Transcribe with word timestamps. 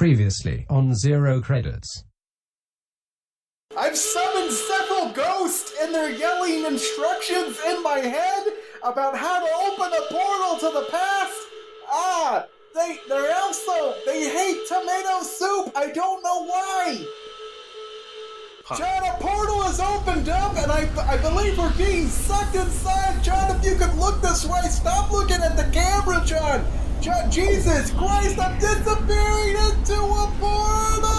Previously 0.00 0.64
on 0.70 0.94
Zero 0.94 1.42
Credits. 1.42 2.04
I've 3.76 3.98
summoned 3.98 4.50
several 4.50 5.12
ghosts 5.12 5.74
and 5.78 5.94
they're 5.94 6.10
yelling 6.10 6.64
instructions 6.64 7.58
in 7.68 7.82
my 7.82 7.98
head 7.98 8.46
about 8.82 9.14
how 9.14 9.44
to 9.44 9.52
open 9.66 9.92
a 9.92 10.02
portal 10.10 10.56
to 10.58 10.74
the 10.74 10.86
past. 10.90 11.38
Ah, 11.86 12.46
they 12.74 12.96
they're 13.10 13.36
also 13.42 13.94
they 14.06 14.26
hate 14.30 14.66
tomato 14.66 15.20
soup. 15.20 15.70
I 15.76 15.92
don't 15.92 16.24
know 16.24 16.46
why. 16.46 17.04
John, 18.78 19.02
a 19.04 19.18
portal 19.20 19.64
is 19.64 19.80
opened 19.80 20.30
up, 20.30 20.56
and 20.56 20.72
I, 20.72 20.88
I 21.12 21.18
believe 21.18 21.58
we're 21.58 21.76
being 21.76 22.08
sucked 22.08 22.54
inside. 22.54 23.22
John, 23.22 23.54
if 23.54 23.66
you 23.66 23.76
could 23.76 23.94
look 23.96 24.22
this 24.22 24.46
way, 24.46 24.62
stop 24.62 25.10
looking 25.10 25.42
at 25.42 25.58
the 25.58 25.70
camera, 25.74 26.22
John. 26.24 26.64
Jesus 27.30 27.90
Christ, 27.92 28.38
I'm 28.38 28.58
disappearing 28.58 29.56
into 29.56 29.94
a 29.94 30.32
portal. 30.38 31.10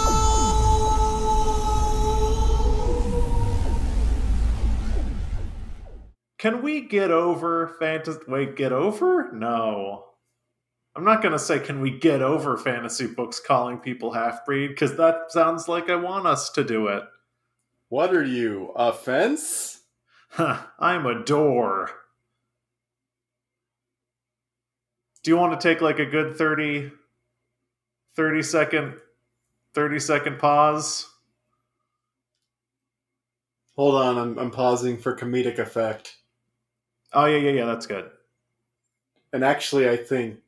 Can 6.38 6.62
we 6.62 6.82
get 6.82 7.10
over 7.10 7.74
fantasy? 7.80 8.20
Wait, 8.28 8.54
get 8.56 8.72
over? 8.72 9.32
No. 9.32 10.04
I'm 10.94 11.04
not 11.04 11.22
going 11.22 11.32
to 11.32 11.38
say, 11.38 11.58
can 11.58 11.80
we 11.80 11.90
get 11.98 12.22
over 12.22 12.56
fantasy 12.56 13.06
books 13.06 13.40
calling 13.40 13.78
people 13.78 14.12
half 14.12 14.44
breed? 14.44 14.68
Because 14.68 14.96
that 14.98 15.32
sounds 15.32 15.66
like 15.66 15.90
I 15.90 15.96
want 15.96 16.26
us 16.26 16.50
to 16.50 16.62
do 16.62 16.88
it. 16.88 17.02
What 17.88 18.14
are 18.14 18.24
you, 18.24 18.72
a 18.76 18.92
fence? 18.92 19.80
Huh, 20.30 20.62
I'm 20.78 21.06
a 21.06 21.24
door. 21.24 21.90
Do 25.22 25.30
you 25.30 25.36
want 25.36 25.58
to 25.58 25.68
take 25.68 25.80
like 25.80 26.00
a 26.00 26.06
good 26.06 26.36
30, 26.36 26.90
30 28.16 28.42
second, 28.42 28.94
30 29.74 29.98
second 30.00 30.38
pause? 30.38 31.08
Hold 33.76 33.94
on, 33.94 34.18
I'm, 34.18 34.38
I'm 34.38 34.50
pausing 34.50 34.98
for 34.98 35.16
comedic 35.16 35.58
effect. 35.58 36.16
Oh 37.12 37.26
yeah, 37.26 37.38
yeah, 37.38 37.50
yeah. 37.52 37.66
That's 37.66 37.86
good. 37.86 38.10
And 39.32 39.44
actually, 39.44 39.88
I 39.88 39.96
think 39.96 40.40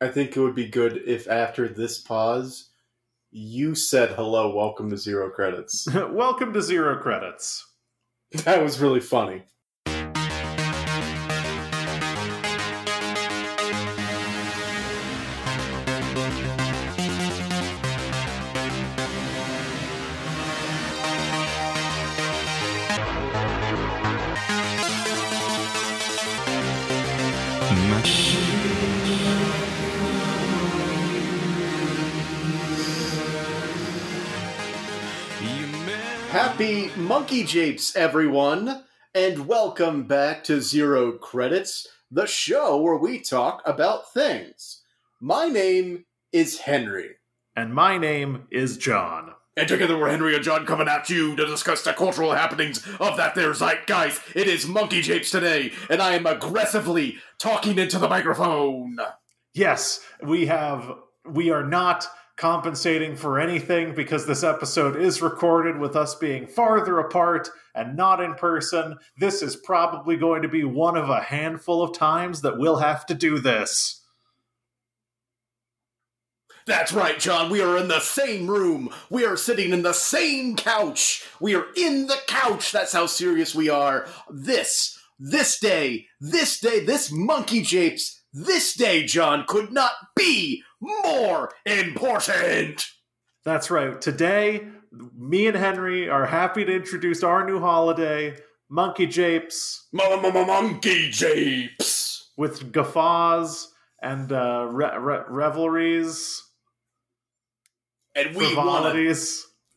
I 0.00 0.08
think 0.08 0.36
it 0.36 0.40
would 0.40 0.54
be 0.54 0.68
good 0.68 1.02
if 1.06 1.28
after 1.28 1.68
this 1.68 1.98
pause, 1.98 2.70
you 3.30 3.74
said 3.74 4.10
hello, 4.10 4.54
welcome 4.54 4.90
to 4.90 4.96
Zero 4.96 5.30
Credits. 5.30 5.86
Welcome 5.94 6.52
to 6.54 6.62
Zero 6.62 6.98
Credits. 6.98 7.66
that 8.44 8.62
was 8.62 8.80
really 8.80 9.00
funny. 9.00 9.42
Monkey 37.12 37.44
Japes, 37.44 37.94
everyone, 37.94 38.84
and 39.14 39.46
welcome 39.46 40.04
back 40.04 40.42
to 40.44 40.62
Zero 40.62 41.12
Credits, 41.12 41.86
the 42.10 42.26
show 42.26 42.80
where 42.80 42.96
we 42.96 43.20
talk 43.20 43.60
about 43.66 44.14
things. 44.14 44.80
My 45.20 45.48
name 45.48 46.06
is 46.32 46.60
Henry. 46.60 47.16
And 47.54 47.74
my 47.74 47.98
name 47.98 48.48
is 48.50 48.78
John. 48.78 49.34
And 49.58 49.68
together 49.68 49.98
we're 49.98 50.08
Henry 50.08 50.34
and 50.34 50.42
John 50.42 50.64
coming 50.64 50.88
at 50.88 51.10
you 51.10 51.36
to 51.36 51.44
discuss 51.44 51.82
the 51.82 51.92
cultural 51.92 52.32
happenings 52.32 52.78
of 52.98 53.18
that 53.18 53.34
there 53.34 53.52
zeitgeist. 53.52 54.34
It 54.34 54.46
is 54.46 54.66
Monkey 54.66 55.02
Japes 55.02 55.30
today, 55.30 55.72
and 55.90 56.00
I 56.00 56.14
am 56.14 56.24
aggressively 56.24 57.18
talking 57.38 57.78
into 57.78 57.98
the 57.98 58.08
microphone. 58.08 58.96
Yes, 59.52 60.00
we 60.22 60.46
have. 60.46 60.90
We 61.26 61.50
are 61.50 61.64
not 61.64 62.08
compensating 62.36 63.14
for 63.14 63.38
anything 63.38 63.94
because 63.94 64.26
this 64.26 64.42
episode 64.42 64.96
is 64.96 65.22
recorded 65.22 65.78
with 65.78 65.96
us 65.96 66.14
being 66.14 66.46
farther 66.46 66.98
apart 66.98 67.48
and 67.74 67.96
not 67.96 68.20
in 68.20 68.34
person. 68.34 68.96
This 69.18 69.42
is 69.42 69.56
probably 69.56 70.16
going 70.16 70.42
to 70.42 70.48
be 70.48 70.64
one 70.64 70.96
of 70.96 71.10
a 71.10 71.20
handful 71.20 71.82
of 71.82 71.96
times 71.96 72.40
that 72.42 72.58
we'll 72.58 72.78
have 72.78 73.06
to 73.06 73.14
do 73.14 73.38
this. 73.38 74.02
That's 76.64 76.92
right, 76.92 77.18
John. 77.18 77.50
We 77.50 77.60
are 77.60 77.76
in 77.76 77.88
the 77.88 78.00
same 78.00 78.46
room. 78.46 78.90
We 79.10 79.24
are 79.24 79.36
sitting 79.36 79.72
in 79.72 79.82
the 79.82 79.92
same 79.92 80.54
couch. 80.54 81.24
We 81.40 81.56
are 81.56 81.66
in 81.76 82.06
the 82.06 82.18
couch. 82.28 82.70
That's 82.70 82.92
how 82.92 83.06
serious 83.06 83.54
we 83.54 83.68
are. 83.68 84.06
This, 84.30 84.98
this 85.18 85.58
day, 85.58 86.06
this 86.20 86.60
day, 86.60 86.84
this 86.84 87.10
monkey 87.10 87.62
japes, 87.62 88.22
this 88.32 88.74
day, 88.74 89.04
John, 89.04 89.44
could 89.48 89.72
not 89.72 89.92
be 90.14 90.62
more 90.82 91.50
important. 91.64 92.86
That's 93.44 93.70
right. 93.70 94.00
Today, 94.00 94.66
me 95.16 95.46
and 95.46 95.56
Henry 95.56 96.08
are 96.08 96.26
happy 96.26 96.64
to 96.64 96.74
introduce 96.74 97.22
our 97.22 97.46
new 97.46 97.60
holiday, 97.60 98.36
Monkey 98.68 99.06
Japes, 99.06 99.88
Monkey 99.92 101.10
japes. 101.10 102.30
with 102.36 102.72
guffaws 102.72 103.72
and 104.02 104.32
uh, 104.32 104.66
re- 104.70 104.96
re- 104.98 105.24
revelries, 105.28 106.42
And 108.14 108.34
we 108.34 108.54
want 108.56 108.96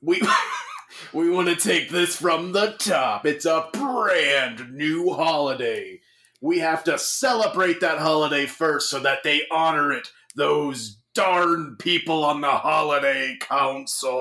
we 0.02 0.22
we 1.14 1.30
want 1.30 1.48
to 1.50 1.56
take 1.56 1.90
this 1.90 2.16
from 2.16 2.52
the 2.52 2.76
top. 2.80 3.26
It's 3.26 3.46
a 3.46 3.70
brand 3.72 4.74
new 4.74 5.14
holiday. 5.14 6.02
We 6.42 6.60
have 6.60 6.84
to 6.86 6.98
celebrate 6.98 7.80
that 7.82 8.00
holiday 8.00 8.46
first 8.46 8.90
so 8.90 9.00
that 9.00 9.24
they 9.24 9.44
honor 9.52 9.92
it. 9.92 10.10
Those 10.36 10.98
darn 11.14 11.78
people 11.78 12.26
on 12.26 12.42
the 12.42 12.50
holiday 12.50 13.38
council. 13.40 14.12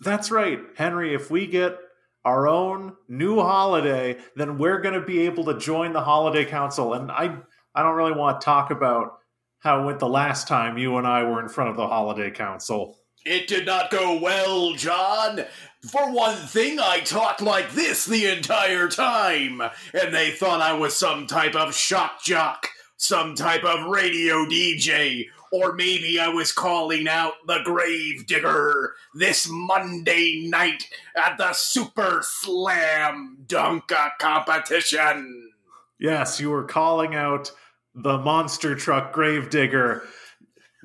That's 0.00 0.30
right, 0.30 0.60
Henry. 0.76 1.14
If 1.14 1.30
we 1.30 1.46
get 1.46 1.78
our 2.24 2.46
own 2.48 2.94
new 3.08 3.40
holiday, 3.40 4.18
then 4.36 4.58
we're 4.58 4.80
going 4.80 4.94
to 4.94 5.04
be 5.04 5.20
able 5.22 5.44
to 5.44 5.58
join 5.58 5.92
the 5.92 6.00
holiday 6.00 6.44
council. 6.44 6.94
And 6.94 7.10
I, 7.10 7.36
I 7.74 7.82
don't 7.82 7.96
really 7.96 8.12
want 8.12 8.40
to 8.40 8.44
talk 8.44 8.70
about 8.70 9.18
how 9.58 9.80
it 9.80 9.86
went 9.86 9.98
the 9.98 10.08
last 10.08 10.48
time 10.48 10.78
you 10.78 10.96
and 10.96 11.06
I 11.06 11.24
were 11.24 11.40
in 11.40 11.48
front 11.48 11.70
of 11.70 11.76
the 11.76 11.86
holiday 11.86 12.30
council. 12.30 12.98
It 13.24 13.46
did 13.46 13.66
not 13.66 13.90
go 13.90 14.18
well, 14.20 14.72
John. 14.72 15.44
For 15.88 16.10
one 16.10 16.34
thing, 16.34 16.80
I 16.80 17.00
talked 17.00 17.40
like 17.40 17.72
this 17.72 18.04
the 18.04 18.26
entire 18.26 18.88
time, 18.88 19.60
and 19.60 20.12
they 20.12 20.32
thought 20.32 20.60
I 20.60 20.72
was 20.72 20.96
some 20.96 21.28
type 21.28 21.54
of 21.54 21.74
shock 21.74 22.22
jock, 22.24 22.68
some 23.02 23.34
type 23.34 23.64
of 23.64 23.90
radio 23.90 24.44
DJ, 24.46 25.26
or 25.50 25.72
maybe 25.72 26.20
I 26.20 26.28
was 26.28 26.52
calling 26.52 27.08
out 27.08 27.32
the 27.48 27.58
grave 27.64 28.28
digger 28.28 28.94
this 29.12 29.48
Monday 29.50 30.46
night 30.48 30.88
at 31.16 31.36
the 31.36 31.52
Super 31.52 32.20
Slam 32.22 33.38
Dunk 33.48 33.90
competition. 34.20 35.50
Yes, 35.98 36.40
you 36.40 36.50
were 36.50 36.62
calling 36.62 37.16
out 37.16 37.50
the 37.92 38.18
monster 38.18 38.76
truck 38.76 39.12
gravedigger. 39.12 40.04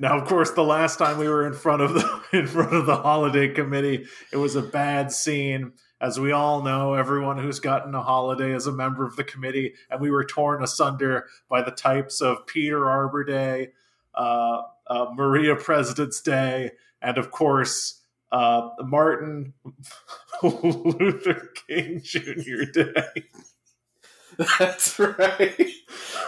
Now, 0.00 0.18
of 0.18 0.26
course, 0.26 0.50
the 0.50 0.64
last 0.64 0.98
time 0.98 1.18
we 1.18 1.28
were 1.28 1.46
in 1.46 1.54
front 1.54 1.82
of 1.82 1.94
the 1.94 2.22
in 2.32 2.48
front 2.48 2.74
of 2.74 2.86
the 2.86 2.96
holiday 2.96 3.48
committee, 3.48 4.06
it 4.32 4.38
was 4.38 4.56
a 4.56 4.62
bad 4.62 5.12
scene. 5.12 5.72
As 6.00 6.20
we 6.20 6.30
all 6.30 6.62
know, 6.62 6.94
everyone 6.94 7.38
who's 7.38 7.58
gotten 7.58 7.94
a 7.94 8.02
holiday 8.02 8.54
is 8.54 8.68
a 8.68 8.72
member 8.72 9.04
of 9.04 9.16
the 9.16 9.24
committee, 9.24 9.74
and 9.90 10.00
we 10.00 10.10
were 10.10 10.24
torn 10.24 10.62
asunder 10.62 11.26
by 11.48 11.62
the 11.62 11.72
types 11.72 12.20
of 12.20 12.46
Peter 12.46 12.88
Arbor 12.88 13.24
Day, 13.24 13.70
uh, 14.14 14.62
uh, 14.86 15.06
Maria 15.14 15.56
President's 15.56 16.20
Day, 16.20 16.70
and 17.02 17.18
of 17.18 17.32
course, 17.32 18.00
uh, 18.30 18.70
Martin 18.80 19.54
Luther 20.42 21.50
King 21.66 22.00
Jr. 22.02 22.64
Day. 22.72 23.24
That's 24.58 24.98
right. 25.00 25.72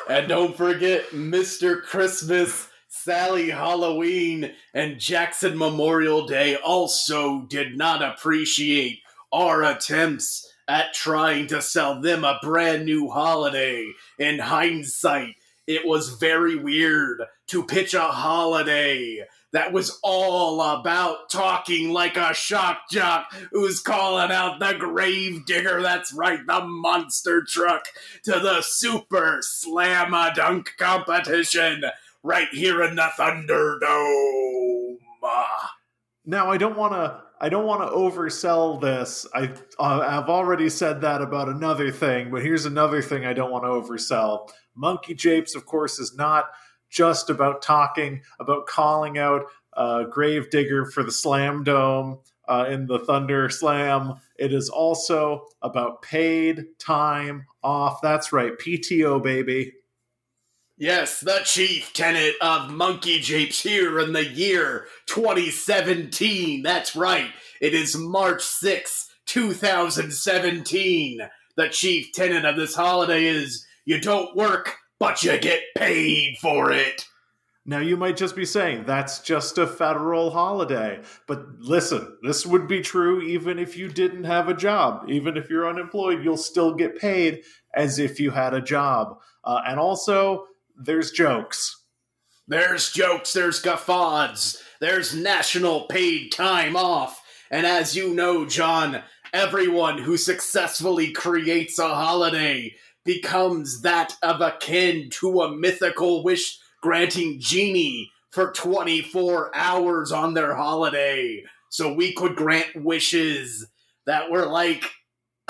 And 0.09 0.29
don't 0.29 0.57
forget 0.57 1.11
Mr. 1.11 1.81
Christmas, 1.81 2.69
Sally 2.89 3.51
Halloween, 3.51 4.53
and 4.75 4.99
Jackson 4.99 5.57
Memorial 5.57 6.27
Day 6.27 6.57
also 6.57 7.43
did 7.43 7.77
not 7.77 8.03
appreciate 8.03 8.99
our 9.33 9.63
attempts 9.63 10.53
at 10.69 10.95
trying 10.95 11.47
to 11.49 11.61
sell 11.61 12.01
them 12.01 12.25
a 12.25 12.39
brand 12.43 12.85
new 12.85 13.09
holiday. 13.11 13.93
In 14.19 14.39
hindsight, 14.39 15.35
it 15.67 15.87
was 15.87 16.11
very 16.11 16.57
weird 16.57 17.23
to 17.49 17.65
pitch 17.65 17.95
a 17.95 18.01
holiday 18.01 19.27
that 19.53 19.73
was 19.73 19.99
all 20.03 20.61
about 20.61 21.29
talking 21.29 21.91
like 21.91 22.17
a 22.17 22.33
shock 22.33 22.83
jock 22.91 23.33
who's 23.51 23.81
calling 23.81 24.31
out 24.31 24.61
the 24.61 24.75
grave 24.79 25.45
digger, 25.45 25.83
that's 25.83 26.13
right, 26.13 26.47
the 26.47 26.65
monster 26.65 27.43
truck, 27.43 27.87
to 28.25 28.33
the 28.33 28.63
super 28.63 29.39
slam 29.43 30.15
a 30.15 30.33
dunk 30.35 30.75
competition 30.79 31.85
right 32.23 32.49
here 32.53 32.83
in 32.83 32.95
the 32.95 33.11
Thunderdome. 33.19 34.99
Now 36.25 36.51
I 36.51 36.57
don't 36.59 36.77
want 36.77 36.93
to. 36.93 37.30
I 37.41 37.49
don't 37.49 37.67
want 37.67 37.81
to 37.83 37.97
oversell 37.97 38.81
this. 38.81 39.27
I 39.35 39.51
uh, 39.79 40.05
I've 40.07 40.29
already 40.29 40.69
said 40.69 41.01
that 41.01 41.23
about 41.23 41.49
another 41.49 41.91
thing, 41.91 42.31
but 42.31 42.43
here's 42.43 42.67
another 42.67 43.01
thing 43.01 43.25
I 43.25 43.33
don't 43.33 43.51
want 43.51 43.65
to 43.65 43.69
oversell. 43.69 44.51
Monkey 44.77 45.15
Japes, 45.15 45.55
of 45.55 45.65
course, 45.65 45.99
is 45.99 46.15
not 46.15 46.51
just 46.91 47.31
about 47.31 47.63
talking 47.63 48.21
about 48.41 48.67
calling 48.67 49.17
out 49.17 49.43
uh, 49.75 50.05
Gravedigger 50.05 50.85
for 50.87 51.03
the 51.03 51.13
Slam 51.13 51.65
Dome 51.65 52.19
uh, 52.49 52.67
in 52.69 52.87
the 52.87 52.99
Thunder 52.99 53.49
Slam. 53.49 54.15
It 54.37 54.53
is 54.53 54.69
also 54.69 55.47
about 55.63 56.03
paid 56.03 56.67
time 56.79 57.47
off. 57.63 58.03
That's 58.03 58.33
right, 58.33 58.53
PTO 58.59 59.23
baby. 59.23 59.73
Yes, 60.81 61.21
the 61.21 61.43
chief 61.45 61.93
tenet 61.93 62.37
of 62.41 62.71
Monkey 62.71 63.19
Japes 63.21 63.63
here 63.63 64.01
in 64.01 64.15
the 64.15 64.25
year 64.25 64.87
2017. 65.09 66.63
That's 66.63 66.97
right. 66.97 67.29
It 67.61 67.75
is 67.75 67.99
March 67.99 68.43
6, 68.43 69.11
2017. 69.27 71.21
The 71.59 71.69
chief 71.69 72.13
tenet 72.15 72.47
of 72.47 72.57
this 72.57 72.75
holiday 72.75 73.27
is 73.27 73.67
you 73.85 74.01
don't 74.01 74.35
work, 74.35 74.77
but 74.99 75.23
you 75.23 75.37
get 75.37 75.61
paid 75.77 76.39
for 76.41 76.73
it. 76.73 77.05
Now, 77.67 77.81
you 77.81 77.99
might 77.99 78.17
just 78.17 78.35
be 78.35 78.47
saying 78.47 78.85
that's 78.87 79.19
just 79.21 79.59
a 79.59 79.67
federal 79.67 80.31
holiday. 80.31 81.01
But 81.29 81.45
listen, 81.59 82.17
this 82.23 82.47
would 82.47 82.67
be 82.67 82.81
true 82.81 83.21
even 83.21 83.59
if 83.59 83.77
you 83.77 83.89
didn't 83.89 84.25
have 84.25 84.49
a 84.49 84.55
job. 84.55 85.05
Even 85.11 85.37
if 85.37 85.51
you're 85.51 85.69
unemployed, 85.69 86.25
you'll 86.25 86.39
still 86.39 86.75
get 86.75 86.99
paid 86.99 87.43
as 87.75 87.99
if 87.99 88.19
you 88.19 88.31
had 88.31 88.55
a 88.55 88.63
job. 88.63 89.19
Uh, 89.45 89.61
and 89.67 89.79
also, 89.79 90.47
there's 90.81 91.11
jokes. 91.11 91.77
There's 92.49 92.91
jokes, 92.91 93.33
there's 93.33 93.61
guffaws, 93.61 94.61
there's 94.81 95.15
national 95.15 95.83
paid 95.83 96.33
time 96.33 96.75
off. 96.75 97.23
And 97.51 97.65
as 97.65 97.95
you 97.95 98.13
know, 98.15 98.45
John, 98.45 99.03
everyone 99.33 99.99
who 99.99 100.17
successfully 100.17 101.13
creates 101.13 101.79
a 101.79 101.95
holiday 101.95 102.75
becomes 103.05 103.83
that 103.83 104.17
of 104.23 104.41
akin 104.41 105.11
to 105.11 105.43
a 105.43 105.55
mythical 105.55 106.25
wish 106.25 106.59
granting 106.83 107.39
genie 107.39 108.11
for 108.31 108.51
24 108.53 109.55
hours 109.55 110.11
on 110.11 110.35
their 110.35 110.55
holiday. 110.55 111.45
So 111.69 111.93
we 111.93 112.13
could 112.13 112.35
grant 112.37 112.75
wishes 112.75 113.67
that 114.07 114.31
were 114.31 114.47
like. 114.47 114.91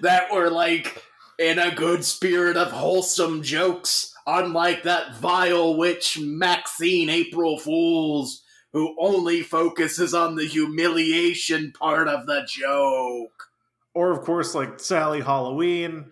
that 0.00 0.32
were 0.32 0.50
like 0.50 1.02
in 1.38 1.58
a 1.58 1.74
good 1.74 2.04
spirit 2.04 2.56
of 2.56 2.70
wholesome 2.70 3.42
jokes, 3.42 4.14
unlike 4.26 4.82
that 4.84 5.16
vile 5.16 5.76
witch 5.76 6.18
Maxine 6.18 7.10
April 7.10 7.58
Fools, 7.58 8.42
who 8.72 8.96
only 8.98 9.42
focuses 9.42 10.14
on 10.14 10.34
the 10.34 10.44
humiliation 10.44 11.72
part 11.72 12.08
of 12.08 12.26
the 12.26 12.46
joke. 12.48 13.50
Or, 13.94 14.10
of 14.10 14.22
course, 14.22 14.54
like 14.54 14.80
Sally 14.80 15.20
Halloween, 15.20 16.10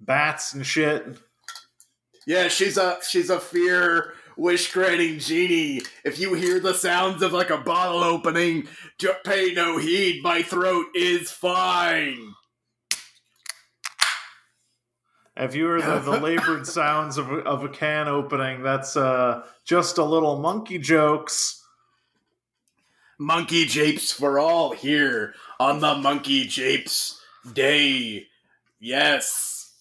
bats 0.00 0.54
and 0.54 0.66
shit. 0.66 1.06
Yeah, 2.26 2.48
she's 2.48 2.76
a 2.76 2.98
she's 3.08 3.30
a 3.30 3.40
fear 3.40 4.14
wish 4.36 4.72
granting 4.72 5.18
genie. 5.18 5.82
If 6.04 6.18
you 6.18 6.34
hear 6.34 6.60
the 6.60 6.74
sounds 6.74 7.22
of 7.22 7.32
like 7.32 7.50
a 7.50 7.58
bottle 7.58 8.02
opening, 8.02 8.68
pay 9.24 9.52
no 9.54 9.78
heed. 9.78 10.22
My 10.22 10.42
throat 10.42 10.86
is 10.94 11.30
fine. 11.30 12.34
If 15.36 15.54
you 15.54 15.66
hear 15.66 15.80
the, 15.80 15.98
the 15.98 16.20
labored 16.20 16.66
sounds 16.66 17.16
of, 17.16 17.30
of 17.30 17.64
a 17.64 17.68
can 17.68 18.08
opening, 18.08 18.62
that's 18.62 18.96
uh, 18.96 19.42
just 19.64 19.98
a 19.98 20.04
little 20.04 20.38
monkey 20.38 20.78
jokes. 20.78 21.62
Monkey 23.18 23.66
japes 23.66 24.10
for 24.12 24.38
all 24.38 24.72
here 24.72 25.34
on 25.60 25.80
the 25.80 25.94
Monkey 25.94 26.44
Japes 26.44 27.20
Day. 27.52 28.26
Yes. 28.80 29.72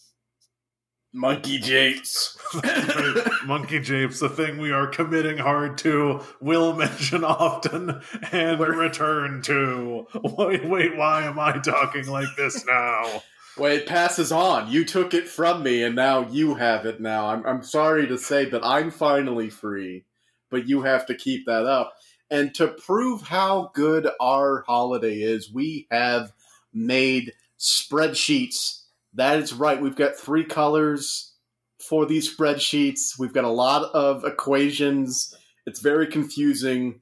Monkey 1.13 1.57
japes. 1.57 2.38
monkey 3.45 3.80
japes, 3.80 4.21
a 4.21 4.30
thing 4.30 4.59
we 4.59 4.71
are 4.71 4.88
committing 4.88 5.38
hard 5.38 5.77
to, 5.80 6.21
will 6.39 6.74
mention 6.74 7.24
often, 7.25 8.01
and 8.31 8.59
return 8.59 9.42
to. 9.42 10.07
Wait, 10.13 10.63
wait, 10.69 10.95
why 10.95 11.24
am 11.24 11.38
I 11.38 11.57
talking 11.59 12.07
like 12.07 12.33
this 12.38 12.65
now? 12.65 13.24
Well, 13.57 13.71
it 13.71 13.86
passes 13.86 14.31
on. 14.31 14.71
You 14.71 14.86
took 14.86 15.13
it 15.13 15.27
from 15.27 15.62
me, 15.62 15.83
and 15.83 15.95
now 15.95 16.27
you 16.30 16.56
have 16.56 16.86
it 16.86 17.01
now. 17.01 17.27
I'm, 17.27 17.45
I'm 17.45 17.63
sorry 17.63 18.07
to 18.07 18.18
say 18.18 18.45
that 18.45 18.65
I'm 18.65 18.92
finally 18.92 19.50
free, 19.50 20.06
but 20.50 20.68
you 20.68 20.83
have 20.83 21.06
to 21.07 21.15
keep 21.15 21.45
that 21.45 21.65
up. 21.65 21.94
And 22.30 22.56
to 22.56 22.69
prove 22.69 23.24
how 23.24 23.71
good 23.74 24.09
our 24.21 24.63
holiday 24.65 25.21
is, 25.21 25.51
we 25.51 25.86
have 25.92 26.31
made 26.74 27.33
spreadsheets. 27.59 28.83
That 29.13 29.39
is 29.39 29.53
right. 29.53 29.81
We've 29.81 29.98
got 29.98 30.15
three 30.15 30.45
colors 30.45 31.33
for 31.77 32.06
these 32.06 32.33
spreadsheets. 32.33 33.19
We've 33.19 33.33
got 33.33 33.44
a 33.44 33.50
lot 33.50 33.92
of 33.94 34.24
equations. 34.24 35.36
It's 35.65 35.81
very 35.81 36.07
confusing. 36.07 37.01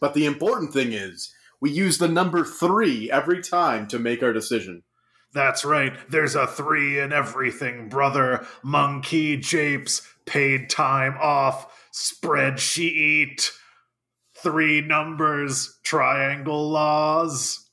But 0.00 0.14
the 0.14 0.24
important 0.24 0.72
thing 0.72 0.94
is, 0.94 1.34
we 1.60 1.70
use 1.70 1.98
the 1.98 2.08
number 2.08 2.44
three 2.44 3.10
every 3.10 3.42
time 3.42 3.88
to 3.88 3.98
make 3.98 4.22
our 4.22 4.32
decision. 4.32 4.84
That's 5.34 5.64
right. 5.64 5.92
There's 6.10 6.34
a 6.34 6.46
three 6.46 6.98
in 6.98 7.12
everything, 7.12 7.88
brother. 7.88 8.46
Monkey 8.62 9.36
japes, 9.36 10.02
paid 10.24 10.70
time 10.70 11.16
off, 11.20 11.88
spreadsheet, 11.92 13.50
three 14.36 14.80
numbers, 14.80 15.78
triangle 15.82 16.70
laws. 16.70 17.68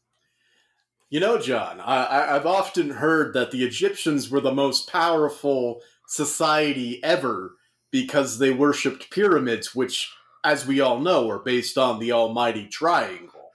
You 1.10 1.20
know, 1.20 1.38
John, 1.38 1.80
I, 1.80 2.34
have 2.34 2.46
often 2.46 2.90
heard 2.90 3.34
that 3.36 3.52
the 3.52 3.64
Egyptians 3.64 4.30
were 4.30 4.42
the 4.42 4.52
most 4.52 4.92
powerful 4.92 5.82
society 6.08 7.02
ever 7.04 7.56
because 7.92 8.38
they 8.38 8.52
worshipped 8.52 9.12
pyramids, 9.12 9.74
which, 9.74 10.12
as 10.44 10.66
we 10.66 10.82
all 10.82 11.00
know, 11.00 11.30
are 11.30 11.40
based 11.40 11.78
on 11.78 12.00
the 12.00 12.12
almighty 12.12 12.68
triangle. 12.68 13.52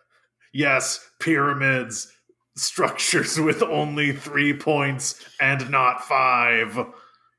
Yes, 0.52 1.10
pyramids 1.18 2.12
structures 2.56 3.38
with 3.40 3.62
only 3.62 4.12
three 4.12 4.54
points 4.54 5.24
and 5.40 5.70
not 5.70 6.04
five. 6.04 6.78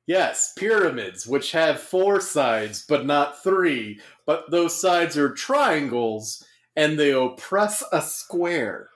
Yes, 0.08 0.54
pyramids, 0.58 1.28
which 1.28 1.52
have 1.52 1.80
four 1.80 2.20
sides 2.20 2.86
but 2.88 3.06
not 3.06 3.44
three, 3.44 4.00
but 4.26 4.50
those 4.52 4.80
sides 4.80 5.18
are 5.18 5.34
triangles 5.34 6.44
and 6.76 7.00
they 7.00 7.12
oppress 7.12 7.84
a 7.92 8.02
square. 8.02 8.90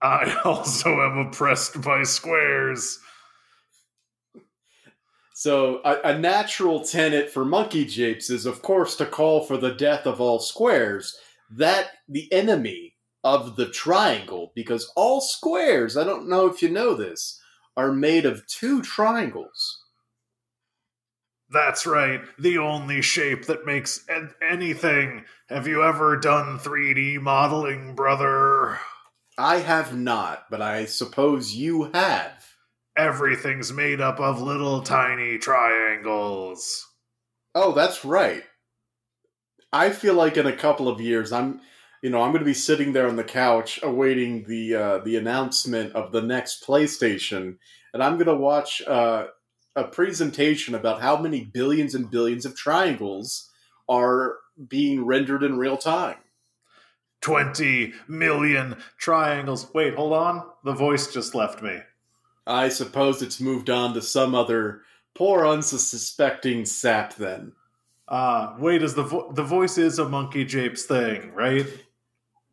I 0.00 0.40
also 0.44 1.00
am 1.00 1.18
oppressed 1.18 1.80
by 1.82 2.04
squares. 2.04 3.00
So, 5.34 5.80
a, 5.84 6.00
a, 6.14 6.18
natural 6.18 6.80
tenet 6.80 7.30
for 7.30 7.44
monkey 7.44 7.84
japes 7.84 8.28
is, 8.28 8.44
of 8.44 8.60
course, 8.60 8.96
to 8.96 9.06
call 9.06 9.44
for 9.44 9.56
the 9.56 9.72
death 9.72 10.04
of 10.04 10.20
all 10.20 10.40
squares. 10.40 11.16
That 11.48 11.90
the 12.08 12.32
enemy 12.32 12.87
of 13.24 13.56
the 13.56 13.68
triangle 13.68 14.52
because 14.54 14.92
all 14.96 15.20
squares, 15.20 15.96
I 15.96 16.04
don't 16.04 16.28
know 16.28 16.46
if 16.46 16.62
you 16.62 16.68
know 16.68 16.94
this, 16.94 17.40
are 17.76 17.92
made 17.92 18.26
of 18.26 18.46
two 18.46 18.82
triangles. 18.82 19.84
That's 21.50 21.86
right, 21.86 22.20
the 22.38 22.58
only 22.58 23.00
shape 23.00 23.46
that 23.46 23.64
makes 23.64 24.04
anything. 24.42 25.24
Have 25.48 25.66
you 25.66 25.82
ever 25.82 26.16
done 26.16 26.58
3D 26.58 27.20
modeling, 27.20 27.94
brother? 27.94 28.78
I 29.38 29.58
have 29.58 29.96
not, 29.96 30.44
but 30.50 30.60
I 30.60 30.84
suppose 30.84 31.54
you 31.54 31.90
have. 31.94 32.44
Everything's 32.96 33.72
made 33.72 34.00
up 34.00 34.20
of 34.20 34.42
little 34.42 34.82
tiny 34.82 35.38
triangles. 35.38 36.86
Oh, 37.54 37.72
that's 37.72 38.04
right. 38.04 38.42
I 39.72 39.90
feel 39.90 40.14
like 40.14 40.36
in 40.36 40.46
a 40.46 40.56
couple 40.56 40.88
of 40.88 41.00
years 41.00 41.32
I'm 41.32 41.60
you 42.02 42.10
know, 42.10 42.22
I'm 42.22 42.30
going 42.30 42.40
to 42.40 42.44
be 42.44 42.54
sitting 42.54 42.92
there 42.92 43.08
on 43.08 43.16
the 43.16 43.24
couch 43.24 43.80
awaiting 43.82 44.44
the 44.44 44.74
uh, 44.74 44.98
the 44.98 45.16
announcement 45.16 45.92
of 45.94 46.12
the 46.12 46.22
next 46.22 46.64
PlayStation, 46.66 47.56
and 47.92 48.02
I'm 48.02 48.14
going 48.14 48.26
to 48.26 48.34
watch 48.34 48.82
uh, 48.86 49.26
a 49.74 49.84
presentation 49.84 50.74
about 50.74 51.00
how 51.00 51.16
many 51.16 51.44
billions 51.44 51.94
and 51.94 52.10
billions 52.10 52.44
of 52.44 52.56
triangles 52.56 53.50
are 53.88 54.36
being 54.68 55.04
rendered 55.04 55.42
in 55.42 55.58
real 55.58 55.76
time. 55.76 56.16
20 57.20 57.94
million 58.06 58.76
triangles. 58.96 59.72
Wait, 59.74 59.94
hold 59.94 60.12
on. 60.12 60.50
The 60.64 60.72
voice 60.72 61.12
just 61.12 61.34
left 61.34 61.62
me. 61.62 61.78
I 62.46 62.68
suppose 62.68 63.22
it's 63.22 63.40
moved 63.40 63.70
on 63.70 63.92
to 63.94 64.02
some 64.02 64.34
other 64.34 64.82
poor 65.14 65.46
unsuspecting 65.46 66.64
sap 66.64 67.14
then. 67.16 67.52
Ah, 68.08 68.54
uh, 68.54 68.56
wait, 68.58 68.82
is 68.82 68.94
the 68.94 69.02
vo- 69.02 69.32
the 69.32 69.42
voice 69.42 69.76
is 69.76 69.98
a 69.98 70.08
monkey 70.08 70.44
japes 70.44 70.84
thing, 70.84 71.30
right? 71.34 71.66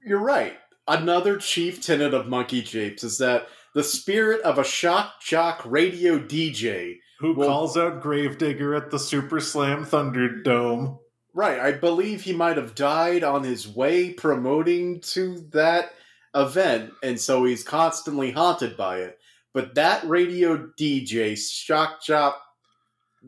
You're 0.06 0.20
right. 0.20 0.58
Another 0.88 1.38
chief 1.38 1.82
tenet 1.82 2.14
of 2.14 2.28
monkey 2.28 2.62
japes 2.62 3.04
is 3.04 3.18
that 3.18 3.48
the 3.74 3.84
spirit 3.84 4.42
of 4.42 4.58
a 4.60 4.64
shock 4.64 5.22
jock 5.22 5.62
radio 5.66 6.20
DJ. 6.20 7.00
Who 7.20 7.34
Well- 7.34 7.48
calls 7.50 7.78
out 7.78 8.02
Gravedigger 8.02 8.76
at 8.76 8.92
the 8.92 9.00
Super 9.00 9.40
Slam 9.40 9.86
Thunderdome? 9.86 11.00
Right, 11.34 11.60
I 11.60 11.72
believe 11.74 12.22
he 12.22 12.34
might 12.34 12.56
have 12.58 12.76
died 12.76 13.24
on 13.24 13.44
his 13.44 13.68
way 13.68 14.12
promoting 14.12 15.02
to 15.02 15.40
that 15.52 15.94
event, 16.34 16.94
and 17.04 17.20
so 17.20 17.44
he's 17.44 17.64
constantly 17.64 18.32
haunted 18.32 18.78
by 18.78 19.00
it. 19.00 19.20
But 19.54 19.76
that 19.76 20.06
radio 20.06 20.70
DJ, 20.78 21.36
shock 21.36 22.02
jock 22.02 22.42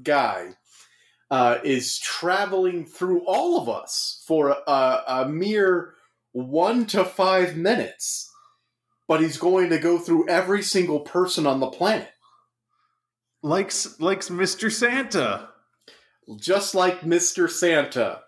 guy, 0.03 0.55
uh, 1.31 1.57
is 1.63 1.99
traveling 1.99 2.85
through 2.85 3.25
all 3.25 3.59
of 3.59 3.67
us 3.67 4.23
for 4.25 4.51
a, 4.67 5.03
a 5.07 5.27
mere 5.27 5.95
one 6.37 6.85
to 6.85 7.03
five 7.03 7.57
minutes. 7.57 8.31
But 9.07 9.21
he's 9.21 9.37
going 9.37 9.69
to 9.69 9.79
go 9.79 9.97
through 9.97 10.29
every 10.29 10.61
single 10.61 10.99
person 10.99 11.47
on 11.47 11.59
the 11.59 11.69
planet. 11.69 12.09
Likes 13.41 13.99
likes 13.99 14.29
Mr. 14.29 14.71
Santa. 14.71 15.49
just 16.39 16.75
like 16.75 17.01
Mr. 17.01 17.49
Santa. 17.49 18.21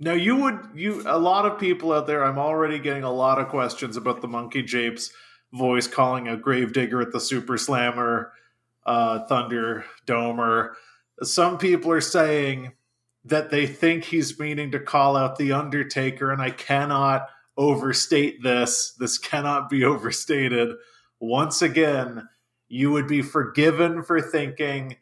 Now 0.00 0.12
you 0.12 0.36
would 0.36 0.58
you 0.74 1.02
a 1.06 1.18
lot 1.18 1.46
of 1.46 1.60
people 1.60 1.92
out 1.92 2.06
there. 2.06 2.24
I'm 2.24 2.38
already 2.38 2.78
getting 2.78 3.04
a 3.04 3.12
lot 3.12 3.38
of 3.38 3.48
questions 3.48 3.96
about 3.96 4.20
the 4.20 4.28
Monkey 4.28 4.62
Japes 4.62 5.12
voice 5.52 5.86
calling 5.86 6.28
a 6.28 6.36
Gravedigger 6.36 7.00
at 7.00 7.12
the 7.12 7.20
Super 7.20 7.56
Slammer 7.56 8.32
uh, 8.84 9.20
Thunder 9.26 9.84
Domer. 10.06 10.72
Some 11.22 11.58
people 11.58 11.92
are 11.92 12.00
saying 12.00 12.72
that 13.28 13.50
they 13.50 13.66
think 13.66 14.04
he's 14.04 14.38
meaning 14.38 14.70
to 14.72 14.80
call 14.80 15.16
out 15.16 15.36
the 15.36 15.52
Undertaker, 15.52 16.30
and 16.30 16.40
I 16.40 16.50
cannot 16.50 17.28
overstate 17.56 18.42
this. 18.42 18.94
This 18.98 19.18
cannot 19.18 19.68
be 19.68 19.84
overstated. 19.84 20.76
Once 21.20 21.62
again, 21.62 22.28
you 22.68 22.90
would 22.90 23.08
be 23.08 23.22
forgiven 23.22 24.02
for 24.02 24.20
thinking 24.20 24.96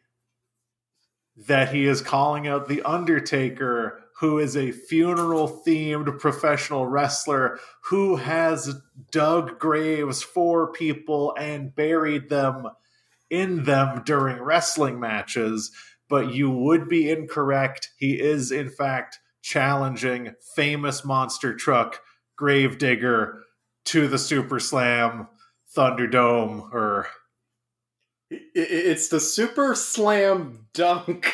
that 1.47 1.73
he 1.73 1.85
is 1.85 2.01
calling 2.01 2.47
out 2.47 2.67
the 2.67 2.81
Undertaker, 2.81 4.01
who 4.19 4.39
is 4.39 4.57
a 4.57 4.71
funeral 4.71 5.61
themed 5.65 6.19
professional 6.19 6.87
wrestler 6.87 7.59
who 7.83 8.15
has 8.15 8.75
dug 9.11 9.59
graves 9.59 10.23
for 10.23 10.71
people 10.71 11.35
and 11.37 11.75
buried 11.75 12.27
them 12.29 12.67
in 13.29 13.63
them 13.65 14.01
during 14.05 14.41
wrestling 14.41 14.99
matches. 14.99 15.71
But 16.09 16.33
you 16.33 16.49
would 16.49 16.87
be 16.87 17.09
incorrect. 17.09 17.89
He 17.97 18.19
is, 18.19 18.51
in 18.51 18.69
fact, 18.69 19.19
challenging 19.41 20.33
famous 20.55 21.03
monster 21.05 21.53
truck 21.55 22.01
Gravedigger 22.37 23.43
to 23.85 24.07
the 24.07 24.17
Super 24.17 24.59
Slam 24.59 25.27
Thunderdome 25.75 26.71
or 26.73 27.07
I- 28.31 28.35
I- 28.35 28.39
It's 28.55 29.07
the 29.09 29.19
Super 29.19 29.73
Slam 29.75 30.67
Dunk. 30.73 31.33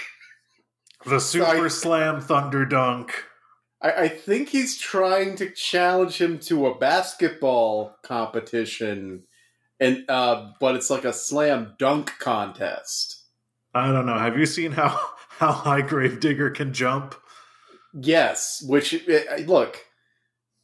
the 1.06 1.20
Super 1.20 1.46
Sorry. 1.46 1.70
Slam 1.70 2.22
Thunder 2.22 2.66
Dunk. 2.66 3.26
I, 3.82 3.92
I 4.04 4.08
think 4.08 4.50
he's 4.50 4.78
trying 4.78 5.36
to 5.38 5.50
challenge 5.52 6.22
him 6.22 6.40
to 6.40 6.68
a 6.68 6.78
basketball 6.78 7.96
competition, 8.04 9.24
and 9.80 10.06
uh, 10.10 10.52
but 10.60 10.76
it's 10.76 10.90
like 10.90 11.04
a 11.04 11.12
slam 11.14 11.74
dunk 11.78 12.14
contest. 12.20 13.23
I 13.74 13.92
don't 13.92 14.06
know. 14.06 14.18
Have 14.18 14.38
you 14.38 14.46
seen 14.46 14.72
how 14.72 15.00
how 15.30 15.52
high 15.52 15.82
Gravedigger 15.82 16.50
can 16.52 16.74
jump? 16.74 17.16
Yes, 17.94 18.64
which 18.68 18.94
uh, 19.08 19.36
look, 19.46 19.86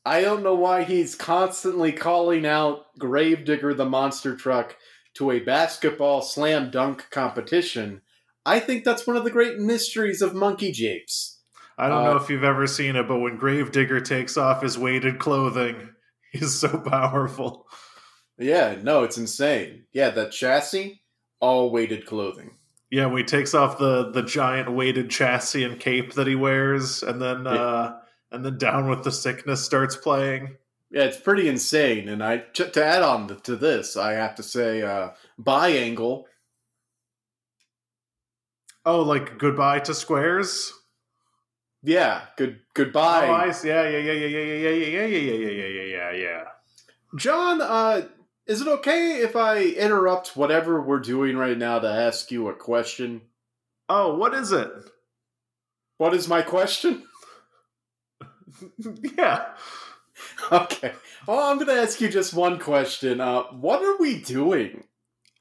I 0.06 0.22
don't 0.22 0.44
know 0.44 0.56
why 0.56 0.84
he's 0.84 1.16
constantly 1.16 1.92
calling 1.92 2.46
out 2.46 2.86
Gravedigger 2.98 3.74
the 3.74 3.86
monster 3.86 4.36
truck 4.36 4.75
to 5.16 5.32
a 5.32 5.39
basketball 5.39 6.22
slam 6.22 6.72
dunk 6.72 7.08
competition. 7.12 8.01
I 8.46 8.60
think 8.60 8.84
that's 8.84 9.06
one 9.06 9.18
of 9.18 9.24
the 9.24 9.32
great 9.32 9.58
mysteries 9.58 10.22
of 10.22 10.34
Monkey 10.34 10.72
Japes. 10.72 11.42
I 11.78 11.88
don't 11.88 12.00
Uh, 12.06 12.12
know 12.13 12.18
if 12.18 12.30
you've 12.30 12.44
ever 12.44 12.68
seen 12.68 12.96
it, 12.96 13.08
but 13.08 13.20
when 13.20 13.38
Gravedigger 13.38 14.01
takes 14.01 14.38
off 14.38 14.62
his 14.63 14.78
weighted 14.78 15.20
clothing, 15.20 15.89
he's 16.32 16.56
so 16.56 16.80
powerful. 16.80 17.68
Yeah, 18.38 18.75
no, 18.82 19.04
it's 19.04 19.18
insane. 19.18 19.86
Yeah, 19.94 20.10
that 20.12 20.32
chassis, 20.32 21.01
all 21.39 21.72
weighted 21.72 22.06
clothing. 22.06 22.58
Yeah, 22.91 23.05
when 23.05 23.17
he 23.19 23.24
takes 23.24 23.53
off 23.53 23.77
the 23.77 24.12
the 24.12 24.24
giant 24.24 24.72
weighted 24.72 25.10
chassis 25.10 25.63
and 25.63 25.79
cape 25.79 26.13
that 26.13 26.27
he 26.27 26.36
wears, 26.36 27.03
and 27.03 27.22
then 27.22 27.46
uh, 27.46 28.00
and 28.31 28.43
then 28.43 28.58
Down 28.58 28.89
with 28.89 29.03
the 29.03 29.12
Sickness 29.12 29.63
starts 29.63 29.96
playing. 29.96 30.58
Yeah, 30.91 31.03
it's 31.03 31.19
pretty 31.19 31.48
insane. 31.48 32.10
And 32.10 32.24
I 32.24 32.38
to, 32.53 32.84
add 32.84 33.03
on 33.03 33.27
to 33.27 33.55
this, 33.55 33.96
I 33.96 34.13
have 34.13 34.36
to 34.36 34.43
say, 34.43 34.81
uh, 34.81 35.12
Biangle. 35.38 36.25
Oh, 38.86 39.01
like 39.01 39.38
goodbye 39.38 39.79
to 39.81 39.93
squares. 39.93 40.74
Yeah, 41.84 42.22
good 42.38 42.60
Oh, 42.60 42.69
goodbye, 42.74 43.27
I 43.27 43.51
see. 43.51 43.67
Yeah, 43.67 43.88
yeah, 43.88 44.00
yeah, 44.00 44.12
yeah, 44.13 44.27
yeah, 44.27 44.55
yeah, 44.55 44.69
yeah, 44.69 45.05
yeah, 45.05 45.05
yeah, 45.05 45.31
yeah, 45.31 45.50
yeah, 45.50 45.67
yeah, 45.67 45.84
yeah, 45.84 46.12
yeah. 46.12 46.43
John. 47.15 47.62
Uh, 47.62 48.01
is 48.50 48.62
it 48.62 48.68
okay 48.68 49.22
if 49.22 49.36
I 49.36 49.62
interrupt 49.62 50.36
whatever 50.36 50.82
we're 50.82 51.00
doing 51.00 51.38
right 51.38 51.56
now 51.56 51.77
to 51.77 51.88
ask 51.88 52.32
you 52.32 52.50
a 52.50 52.56
question? 52.56 53.22
Oh, 53.88 54.15
what 54.15 54.34
is 54.34 54.51
it? 54.51 54.72
What 56.00 56.15
is 56.15 56.27
my 56.27 56.41
question? 56.41 57.03
yeah. 59.18 59.50
Okay. 60.51 60.94
Well, 61.27 61.39
I'm 61.39 61.58
going 61.58 61.68
to 61.68 61.79
ask 61.79 62.01
you 62.01 62.10
just 62.10 62.34
one 62.34 62.58
question. 62.58 63.22
Uh, 63.22 63.44
what 63.51 63.84
are 63.84 63.98
we 64.00 64.20
doing? 64.20 64.84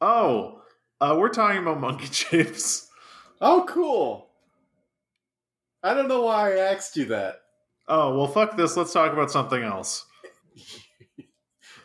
Oh, 0.03 0.61
uh, 1.01 1.17
we're 1.19 1.31
talking 1.31 1.63
about 1.63 1.81
monkey 1.81 2.09
chips. 2.11 2.89
Oh, 3.41 3.65
cool. 3.67 4.29
I 5.83 5.95
don't 5.95 6.09
know 6.09 6.25
why 6.25 6.53
I 6.53 6.73
asked 6.75 6.95
you 6.99 7.07
that. 7.07 7.37
Oh, 7.89 8.19
well, 8.19 8.29
fuck 8.29 8.59
this. 8.59 8.77
Let's 8.77 8.93
talk 8.93 9.15
about 9.15 9.31
something 9.31 9.63
else. 9.63 10.05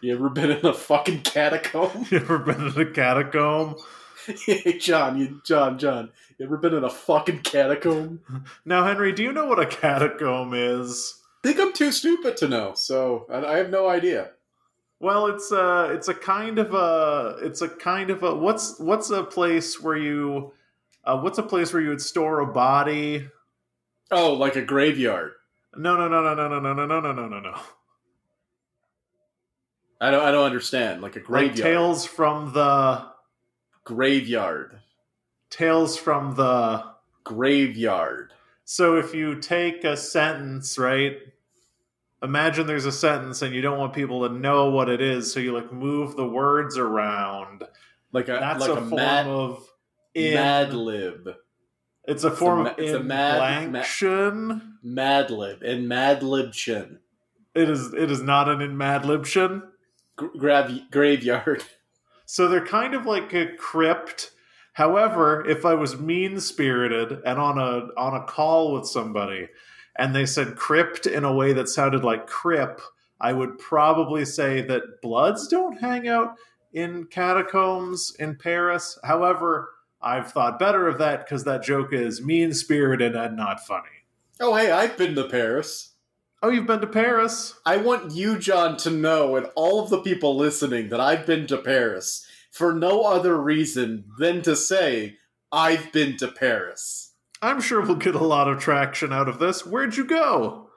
You 0.03 0.13
ever 0.13 0.29
been 0.29 0.51
in 0.51 0.65
a 0.65 0.74
fucking 0.74 1.22
catacomb? 1.22 2.05
You 2.12 2.17
ever 2.17 2.39
been 2.39 2.67
in 2.67 2.79
a 2.79 2.91
catacomb? 2.91 3.77
hey, 4.45 4.77
John, 4.77 5.17
you, 5.17 5.41
John, 5.45 5.79
John, 5.79 6.12
you 6.38 6.45
ever 6.45 6.57
been 6.57 6.74
in 6.74 6.83
a 6.83 6.89
fucking 6.89 7.39
catacomb? 7.39 8.22
Now, 8.65 8.86
Henry, 8.86 9.12
do 9.13 9.24
you 9.24 9.33
know 9.33 9.45
what 9.45 9.60
a 9.60 9.65
catacomb 9.65 10.53
is? 10.53 11.22
think 11.43 11.60
I'm 11.60 11.74
too 11.74 11.91
stupid 11.91 12.38
to 12.38 12.48
know, 12.48 12.74
so 12.74 13.27
I, 13.29 13.45
I 13.45 13.57
have 13.57 13.69
no 13.69 13.88
idea. 13.88 14.31
Well, 15.00 15.27
it's 15.27 15.51
a 15.51 15.91
it's 15.91 16.07
a 16.07 16.13
kind 16.13 16.57
of 16.57 16.74
a 16.74 17.38
it's 17.41 17.62
a 17.62 17.67
kind 17.67 18.10
of 18.10 18.24
a 18.24 18.33
what's 18.33 18.79
what's 18.79 19.10
a 19.10 19.24
place 19.24 19.81
where 19.81 19.98
you 19.98 20.53
uh, 21.03 21.19
what's 21.19 21.38
a 21.38 21.43
place 21.43 21.74
where 21.74 21.81
you 21.81 21.89
would 21.89 22.01
store 22.01 22.39
a 22.39 22.48
body? 22.48 23.27
Oh, 24.12 24.33
like 24.33 24.55
a 24.55 24.62
graveyard. 24.62 25.33
No, 25.75 25.98
no, 25.98 26.07
no, 26.07 26.22
no, 26.22 26.33
no, 26.33 26.48
no, 26.48 26.74
no, 26.74 26.86
no, 26.86 27.00
no, 27.01 27.12
no, 27.12 27.27
no, 27.27 27.39
no. 27.39 27.60
I 30.03 30.12
don't. 30.12 30.24
I 30.24 30.31
don't 30.31 30.45
understand. 30.45 31.01
Like 31.01 31.15
a 31.15 31.22
Like 31.29 31.55
tales 31.55 32.05
from 32.05 32.53
the 32.53 33.05
Graveyard. 33.86 34.79
tales 35.50 35.98
from 35.98 36.36
the. 36.36 36.83
Graveyard. 37.24 38.33
So 38.65 38.98
if 38.98 39.13
you 39.13 39.39
take 39.39 39.83
a 39.86 39.95
sentence, 39.95 40.77
right? 40.77 41.17
Imagine 42.22 42.67
there's 42.67 42.86
a 42.86 42.91
sentence 42.91 43.41
and 43.41 43.53
you 43.53 43.62
don't 43.62 43.77
want 43.77 43.93
people 43.93 44.27
to 44.27 44.33
know 44.33 44.69
what 44.69 44.89
it 44.89 45.01
is, 45.01 45.31
so 45.31 45.39
you 45.39 45.53
like 45.53 45.72
move 45.72 46.15
the 46.15 46.27
words 46.27 46.77
around. 46.77 47.63
Like 48.12 48.27
a 48.29 48.33
That's 48.33 48.60
like 48.62 48.69
a, 48.69 48.74
a, 48.74 48.75
form 48.77 48.95
mad 48.95 49.27
of 49.27 49.65
in. 50.13 50.33
Mad 50.33 50.74
Lib. 50.74 51.29
It's 52.05 52.24
a 52.25 52.31
form 52.31 52.65
of 52.67 52.75
it's 52.77 52.91
a 52.91 53.00
mad- 53.01 53.72
ma- 53.72 53.79
inblanction. 53.79 54.62
Mad 54.83 55.31
Lib 55.31 55.63
and 55.63 55.88
Mad 55.88 56.22
Libshin. 56.22 56.98
It 57.55 57.69
is. 57.69 57.93
It 57.93 58.12
is 58.12 58.22
not 58.22 58.50
an 58.50 58.62
in 58.62 58.77
Madlibtion. 58.77 59.62
G- 59.62 59.67
grav- 60.15 60.91
graveyard. 60.91 61.63
So 62.25 62.48
they're 62.48 62.65
kind 62.65 62.96
of 62.96 63.05
like 63.05 63.34
a 63.34 63.53
crypt. 63.58 64.32
However, 64.72 65.46
if 65.48 65.65
I 65.65 65.74
was 65.74 66.00
mean 66.00 66.39
spirited 66.39 67.20
and 67.25 67.38
on 67.38 67.60
a 67.60 67.89
on 68.00 68.15
a 68.15 68.24
call 68.25 68.74
with 68.74 68.88
somebody, 68.88 69.50
and 69.98 70.15
they 70.15 70.25
said 70.25 70.55
crypt 70.55 71.05
in 71.05 71.25
a 71.25 71.34
way 71.34 71.51
that 71.51 71.67
sounded 71.67 72.03
like 72.03 72.25
crip, 72.25 72.82
I 73.20 73.34
would 73.34 73.60
probably 73.60 74.24
say 74.25 74.62
that 74.62 75.01
Bloods 75.01 75.48
don't 75.50 75.79
hang 75.79 76.08
out 76.08 76.36
in 76.72 77.05
catacombs 77.05 78.13
in 78.20 78.36
Paris. 78.38 78.98
However, 79.03 79.72
I've 80.01 80.32
thought 80.32 80.60
better 80.60 80.88
of 80.88 80.98
that 80.98 81.25
because 81.25 81.43
that 81.43 81.63
joke 81.63 81.93
is 81.93 82.22
mean 82.22 82.53
spirited 82.53 83.15
and 83.15 83.38
not 83.38 83.65
funny. 83.65 83.88
Oh, 84.39 84.55
hey, 84.55 84.72
I've 84.72 84.98
been 84.98 85.15
to 85.15 85.29
Paris. 85.29 85.92
Oh, 86.45 86.50
you've 86.50 86.67
been 86.67 86.81
to 86.81 86.88
Paris? 86.88 87.57
I 87.65 87.77
want 87.77 88.12
you, 88.12 88.38
John, 88.38 88.75
to 88.77 88.89
know, 88.89 89.38
and 89.38 89.47
all 89.55 89.81
of 89.81 89.89
the 89.89 90.01
people 90.01 90.35
listening, 90.35 90.89
that 90.89 91.00
I've 91.00 91.25
been 91.25 91.47
to 91.47 91.57
Paris 91.57 92.27
for 92.51 92.73
no 92.73 93.03
other 93.03 93.39
reason 93.41 94.03
than 94.19 94.41
to 94.41 94.55
say 94.57 95.15
I've 95.53 95.93
been 95.93 96.17
to 96.17 96.27
Paris. 96.27 97.13
I'm 97.41 97.62
sure 97.62 97.81
we'll 97.81 97.95
get 97.95 98.15
a 98.15 98.23
lot 98.23 98.50
of 98.50 98.59
traction 98.59 99.13
out 99.13 99.29
of 99.29 99.39
this. 99.39 99.65
Where'd 99.65 99.95
you 99.95 100.03
go? 100.05 100.69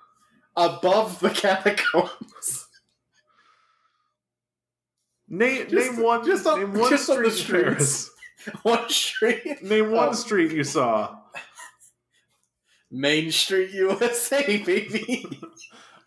Above 0.56 1.18
the 1.18 1.30
catacombs. 1.30 2.68
Name 5.28 5.68
Just- 5.68 5.92
name 5.96 6.02
one 6.04 6.24
just 6.24 6.46
on- 6.46 6.60
name 6.60 6.74
one 6.74 6.90
just 6.90 7.10
on 7.10 7.24
the 7.24 7.30
streets. 7.32 8.10
One 8.62 8.88
street, 8.88 9.60
Name 9.64 9.90
one 9.90 10.10
Oh. 10.10 10.12
street 10.12 10.52
you 10.52 10.62
saw. 10.62 11.16
Main 12.90 13.30
Street, 13.32 13.70
USA, 13.70 14.58
baby. 14.64 15.26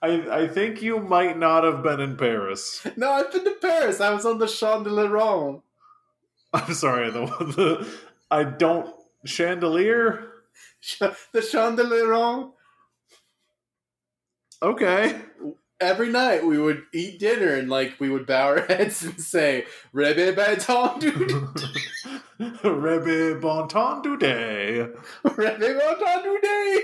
I 0.02 0.44
I 0.44 0.48
think 0.48 0.82
you 0.82 1.00
might 1.00 1.38
not 1.38 1.64
have 1.64 1.84
been 1.84 2.00
in 2.00 2.16
Paris. 2.18 2.86
no, 2.96 3.12
I've 3.12 3.32
been 3.32 3.44
to 3.44 3.56
Paris. 3.62 4.00
I 4.00 4.14
was 4.14 4.26
on 4.26 4.40
the 4.40 4.48
Chandelier. 4.48 5.60
I'm 6.54 6.74
sorry, 6.74 7.12
the 7.12 7.26
the 7.26 7.88
I 8.32 8.44
don't 8.44 8.94
chandelier. 9.26 10.26
the 11.00 11.42
Chandelier. 11.42 12.48
Okay. 14.62 15.20
Every 15.82 16.10
night 16.10 16.46
we 16.46 16.58
would 16.58 16.84
eat 16.94 17.20
dinner 17.20 17.54
and 17.56 17.70
like 17.70 18.00
we 18.00 18.10
would 18.10 18.26
bow 18.26 18.48
our 18.48 18.62
heads 18.68 19.04
and 19.04 19.20
say 19.22 19.66
"Rebe 19.94 20.36
Baton 20.36 21.00
Rebe 22.40 23.42
bon 23.42 23.68
temps 23.68 24.02
du 24.02 24.18
day. 24.18 24.88
Rebe 25.24 25.60
Baton 25.60 26.42
Day." 26.42 26.84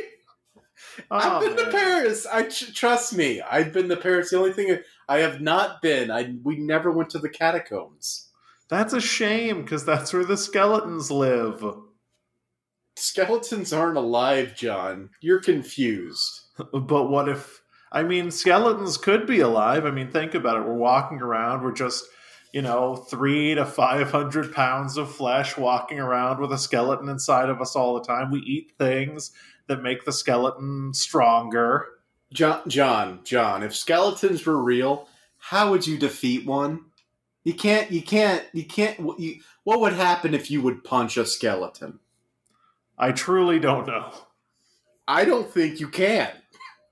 Oh, 1.10 1.18
I've 1.18 1.42
been 1.42 1.66
to 1.66 1.72
Paris. 1.72 2.28
I 2.32 2.44
trust 2.44 3.16
me. 3.16 3.42
I've 3.42 3.72
been 3.72 3.90
to 3.90 3.96
Paris. 3.96 4.30
The 4.30 4.38
only 4.38 4.54
thing 4.54 4.78
I 5.08 5.20
have 5.20 5.40
not 5.42 5.82
been, 5.82 6.12
I 6.12 6.36
we 6.44 6.58
never 6.58 6.92
went 6.92 7.10
to 7.12 7.20
the 7.20 7.30
catacombs. 7.30 8.30
That's 8.70 8.94
a 8.94 9.02
shame 9.02 9.62
because 9.62 9.86
that's 9.86 10.12
where 10.12 10.26
the 10.26 10.38
skeletons 10.38 11.12
live. 11.12 11.64
Skeletons 12.98 13.72
aren't 13.72 13.98
alive, 13.98 14.56
John. 14.56 15.10
You're 15.22 15.42
confused. 15.42 16.42
But 16.74 17.10
what 17.10 17.30
if? 17.30 17.62
I 17.92 18.04
mean, 18.04 18.32
skeletons 18.32 18.98
could 18.98 19.28
be 19.28 19.40
alive. 19.40 19.86
I 19.86 19.92
mean, 19.92 20.12
think 20.12 20.34
about 20.34 20.58
it. 20.58 20.68
We're 20.68 20.74
walking 20.74 21.22
around. 21.22 21.64
We're 21.64 21.72
just, 21.72 22.06
you 22.56 22.62
know, 22.62 22.96
three 22.96 23.54
to 23.54 23.66
five 23.66 24.12
hundred 24.12 24.54
pounds 24.54 24.96
of 24.96 25.14
flesh 25.14 25.58
walking 25.58 26.00
around 26.00 26.40
with 26.40 26.54
a 26.54 26.58
skeleton 26.58 27.10
inside 27.10 27.50
of 27.50 27.60
us 27.60 27.76
all 27.76 27.96
the 27.96 28.06
time. 28.06 28.32
We 28.32 28.40
eat 28.40 28.72
things 28.80 29.32
that 29.68 29.84
make 29.84 30.06
the 30.06 30.14
skeleton 30.14 30.94
stronger. 30.94 31.86
John, 32.32 32.62
John, 32.70 33.20
John. 33.26 33.62
If 33.62 33.76
skeletons 33.76 34.46
were 34.46 34.64
real, 34.64 35.10
how 35.38 35.70
would 35.72 35.86
you 35.86 35.98
defeat 35.98 36.46
one? 36.46 36.86
You 37.44 37.54
can't. 37.54 37.92
You 37.92 38.02
can't. 38.02 38.46
You 38.54 38.64
can't. 38.64 39.02
what 39.02 39.20
You, 39.20 39.42
what 39.66 39.82
would 39.82 39.92
happen 39.92 40.34
if 40.34 40.50
you 40.50 40.62
would 40.62 40.86
punch 40.86 41.18
a 41.18 41.26
skeleton? 41.26 42.00
I 42.98 43.12
truly 43.12 43.60
don't 43.60 43.86
know. 43.86 44.14
I 45.10 45.26
don't 45.26 45.52
think 45.52 45.82
you 45.82 45.90
can. 45.90 46.32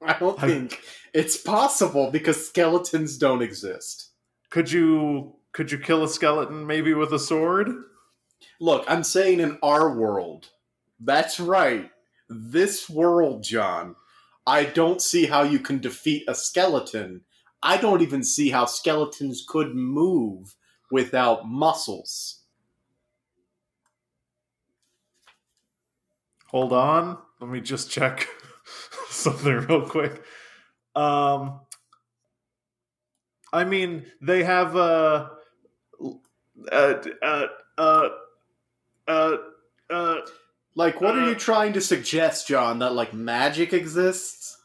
I 0.06 0.20
don't 0.20 0.44
I- 0.44 0.46
think 0.46 0.82
it's 1.14 1.38
possible 1.38 2.12
because 2.12 2.50
skeletons 2.50 3.18
don't 3.18 3.42
exist. 3.42 4.10
Could 4.50 4.70
you 4.70 5.38
could 5.54 5.72
you 5.72 5.78
kill 5.78 6.04
a 6.04 6.10
skeleton 6.10 6.66
maybe 6.68 6.94
with 6.94 7.14
a 7.14 7.20
sword? 7.20 7.70
Look, 8.60 8.84
I'm 8.88 9.04
saying 9.04 9.40
in 9.40 9.58
our 9.62 9.96
world. 9.96 10.50
That's 11.00 11.40
right. 11.40 11.92
This 12.28 12.90
world, 12.90 13.44
John. 13.44 13.96
I 14.46 14.66
don't 14.66 15.02
see 15.02 15.28
how 15.28 15.44
you 15.44 15.60
can 15.60 15.80
defeat 15.80 16.24
a 16.28 16.36
skeleton. 16.36 17.22
I 17.62 17.78
don't 17.78 18.02
even 18.02 18.24
see 18.24 18.50
how 18.50 18.66
skeletons 18.66 19.46
could 19.48 19.74
move 19.74 20.56
without 20.92 21.48
muscles. 21.48 22.42
Hold 26.48 26.74
on. 26.74 27.18
Let 27.40 27.50
me 27.50 27.62
just 27.62 27.90
check 27.90 28.28
something 29.10 29.54
real 29.54 29.88
quick. 29.88 30.24
Um 30.96 31.62
I 33.52 33.64
mean, 33.64 34.06
they 34.22 34.44
have 34.44 34.76
uh 34.76 35.30
uh 36.72 36.94
uh 37.22 37.48
uh 37.78 38.10
uh, 39.08 39.38
uh 39.90 40.18
Like, 40.76 41.02
what 41.02 41.16
are 41.18 41.24
Uh, 41.24 41.30
you 41.30 41.36
trying 41.36 41.74
to 41.74 41.82
suggest, 41.82 42.48
John? 42.48 42.80
That, 42.80 42.94
like, 42.94 43.14
magic 43.14 43.74
exists? 43.74 44.58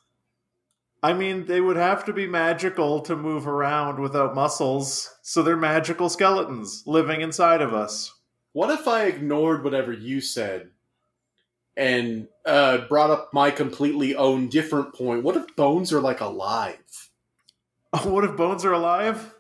I 1.03 1.13
mean, 1.13 1.47
they 1.47 1.61
would 1.61 1.77
have 1.77 2.05
to 2.07 2.13
be 2.13 2.27
magical 2.27 3.01
to 3.03 3.15
move 3.17 3.47
around 3.47 4.01
without 4.01 4.35
muscles, 4.35 5.15
so 5.23 5.43
they're 5.43 5.57
magical 5.57 6.09
skeletons 6.09 6.83
living 6.87 7.21
inside 7.21 7.63
of 7.63 7.73
us. 7.75 8.13
What 8.53 8.71
if 8.71 8.89
I 8.89 9.05
ignored 9.05 9.63
whatever 9.63 9.93
you 9.93 10.21
said 10.21 10.71
and 11.77 12.29
uh, 12.45 12.79
brought 12.89 13.11
up 13.11 13.31
my 13.33 13.51
completely 13.51 14.17
own 14.17 14.49
different 14.49 14.95
point? 14.95 15.23
What 15.23 15.37
if 15.37 15.55
bones 15.57 15.93
are, 15.93 16.01
like, 16.01 16.21
alive? 16.21 17.11
what 18.05 18.25
if 18.25 18.37
bones 18.37 18.65
are 18.65 18.73
alive? 18.73 19.35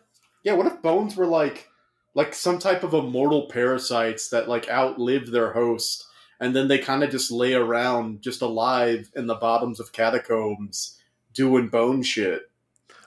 Yeah, 0.44 0.54
what 0.54 0.66
if 0.66 0.80
bones 0.82 1.16
were 1.16 1.26
like 1.26 1.68
like 2.14 2.34
some 2.34 2.58
type 2.58 2.82
of 2.82 2.94
immortal 2.94 3.48
parasites 3.48 4.28
that 4.30 4.48
like 4.48 4.68
outlive 4.68 5.30
their 5.30 5.52
host 5.52 6.08
and 6.40 6.54
then 6.54 6.68
they 6.68 6.78
kind 6.78 7.02
of 7.02 7.10
just 7.10 7.30
lay 7.30 7.54
around 7.54 8.22
just 8.22 8.42
alive 8.42 9.10
in 9.16 9.26
the 9.26 9.34
bottoms 9.34 9.80
of 9.80 9.92
catacombs 9.92 11.00
doing 11.34 11.68
bone 11.68 12.02
shit. 12.02 12.50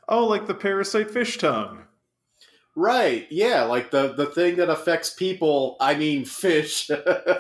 Oh, 0.08 0.26
like 0.26 0.48
the 0.48 0.54
parasite 0.54 1.12
fish 1.12 1.38
tongue. 1.38 1.84
Right. 2.76 3.28
Yeah, 3.30 3.64
like 3.64 3.92
the 3.92 4.14
the 4.14 4.26
thing 4.26 4.56
that 4.58 4.70
affects 4.70 5.14
people, 5.14 5.78
I 5.80 5.96
mean 5.96 6.26
fish. 6.26 6.90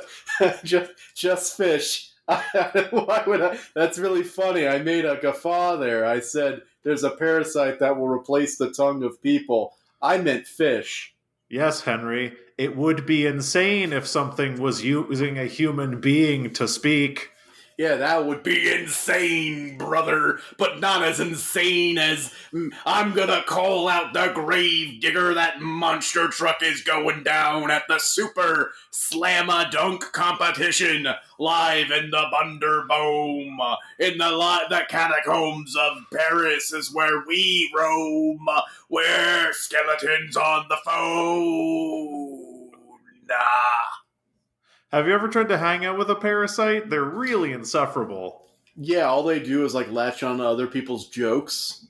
just 0.63 0.91
just 1.15 1.57
fish. 1.57 2.11
Why 2.27 3.23
would 3.27 3.41
I? 3.41 3.57
That's 3.75 3.97
really 3.97 4.23
funny. 4.23 4.67
I 4.67 4.79
made 4.79 5.05
a 5.05 5.17
guffaw 5.17 5.77
there. 5.77 6.05
I 6.05 6.19
said 6.19 6.61
there's 6.83 7.03
a 7.03 7.11
parasite 7.11 7.79
that 7.79 7.97
will 7.97 8.07
replace 8.07 8.57
the 8.57 8.71
tongue 8.71 9.03
of 9.03 9.21
people. 9.21 9.73
I 10.01 10.17
meant 10.17 10.47
fish. 10.47 11.13
Yes, 11.51 11.81
Henry. 11.81 12.31
It 12.57 12.77
would 12.77 13.05
be 13.05 13.25
insane 13.25 13.91
if 13.91 14.07
something 14.07 14.61
was 14.61 14.85
using 14.85 15.37
a 15.37 15.47
human 15.47 15.99
being 15.99 16.53
to 16.53 16.65
speak. 16.65 17.31
Yeah, 17.81 17.95
that 17.95 18.27
would 18.27 18.43
be 18.43 18.71
insane, 18.71 19.75
brother, 19.75 20.39
but 20.59 20.79
not 20.79 21.01
as 21.01 21.19
insane 21.19 21.97
as 21.97 22.31
I'm 22.85 23.11
gonna 23.13 23.41
call 23.47 23.87
out 23.87 24.13
the 24.13 24.31
grave 24.35 25.01
digger. 25.01 25.33
That 25.33 25.61
monster 25.61 26.27
truck 26.27 26.61
is 26.61 26.83
going 26.83 27.23
down 27.23 27.71
at 27.71 27.87
the 27.87 27.97
Super 27.97 28.71
Slamma 28.91 29.71
Dunk 29.71 30.11
competition 30.11 31.07
live 31.39 31.89
in 31.89 32.11
the 32.11 32.25
Bunderboom. 32.31 33.57
In 33.97 34.19
the 34.19 34.29
li- 34.29 34.67
the 34.69 34.83
catacombs 34.87 35.75
of 35.75 36.03
Paris 36.13 36.71
is 36.71 36.93
where 36.93 37.23
we 37.25 37.67
roam. 37.75 38.47
Where 38.89 39.53
skeletons 39.53 40.37
on 40.37 40.67
the 40.69 40.77
phone. 40.85 42.69
Nah. 43.27 44.00
Have 44.91 45.07
you 45.07 45.13
ever 45.13 45.29
tried 45.29 45.47
to 45.49 45.57
hang 45.57 45.85
out 45.85 45.97
with 45.97 46.09
a 46.09 46.15
parasite? 46.15 46.89
They're 46.89 47.03
really 47.03 47.53
insufferable. 47.53 48.41
Yeah, 48.75 49.05
all 49.05 49.23
they 49.23 49.39
do 49.39 49.63
is 49.63 49.73
like 49.73 49.89
latch 49.89 50.21
on 50.21 50.39
to 50.39 50.45
other 50.45 50.67
people's 50.67 51.07
jokes. 51.07 51.87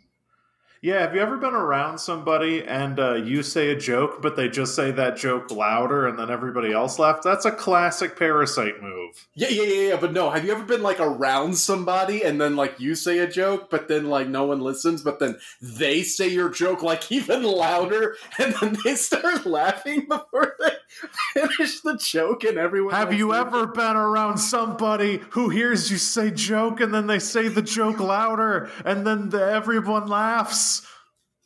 Yeah, 0.84 1.02
have 1.02 1.14
you 1.14 1.22
ever 1.22 1.38
been 1.38 1.54
around 1.54 2.00
somebody 2.00 2.64
and 2.64 3.00
uh, 3.00 3.14
you 3.14 3.44
say 3.44 3.70
a 3.70 3.76
joke, 3.76 4.20
but 4.22 4.36
they 4.36 4.50
just 4.50 4.76
say 4.76 4.90
that 4.92 5.16
joke 5.16 5.52
louder 5.52 6.08
and 6.08 6.18
then 6.18 6.32
everybody 6.32 6.74
else 6.74 6.98
laughs? 6.98 7.24
That's 7.24 7.46
a 7.46 7.52
classic 7.52 8.18
parasite 8.18 8.82
move. 8.82 9.28
Yeah, 9.36 9.50
yeah, 9.50 9.64
yeah, 9.64 9.90
yeah. 9.90 9.98
But 9.98 10.14
no, 10.14 10.32
have 10.32 10.44
you 10.44 10.52
ever 10.52 10.64
been 10.64 10.82
like 10.82 11.00
around 11.00 11.56
somebody 11.56 12.24
and 12.24 12.42
then 12.42 12.56
like 12.56 12.80
you 12.80 12.96
say 12.96 13.20
a 13.20 13.28
joke, 13.28 13.70
but 13.70 13.88
then 13.88 14.10
like 14.10 14.28
no 14.28 14.46
one 14.46 14.60
listens, 14.60 15.04
but 15.04 15.20
then 15.20 15.38
they 15.62 16.02
say 16.02 16.28
your 16.28 16.50
joke 16.50 16.82
like 16.82 17.12
even 17.12 17.44
louder, 17.44 18.16
and 18.40 18.56
then 18.60 18.78
they 18.84 18.96
start 18.96 19.46
laughing 19.46 20.08
before 20.08 20.56
they 20.60 20.72
finish 21.34 21.82
the 21.82 21.98
joke, 21.98 22.44
and 22.44 22.58
everyone. 22.58 22.94
Have 22.94 23.14
you 23.14 23.30
leaves? 23.32 23.48
ever 23.48 23.68
been 23.68 23.96
around 23.96 24.38
somebody 24.38 25.22
who 25.32 25.50
hears 25.50 25.92
you 25.92 25.98
say 25.98 26.32
joke 26.32 26.80
and 26.80 26.94
then 26.94 27.08
they 27.08 27.20
say 27.20 27.48
the 27.48 27.62
joke 27.62 28.00
louder 28.00 28.70
and 28.86 29.06
then 29.06 29.30
the, 29.30 29.44
everyone 29.44 30.08
laughs? 30.08 30.86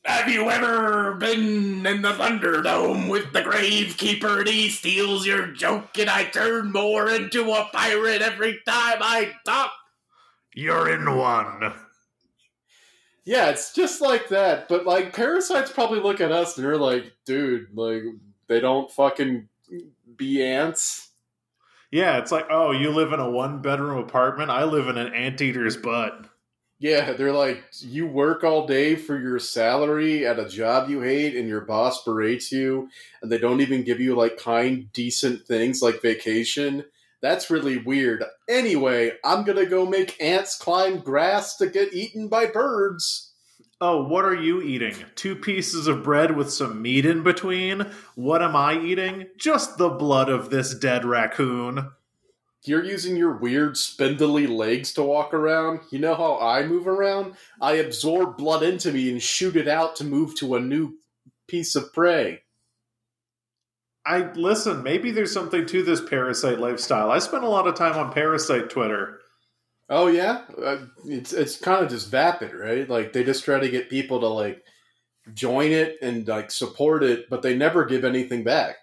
Have 0.06 0.30
you 0.30 0.52
ever 0.52 1.16
been 1.16 1.86
in 1.86 2.04
the 2.04 2.12
Thunderdome 2.12 3.10
with 3.10 3.34
the 3.34 3.42
Gravekeeper 3.42 4.42
and 4.42 4.48
he 4.48 4.70
steals 4.70 5.26
your 5.26 5.48
joke 5.48 5.98
and 5.98 6.12
I 6.12 6.26
turn 6.26 6.72
more 6.72 7.10
into 7.10 7.52
a 7.52 7.68
pirate 7.74 8.22
every 8.22 8.60
time 8.68 9.00
I 9.02 9.32
talk? 9.46 9.72
You're 10.54 10.90
in 10.90 11.18
one. 11.18 11.74
Yeah, 13.26 13.50
it's 13.50 13.74
just 13.74 14.00
like 14.00 14.30
that. 14.30 14.70
But 14.70 14.86
like 14.86 15.14
parasites 15.14 15.72
probably 15.72 16.00
look 16.00 16.22
at 16.22 16.32
us 16.32 16.56
and 16.56 16.66
they're 16.66 16.78
like, 16.78 17.12
dude, 17.26 17.70
like 17.74 18.04
they 18.48 18.60
don't 18.60 18.92
fucking 18.92 19.50
be 20.16 20.44
ants. 20.44 21.10
Yeah, 21.92 22.18
it's 22.18 22.32
like, 22.32 22.48
oh, 22.50 22.72
you 22.72 22.92
live 22.92 23.14
in 23.14 23.20
a 23.20 23.30
one 23.30 23.62
bedroom 23.62 23.98
apartment. 24.00 24.52
I 24.52 24.66
live 24.66 24.88
in 24.88 24.98
an 24.98 25.14
anteater's 25.14 25.78
butt. 25.78 26.26
Yeah, 26.78 27.14
they're 27.14 27.32
like, 27.32 27.64
you 27.80 28.06
work 28.06 28.44
all 28.44 28.68
day 28.68 28.96
for 28.96 29.18
your 29.18 29.40
salary 29.40 30.28
at 30.28 30.40
a 30.40 30.50
job 30.50 30.90
you 30.90 31.02
hate, 31.02 31.36
and 31.36 31.48
your 31.48 31.62
boss 31.62 32.04
berates 32.04 32.52
you, 32.52 32.90
and 33.22 33.32
they 33.32 33.38
don't 33.38 33.62
even 33.62 33.84
give 33.84 34.02
you 34.02 34.16
like 34.16 34.38
kind, 34.38 34.92
decent 34.92 35.48
things 35.48 35.82
like 35.82 36.02
vacation. 36.02 36.84
That's 37.22 37.50
really 37.50 37.78
weird. 37.78 38.26
Anyway, 38.50 39.14
I'm 39.24 39.46
gonna 39.46 39.66
go 39.66 39.86
make 39.86 40.22
ants 40.22 40.58
climb 40.58 41.00
grass 41.00 41.56
to 41.58 41.68
get 41.68 41.94
eaten 41.94 42.28
by 42.28 42.46
birds. 42.46 43.32
Oh, 43.88 44.02
what 44.02 44.26
are 44.26 44.34
you 44.34 44.64
eating? 44.64 44.96
Two 45.14 45.36
pieces 45.36 45.86
of 45.86 46.02
bread 46.02 46.36
with 46.36 46.52
some 46.52 46.82
meat 46.82 47.06
in 47.06 47.22
between? 47.22 47.86
What 48.16 48.42
am 48.42 48.56
I 48.56 48.80
eating? 48.80 49.28
Just 49.38 49.78
the 49.78 49.90
blood 49.90 50.28
of 50.28 50.50
this 50.50 50.74
dead 50.74 51.06
raccoon. 51.06 51.92
You're 52.64 52.84
using 52.84 53.16
your 53.16 53.38
weird 53.38 53.78
spindly 53.78 54.48
legs 54.48 54.92
to 54.94 55.04
walk 55.04 55.36
around. 55.36 55.82
You 55.92 56.00
know 56.00 56.16
how 56.16 56.40
I 56.40 56.66
move 56.66 56.88
around? 56.88 57.36
I 57.62 57.74
absorb 57.74 58.38
blood 58.38 58.64
into 58.64 58.92
me 58.92 59.12
and 59.12 59.22
shoot 59.22 59.56
it 59.56 59.68
out 59.68 59.96
to 59.98 60.04
move 60.04 60.34
to 60.38 60.56
a 60.56 60.60
new 60.60 60.98
piece 61.46 61.76
of 61.76 61.94
prey. 61.94 62.42
I 64.04 64.32
listen, 64.34 64.82
maybe 64.82 65.12
there's 65.12 65.32
something 65.32 65.64
to 65.68 65.84
this 65.84 66.02
parasite 66.02 66.60
lifestyle. 66.60 67.12
I 67.12 67.20
spend 67.20 67.44
a 67.44 67.50
lot 67.50 67.68
of 67.68 67.76
time 67.76 67.98
on 67.98 68.12
parasite 68.12 68.72
Twitter. 68.72 69.20
Oh 69.90 70.08
yeah, 70.08 70.42
uh, 70.62 70.86
it's 71.06 71.32
it's 71.32 71.58
kind 71.60 71.84
of 71.84 71.92
just 71.92 72.10
vapid, 72.10 72.54
right? 72.54 72.90
Like 72.90 73.14
they 73.14 73.24
just 73.24 73.46
try 73.46 73.60
to 73.60 73.70
get 73.70 73.90
people 73.90 74.20
to 74.22 74.28
like 74.28 74.64
join 75.34 75.72
it 75.72 75.98
and 76.02 76.28
like 76.28 76.52
support 76.52 77.04
it, 77.04 77.30
but 77.30 77.42
they 77.42 77.56
never 77.56 77.86
give 77.86 78.04
anything 78.06 78.44
back. 78.44 78.78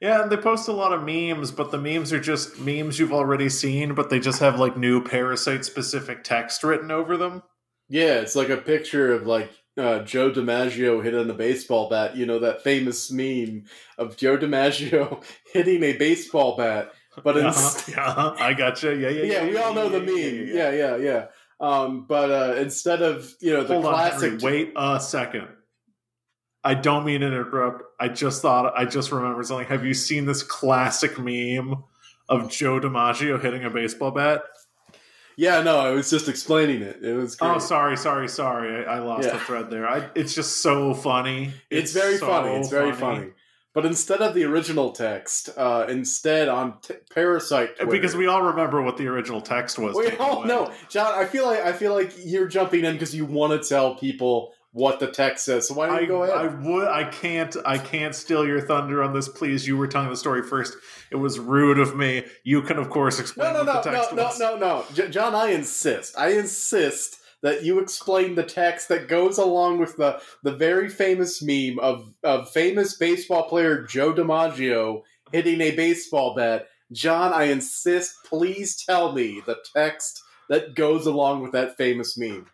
Yeah, 0.00 0.22
and 0.22 0.30
they 0.30 0.36
post 0.36 0.68
a 0.68 0.72
lot 0.72 0.92
of 0.92 1.02
memes, 1.02 1.50
but 1.50 1.70
the 1.72 1.78
memes 1.78 2.12
are 2.12 2.20
just 2.20 2.58
memes 2.60 2.98
you've 2.98 3.12
already 3.12 3.48
seen, 3.48 3.94
but 3.94 4.10
they 4.10 4.20
just 4.20 4.40
have 4.40 4.60
like 4.60 4.76
new 4.76 5.02
parasite 5.02 5.64
specific 5.64 6.22
text 6.22 6.62
written 6.62 6.90
over 6.90 7.16
them. 7.16 7.42
Yeah, 7.88 8.20
it's 8.20 8.36
like 8.36 8.48
a 8.48 8.56
picture 8.58 9.12
of 9.12 9.26
like 9.26 9.50
uh, 9.76 10.00
Joe 10.00 10.30
DiMaggio 10.30 11.02
hitting 11.02 11.30
a 11.30 11.34
baseball 11.34 11.88
bat. 11.88 12.16
You 12.16 12.26
know 12.26 12.38
that 12.38 12.62
famous 12.62 13.10
meme 13.10 13.64
of 13.98 14.16
Joe 14.16 14.38
DiMaggio 14.38 15.22
hitting 15.52 15.82
a 15.82 15.96
baseball 15.96 16.56
bat, 16.56 16.92
but 17.22 17.36
Uh-huh, 17.36 17.46
instead. 17.48 17.94
yeah, 17.96 18.32
I 18.38 18.54
gotcha. 18.54 18.94
Yeah, 18.94 19.08
yeah, 19.08 19.22
yeah, 19.22 19.42
yeah 19.44 19.50
we 19.50 19.56
all 19.58 19.74
know 19.74 19.88
the 19.88 20.00
meme. 20.00 20.48
Yeah, 20.56 20.70
yeah, 20.70 20.96
yeah. 20.96 21.26
Um, 21.60 22.06
but 22.06 22.30
uh, 22.30 22.54
instead 22.60 23.02
of 23.02 23.32
you 23.40 23.52
know 23.52 23.64
the 23.64 23.74
Hold 23.74 23.86
on, 23.86 23.94
classic, 23.94 24.30
Henry, 24.32 24.44
wait 24.44 24.72
a 24.76 25.00
second. 25.00 25.48
I 26.64 26.74
don't 26.74 27.04
mean 27.04 27.20
to 27.22 27.26
interrupt. 27.28 27.82
I 28.00 28.08
just 28.08 28.42
thought 28.42 28.72
I 28.76 28.84
just 28.84 29.10
remembered 29.12 29.46
something. 29.46 29.66
Have 29.68 29.84
you 29.84 29.94
seen 29.94 30.26
this 30.26 30.42
classic 30.42 31.18
meme 31.18 31.82
of 32.28 32.50
Joe 32.50 32.78
DiMaggio 32.80 33.40
hitting 33.40 33.64
a 33.64 33.70
baseball 33.70 34.10
bat? 34.10 34.42
yeah, 35.36 35.62
no, 35.62 35.78
I 35.78 35.90
was 35.90 36.10
just 36.10 36.28
explaining 36.28 36.82
it. 36.82 36.98
It 37.02 37.12
was 37.14 37.36
great. 37.36 37.48
Oh, 37.48 37.58
sorry, 37.60 37.96
sorry, 37.96 38.28
sorry. 38.28 38.84
I, 38.84 38.96
I 38.96 38.98
lost 38.98 39.28
Yeah. 39.28 39.34
the 39.34 39.38
thread 39.38 39.70
there. 39.70 39.88
I, 39.88 40.08
it's 40.16 40.34
just 40.34 40.60
so 40.62 40.94
funny. 40.94 41.52
It's, 41.70 41.92
very 41.92 42.16
so 42.18 42.26
funny. 42.26 42.56
It's 42.56 42.70
very 42.70 42.92
funny. 42.92 43.28
But 43.78 43.86
instead 43.86 44.22
of 44.22 44.34
the 44.34 44.42
original 44.42 44.90
text, 44.90 45.50
uh, 45.56 45.86
instead 45.88 46.48
on 46.48 46.80
t- 46.80 46.94
Parasite 47.14 47.76
Twitter, 47.76 47.88
Because 47.92 48.16
we 48.16 48.26
all 48.26 48.42
remember 48.42 48.82
what 48.82 48.96
the 48.96 49.06
original 49.06 49.40
text 49.40 49.78
was. 49.78 49.94
we 49.94 50.10
all 50.16 50.38
away. 50.38 50.48
know, 50.48 50.72
John. 50.88 51.14
I 51.16 51.24
feel 51.24 51.46
like 51.46 51.60
I 51.60 51.72
feel 51.72 51.94
like 51.94 52.12
you're 52.18 52.48
jumping 52.48 52.84
in 52.84 52.94
because 52.94 53.14
you 53.14 53.24
want 53.24 53.52
to 53.62 53.68
tell 53.68 53.94
people 53.94 54.52
what 54.72 54.98
the 54.98 55.06
text 55.06 55.44
says. 55.44 55.68
So 55.68 55.74
why 55.74 55.86
don't 55.86 55.96
I, 55.96 56.00
you 56.00 56.06
go 56.08 56.24
ahead? 56.24 56.36
I 56.36 56.46
would. 56.68 56.88
I 56.88 57.04
can't. 57.04 57.56
I 57.64 57.78
can't 57.78 58.16
steal 58.16 58.44
your 58.44 58.60
thunder 58.60 59.00
on 59.00 59.14
this. 59.14 59.28
Please, 59.28 59.64
you 59.64 59.76
were 59.76 59.86
telling 59.86 60.10
the 60.10 60.16
story 60.16 60.42
first. 60.42 60.76
It 61.12 61.16
was 61.16 61.38
rude 61.38 61.78
of 61.78 61.94
me. 61.94 62.24
You 62.42 62.62
can, 62.62 62.78
of 62.78 62.90
course, 62.90 63.20
explain 63.20 63.52
no, 63.52 63.62
no, 63.62 63.74
no, 63.74 63.92
no, 63.92 64.08
no, 64.12 64.32
no, 64.40 64.56
no, 64.56 64.84
J- 64.92 65.08
John. 65.08 65.36
I 65.36 65.50
insist. 65.52 66.18
I 66.18 66.30
insist 66.30 67.17
that 67.42 67.64
you 67.64 67.78
explain 67.78 68.34
the 68.34 68.42
text 68.42 68.88
that 68.88 69.08
goes 69.08 69.38
along 69.38 69.78
with 69.78 69.96
the 69.96 70.20
the 70.42 70.52
very 70.52 70.88
famous 70.88 71.42
meme 71.42 71.78
of 71.78 72.12
of 72.22 72.50
famous 72.50 72.96
baseball 72.96 73.48
player 73.48 73.82
Joe 73.82 74.12
DiMaggio 74.12 75.02
hitting 75.32 75.60
a 75.60 75.72
baseball 75.72 76.34
bat. 76.34 76.66
John, 76.90 77.32
I 77.32 77.44
insist. 77.44 78.14
Please 78.24 78.82
tell 78.82 79.12
me 79.12 79.42
the 79.46 79.58
text 79.74 80.22
that 80.48 80.74
goes 80.74 81.06
along 81.06 81.42
with 81.42 81.52
that 81.52 81.76
famous 81.76 82.16
meme. 82.16 82.46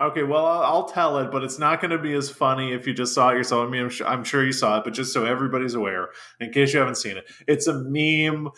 Okay, 0.00 0.22
well, 0.22 0.46
I'll, 0.46 0.86
tell 0.86 1.18
it, 1.18 1.30
but 1.30 1.44
it's 1.44 1.58
not 1.58 1.82
going 1.82 1.90
to 1.90 1.98
be 1.98 2.14
as 2.14 2.30
funny 2.30 2.72
if 2.72 2.86
you 2.86 2.94
just 2.94 3.14
saw 3.14 3.30
it 3.30 3.36
yourself. 3.36 3.68
I 3.68 3.70
mean, 3.70 3.82
I'm, 3.82 3.90
su- 3.90 4.06
I'm 4.06 4.24
sure 4.24 4.42
you 4.42 4.52
saw 4.52 4.78
it, 4.78 4.84
but 4.84 4.94
just 4.94 5.12
so 5.12 5.26
everybody's 5.26 5.74
aware, 5.74 6.08
in 6.40 6.52
case 6.52 6.72
you 6.72 6.78
haven't 6.78 6.94
seen 6.94 7.18
it, 7.18 7.30
it's 7.46 7.66
a 7.66 7.74
meme. 7.74 8.48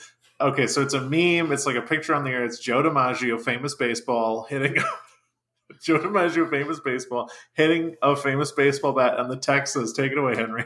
Okay, 0.41 0.69
so 0.69 0.83
it's 0.83 0.95
a 0.95 1.01
meme. 1.01 1.51
It's 1.51 1.67
like 1.67 1.75
a 1.75 1.83
picture 1.83 2.15
on 2.15 2.23
the 2.23 2.31
air. 2.31 2.45
It's 2.45 2.61
Joe 2.61 2.81
DiMaggio, 2.81 3.41
famous 3.41 3.75
baseball, 3.75 4.45
hitting 4.45 4.77
Joe 5.85 5.99
DiMaggio, 5.99 6.49
famous 6.49 6.81
baseball, 6.81 7.31
hitting 7.55 7.97
a 8.03 8.15
famous 8.17 8.53
baseball 8.53 8.93
bat, 8.93 9.19
and 9.19 9.31
the 9.31 9.37
text 9.37 9.75
says, 9.75 9.93
"Take 9.93 10.13
it 10.13 10.19
away, 10.19 10.37
Henry." 10.37 10.65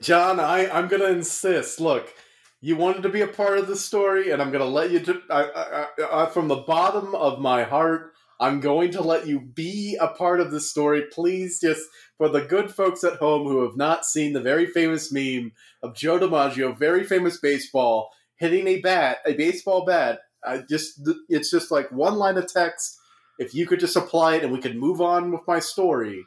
John, 0.00 0.38
I, 0.38 0.68
I'm 0.70 0.88
going 0.88 1.02
to 1.02 1.10
insist. 1.10 1.80
Look, 1.80 2.12
you 2.60 2.76
wanted 2.76 3.02
to 3.02 3.08
be 3.08 3.20
a 3.22 3.26
part 3.26 3.58
of 3.58 3.66
the 3.66 3.76
story, 3.76 4.30
and 4.30 4.40
I'm 4.40 4.50
going 4.50 4.64
to 4.64 4.70
let 4.70 4.90
you. 4.90 5.00
Do, 5.00 5.22
I, 5.30 5.44
I, 5.44 6.24
I, 6.24 6.26
from 6.26 6.48
the 6.48 6.56
bottom 6.56 7.14
of 7.14 7.40
my 7.40 7.64
heart, 7.64 8.12
I'm 8.40 8.60
going 8.60 8.92
to 8.92 9.02
let 9.02 9.26
you 9.26 9.40
be 9.40 9.96
a 10.00 10.08
part 10.08 10.40
of 10.40 10.50
the 10.50 10.60
story. 10.60 11.04
Please, 11.12 11.60
just 11.60 11.82
for 12.16 12.28
the 12.28 12.42
good 12.42 12.72
folks 12.72 13.02
at 13.02 13.18
home 13.18 13.46
who 13.46 13.62
have 13.62 13.76
not 13.76 14.04
seen 14.04 14.32
the 14.32 14.40
very 14.40 14.66
famous 14.66 15.12
meme 15.12 15.52
of 15.82 15.94
Joe 15.94 16.18
DiMaggio, 16.18 16.78
very 16.78 17.04
famous 17.04 17.38
baseball, 17.38 18.10
hitting 18.36 18.66
a 18.68 18.80
bat, 18.80 19.18
a 19.26 19.34
baseball 19.34 19.84
bat. 19.84 20.20
I 20.44 20.62
just, 20.68 21.08
it's 21.28 21.50
just 21.50 21.70
like 21.70 21.90
one 21.90 22.14
line 22.16 22.36
of 22.36 22.52
text. 22.52 22.98
If 23.38 23.54
you 23.54 23.66
could 23.66 23.80
just 23.80 23.96
apply 23.96 24.36
it, 24.36 24.44
and 24.44 24.52
we 24.52 24.60
could 24.60 24.76
move 24.76 25.00
on 25.00 25.30
with 25.30 25.42
my 25.46 25.60
story. 25.60 26.24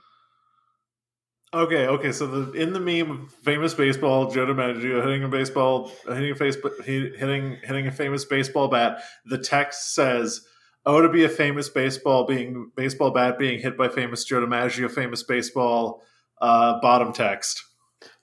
Okay, 1.54 1.86
okay. 1.86 2.14
So 2.14 2.28
the 2.28 2.52
in 2.54 2.72
the 2.72 2.80
meme, 2.80 3.28
famous 3.44 3.74
baseball, 3.74 4.32
Joe 4.32 4.46
DiMaggio 4.46 5.04
hitting 5.04 5.24
a 5.26 5.28
baseball, 5.28 5.92
hitting 6.08 6.32
a 6.32 6.36
face, 6.36 6.56
hitting 6.86 7.58
hitting 7.62 7.88
a 7.88 7.92
famous 7.92 8.24
baseball 8.24 8.70
bat. 8.70 9.04
The 9.26 9.38
text 9.38 9.94
says, 9.94 10.46
"Oh, 10.86 11.02
to 11.02 11.10
be 11.10 11.26
a 11.26 11.30
famous 11.30 11.68
baseball 11.68 12.26
being 12.26 12.72
baseball 12.78 13.12
bat 13.12 13.38
being 13.38 13.60
hit 13.60 13.78
by 13.78 13.90
famous 13.90 14.24
Joe 14.24 14.40
DiMaggio, 14.40 14.90
famous 14.90 15.24
baseball." 15.24 16.02
Uh, 16.40 16.80
bottom 16.80 17.12
text. 17.12 17.62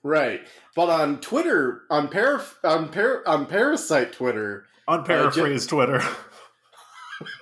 Right, 0.03 0.41
but 0.75 0.89
on 0.89 1.19
Twitter, 1.19 1.81
on 1.89 2.07
par, 2.09 2.41
on 2.63 2.89
par, 2.89 3.23
on 3.27 3.45
Parasite 3.45 4.13
Twitter, 4.13 4.65
On 4.87 5.03
paraphrase 5.03 5.67
Twitter. 5.67 6.01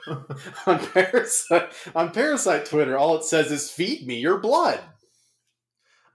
on 0.65 0.79
Parasite, 0.87 1.71
on 1.95 2.11
Parasite 2.11 2.65
Twitter, 2.65 2.97
all 2.97 3.15
it 3.17 3.23
says 3.23 3.51
is 3.51 3.69
"Feed 3.69 4.07
me 4.07 4.19
your 4.19 4.39
blood." 4.39 4.79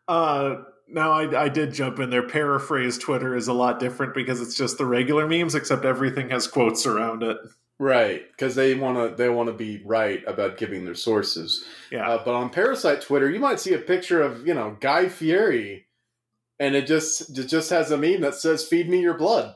Uh, 0.09 0.57
now 0.89 1.13
I, 1.13 1.45
I 1.45 1.49
did 1.49 1.73
jump 1.73 2.01
in 2.01 2.11
there. 2.11 2.27
Paraphrase 2.27 2.99
Twitter 2.99 3.37
is 3.37 3.49
a 3.49 3.53
lot 3.53 3.79
different 3.79 4.15
because 4.15 4.41
it's 4.41 4.57
just 4.57 4.79
the 4.79 4.87
regular 4.87 5.29
memes, 5.29 5.55
except 5.55 5.85
everything 5.85 6.31
has 6.31 6.47
quotes 6.47 6.87
around 6.87 7.23
it. 7.23 7.39
Right, 7.79 8.31
because 8.31 8.55
they 8.55 8.75
want 8.75 8.97
to 8.97 9.17
they 9.17 9.29
want 9.29 9.49
to 9.49 9.55
be 9.55 9.83
right 9.85 10.23
about 10.27 10.57
giving 10.57 10.85
their 10.85 10.95
sources. 10.95 11.65
Yeah. 11.91 12.09
Uh, 12.09 12.25
but 12.25 12.35
on 12.35 12.51
Parasite 12.51 13.03
Twitter, 13.03 13.31
you 13.31 13.41
might 13.41 13.61
see 13.61 13.75
a 13.75 13.79
picture 13.79 14.23
of 14.23 14.47
you 14.47 14.55
know 14.55 14.77
Guy 14.81 15.09
Fieri, 15.09 15.87
and 16.63 16.75
it 16.75 16.87
just 16.87 17.37
it 17.39 17.47
just 17.49 17.71
has 17.71 17.91
a 17.91 17.97
meme 17.99 18.21
that 18.23 18.35
says 18.35 18.67
"Feed 18.67 18.89
me 18.89 19.01
your 19.01 19.19
blood." 19.19 19.55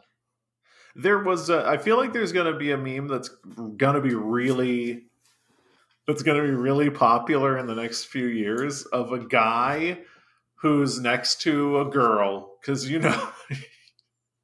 there 0.99 1.19
was 1.23 1.51
a, 1.51 1.59
i 1.69 1.77
feel 1.77 1.99
like 1.99 2.15
there's 2.15 2.33
going 2.33 2.51
to 2.51 2.59
be 2.59 2.71
a 2.73 2.77
meme 2.79 3.07
that's 3.07 3.29
going 3.77 3.95
to 3.97 4.01
be 4.01 4.15
really 4.15 5.05
that's 6.07 6.23
going 6.23 6.41
to 6.41 6.47
be 6.47 6.55
really 6.55 6.89
popular 6.89 7.59
in 7.59 7.67
the 7.67 7.75
next 7.75 8.05
few 8.05 8.27
years 8.27 8.85
of 8.87 9.13
a 9.13 9.19
guy 9.19 9.99
who's 10.63 10.99
next 10.99 11.43
to 11.43 11.81
a 11.81 11.85
girl 11.85 12.55
because 12.61 12.89
you 12.91 12.99
know 12.99 13.29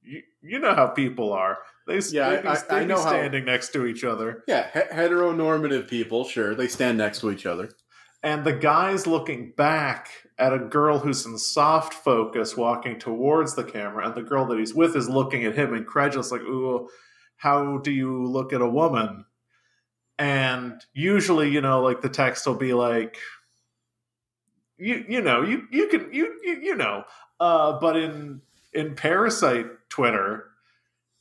you, 0.02 0.22
you 0.42 0.58
know 0.58 0.74
how 0.74 0.88
people 0.88 1.32
are 1.32 1.56
they 1.86 1.98
Yeah, 2.10 2.28
they 2.42 2.48
I- 2.48 2.62
they 2.68 2.76
I 2.76 2.84
know 2.84 2.96
how- 3.02 3.08
standing 3.08 3.44
next 3.46 3.72
to 3.72 3.86
each 3.86 4.04
other 4.04 4.44
Yeah, 4.46 4.68
he- 4.74 4.94
heteronormative 4.94 5.88
people, 5.88 6.24
sure, 6.24 6.54
they 6.54 6.68
stand 6.68 6.98
next 6.98 7.20
to 7.20 7.30
each 7.30 7.46
other. 7.46 7.70
and 8.22 8.44
the 8.44 8.52
guy's 8.52 9.06
looking 9.06 9.52
back 9.56 10.10
at 10.38 10.52
a 10.52 10.58
girl 10.58 10.98
who's 10.98 11.26
in 11.26 11.38
soft 11.38 11.94
focus 11.94 12.56
walking 12.56 12.98
towards 12.98 13.54
the 13.54 13.64
camera 13.64 14.06
and 14.06 14.14
the 14.14 14.22
girl 14.22 14.46
that 14.46 14.58
he's 14.58 14.74
with 14.74 14.96
is 14.96 15.08
looking 15.08 15.44
at 15.44 15.54
him 15.54 15.74
incredulous 15.74 16.32
like 16.32 16.40
ooh 16.42 16.88
how 17.42 17.78
do 17.78 17.90
you 17.90 18.24
look 18.24 18.52
at 18.52 18.60
a 18.60 18.68
woman? 18.68 19.24
And 20.16 20.80
usually 20.94 21.50
you 21.50 21.60
know 21.60 21.82
like 21.82 22.00
the 22.00 22.08
text 22.08 22.46
will 22.46 22.54
be 22.54 22.72
like 22.72 23.16
you 24.78 25.04
you 25.08 25.20
know 25.20 25.42
you 25.42 25.66
you 25.72 25.88
can 25.88 26.12
you 26.12 26.38
you, 26.44 26.60
you 26.62 26.76
know. 26.76 27.02
Uh 27.40 27.80
but 27.80 27.96
in 27.96 28.42
in 28.72 28.94
parasite 28.94 29.66
twitter 29.88 30.50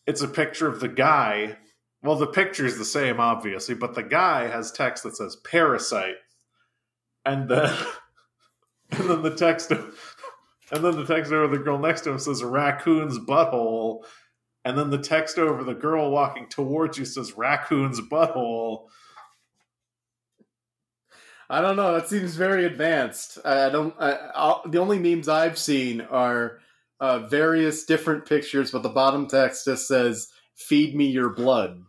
it's 0.06 0.21
a 0.21 0.28
picture 0.28 0.67
of 0.67 0.80
the 0.80 0.88
guy. 0.88 1.58
Well 2.04 2.17
the 2.17 2.28
picture 2.28 2.67
is 2.67 2.78
the 2.78 2.86
same 2.86 3.19
obviously 3.19 3.74
but 3.74 3.95
the 3.95 4.04
guy 4.04 4.47
has 4.47 4.71
text 4.71 5.04
that 5.04 5.17
says 5.17 5.38
parasite. 5.38 6.17
And 7.26 7.50
then 7.50 7.76
and 8.91 9.10
then 9.10 9.21
the 9.21 9.36
text 9.36 9.71
and 9.71 10.84
then 10.84 10.95
the 10.95 11.06
text 11.06 11.32
over 11.32 11.56
the 11.56 11.63
girl 11.63 11.77
next 11.77 12.01
to 12.01 12.12
him 12.12 12.19
says 12.19 12.43
raccoon's 12.43 13.19
butthole 13.19 14.04
and 14.63 14.77
then 14.77 14.89
the 14.89 14.97
text 14.97 15.38
over 15.38 15.63
the 15.63 15.73
girl 15.73 16.12
walking 16.12 16.47
towards 16.47 16.97
you 16.97 17.06
says 17.06 17.38
raccoon's 17.38 18.01
butthole 18.01 18.88
I 21.51 21.60
don't 21.60 21.75
know. 21.75 21.93
That 21.93 22.08
seems 22.08 22.36
very 22.38 22.63
advanced. 22.63 23.38
I 23.43 23.67
don't. 23.67 23.93
I, 23.99 24.62
the 24.65 24.77
only 24.77 24.99
memes 24.99 25.27
I've 25.27 25.58
seen 25.58 25.99
are 25.99 26.60
uh, 27.01 27.27
various 27.27 27.84
different 27.84 28.25
pictures, 28.25 28.71
but 28.71 28.84
the 28.84 28.89
bottom 28.89 29.27
text 29.27 29.65
just 29.65 29.86
says 29.86 30.30
"Feed 30.56 30.95
me 30.95 31.08
your 31.08 31.27
blood." 31.27 31.84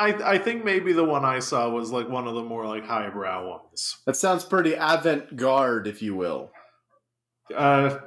I 0.00 0.34
I 0.34 0.38
think 0.38 0.64
maybe 0.64 0.92
the 0.92 1.04
one 1.04 1.24
I 1.24 1.40
saw 1.40 1.68
was 1.68 1.90
like 1.90 2.08
one 2.08 2.26
of 2.26 2.34
the 2.34 2.42
more 2.42 2.66
like 2.66 2.86
highbrow 2.86 3.48
ones. 3.48 3.98
That 4.06 4.16
sounds 4.16 4.44
pretty 4.44 4.74
avant-garde, 4.74 5.86
if 5.86 6.00
you 6.00 6.16
will. 6.16 6.50
Uh, 7.54 7.98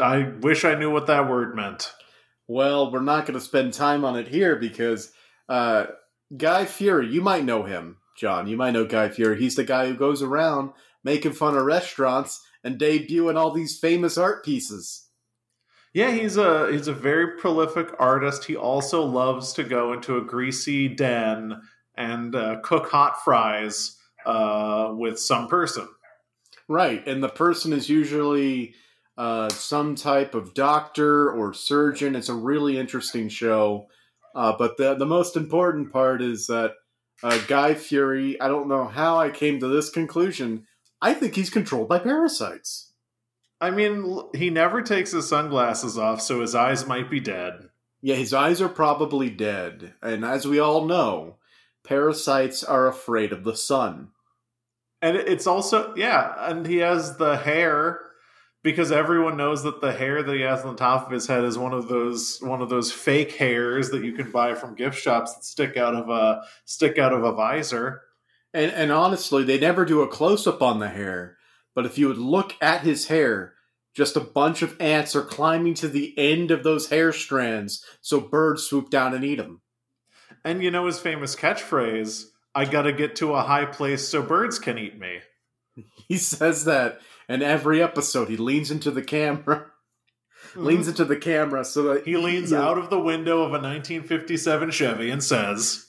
I 0.00 0.32
wish 0.40 0.64
I 0.64 0.74
knew 0.74 0.90
what 0.90 1.06
that 1.06 1.30
word 1.30 1.54
meant. 1.54 1.92
Well, 2.48 2.90
we're 2.92 3.00
not 3.00 3.26
going 3.26 3.38
to 3.38 3.44
spend 3.44 3.72
time 3.72 4.04
on 4.04 4.16
it 4.16 4.28
here 4.28 4.56
because 4.56 5.12
uh, 5.48 5.86
Guy 6.36 6.64
Fieri, 6.64 7.08
you 7.08 7.20
might 7.22 7.44
know 7.44 7.62
him, 7.62 7.98
John. 8.18 8.46
You 8.46 8.56
might 8.56 8.72
know 8.72 8.84
Guy 8.84 9.08
Fieri. 9.08 9.38
He's 9.38 9.56
the 9.56 9.64
guy 9.64 9.86
who 9.86 9.94
goes 9.94 10.22
around 10.22 10.72
making 11.04 11.32
fun 11.32 11.56
of 11.56 11.64
restaurants 11.64 12.40
and 12.64 12.80
debuting 12.80 13.36
all 13.36 13.52
these 13.52 13.78
famous 13.78 14.18
art 14.18 14.44
pieces. 14.44 15.05
Yeah, 15.96 16.10
he's 16.10 16.36
a 16.36 16.70
he's 16.70 16.88
a 16.88 16.92
very 16.92 17.38
prolific 17.38 17.88
artist. 17.98 18.44
He 18.44 18.54
also 18.54 19.02
loves 19.02 19.54
to 19.54 19.64
go 19.64 19.94
into 19.94 20.18
a 20.18 20.20
greasy 20.20 20.88
den 20.88 21.62
and 21.96 22.36
uh, 22.36 22.60
cook 22.62 22.90
hot 22.90 23.24
fries 23.24 23.96
uh, 24.26 24.90
with 24.92 25.18
some 25.18 25.48
person. 25.48 25.88
Right, 26.68 27.02
and 27.08 27.22
the 27.22 27.30
person 27.30 27.72
is 27.72 27.88
usually 27.88 28.74
uh, 29.16 29.48
some 29.48 29.94
type 29.94 30.34
of 30.34 30.52
doctor 30.52 31.30
or 31.30 31.54
surgeon. 31.54 32.14
It's 32.14 32.28
a 32.28 32.34
really 32.34 32.78
interesting 32.78 33.30
show. 33.30 33.86
Uh, 34.34 34.54
but 34.58 34.76
the 34.76 34.96
the 34.96 35.06
most 35.06 35.34
important 35.34 35.94
part 35.94 36.20
is 36.20 36.46
that 36.48 36.72
uh, 37.22 37.38
Guy 37.48 37.72
Fieri. 37.72 38.38
I 38.38 38.48
don't 38.48 38.68
know 38.68 38.84
how 38.84 39.18
I 39.18 39.30
came 39.30 39.60
to 39.60 39.68
this 39.68 39.88
conclusion. 39.88 40.66
I 41.00 41.14
think 41.14 41.36
he's 41.36 41.48
controlled 41.48 41.88
by 41.88 42.00
parasites. 42.00 42.85
I 43.60 43.70
mean, 43.70 44.20
he 44.34 44.50
never 44.50 44.82
takes 44.82 45.12
his 45.12 45.28
sunglasses 45.28 45.96
off, 45.96 46.20
so 46.20 46.40
his 46.40 46.54
eyes 46.54 46.86
might 46.86 47.10
be 47.10 47.20
dead. 47.20 47.70
Yeah, 48.02 48.16
his 48.16 48.34
eyes 48.34 48.60
are 48.60 48.68
probably 48.68 49.30
dead, 49.30 49.94
and 50.02 50.24
as 50.24 50.46
we 50.46 50.58
all 50.58 50.84
know, 50.84 51.36
parasites 51.82 52.62
are 52.62 52.86
afraid 52.86 53.32
of 53.32 53.44
the 53.44 53.56
sun. 53.56 54.08
And 55.00 55.16
it's 55.16 55.46
also 55.46 55.94
yeah, 55.96 56.34
and 56.50 56.66
he 56.66 56.78
has 56.78 57.16
the 57.16 57.36
hair 57.36 58.00
because 58.62 58.90
everyone 58.90 59.36
knows 59.36 59.62
that 59.62 59.80
the 59.80 59.92
hair 59.92 60.22
that 60.22 60.34
he 60.34 60.40
has 60.40 60.62
on 60.62 60.72
the 60.74 60.78
top 60.78 61.06
of 61.06 61.12
his 61.12 61.28
head 61.28 61.44
is 61.44 61.56
one 61.56 61.72
of 61.72 61.88
those 61.88 62.38
one 62.42 62.60
of 62.60 62.68
those 62.68 62.90
fake 62.90 63.32
hairs 63.32 63.90
that 63.90 64.04
you 64.04 64.12
can 64.12 64.30
buy 64.30 64.54
from 64.54 64.74
gift 64.74 64.98
shops 64.98 65.34
that 65.34 65.44
stick 65.44 65.76
out 65.76 65.94
of 65.94 66.10
a 66.10 66.42
stick 66.64 66.98
out 66.98 67.12
of 67.12 67.22
a 67.22 67.32
visor. 67.32 68.02
And 68.52 68.72
and 68.72 68.90
honestly, 68.90 69.44
they 69.44 69.58
never 69.58 69.84
do 69.84 70.02
a 70.02 70.08
close 70.08 70.46
up 70.46 70.62
on 70.62 70.80
the 70.80 70.88
hair. 70.88 71.35
But 71.76 71.84
if 71.84 71.98
you 71.98 72.08
would 72.08 72.18
look 72.18 72.54
at 72.60 72.80
his 72.80 73.08
hair, 73.08 73.52
just 73.94 74.16
a 74.16 74.20
bunch 74.20 74.62
of 74.62 74.80
ants 74.80 75.14
are 75.14 75.22
climbing 75.22 75.74
to 75.74 75.88
the 75.88 76.14
end 76.18 76.50
of 76.50 76.64
those 76.64 76.88
hair 76.88 77.12
strands, 77.12 77.84
so 78.00 78.18
birds 78.18 78.64
swoop 78.64 78.88
down 78.88 79.14
and 79.14 79.22
eat 79.22 79.36
them. 79.36 79.60
And 80.42 80.62
you 80.62 80.70
know 80.70 80.86
his 80.86 80.98
famous 80.98 81.36
catchphrase, 81.36 82.24
I 82.54 82.64
gotta 82.64 82.92
get 82.92 83.16
to 83.16 83.34
a 83.34 83.42
high 83.42 83.66
place 83.66 84.08
so 84.08 84.22
birds 84.22 84.58
can 84.58 84.78
eat 84.78 84.98
me. 84.98 85.20
He 86.08 86.16
says 86.16 86.64
that 86.64 87.00
in 87.28 87.42
every 87.42 87.82
episode. 87.82 88.30
He 88.30 88.38
leans 88.38 88.70
into 88.70 88.90
the 88.90 89.02
camera, 89.02 89.66
mm-hmm. 90.52 90.64
leans 90.64 90.88
into 90.88 91.04
the 91.04 91.16
camera 91.16 91.66
so 91.66 91.82
that 91.82 92.06
He 92.06 92.16
leans 92.16 92.52
out 92.54 92.78
of 92.78 92.88
the 92.88 92.98
window 92.98 93.42
of 93.42 93.50
a 93.50 93.60
1957 93.60 94.70
Chevy 94.70 95.10
and 95.10 95.22
says, 95.22 95.85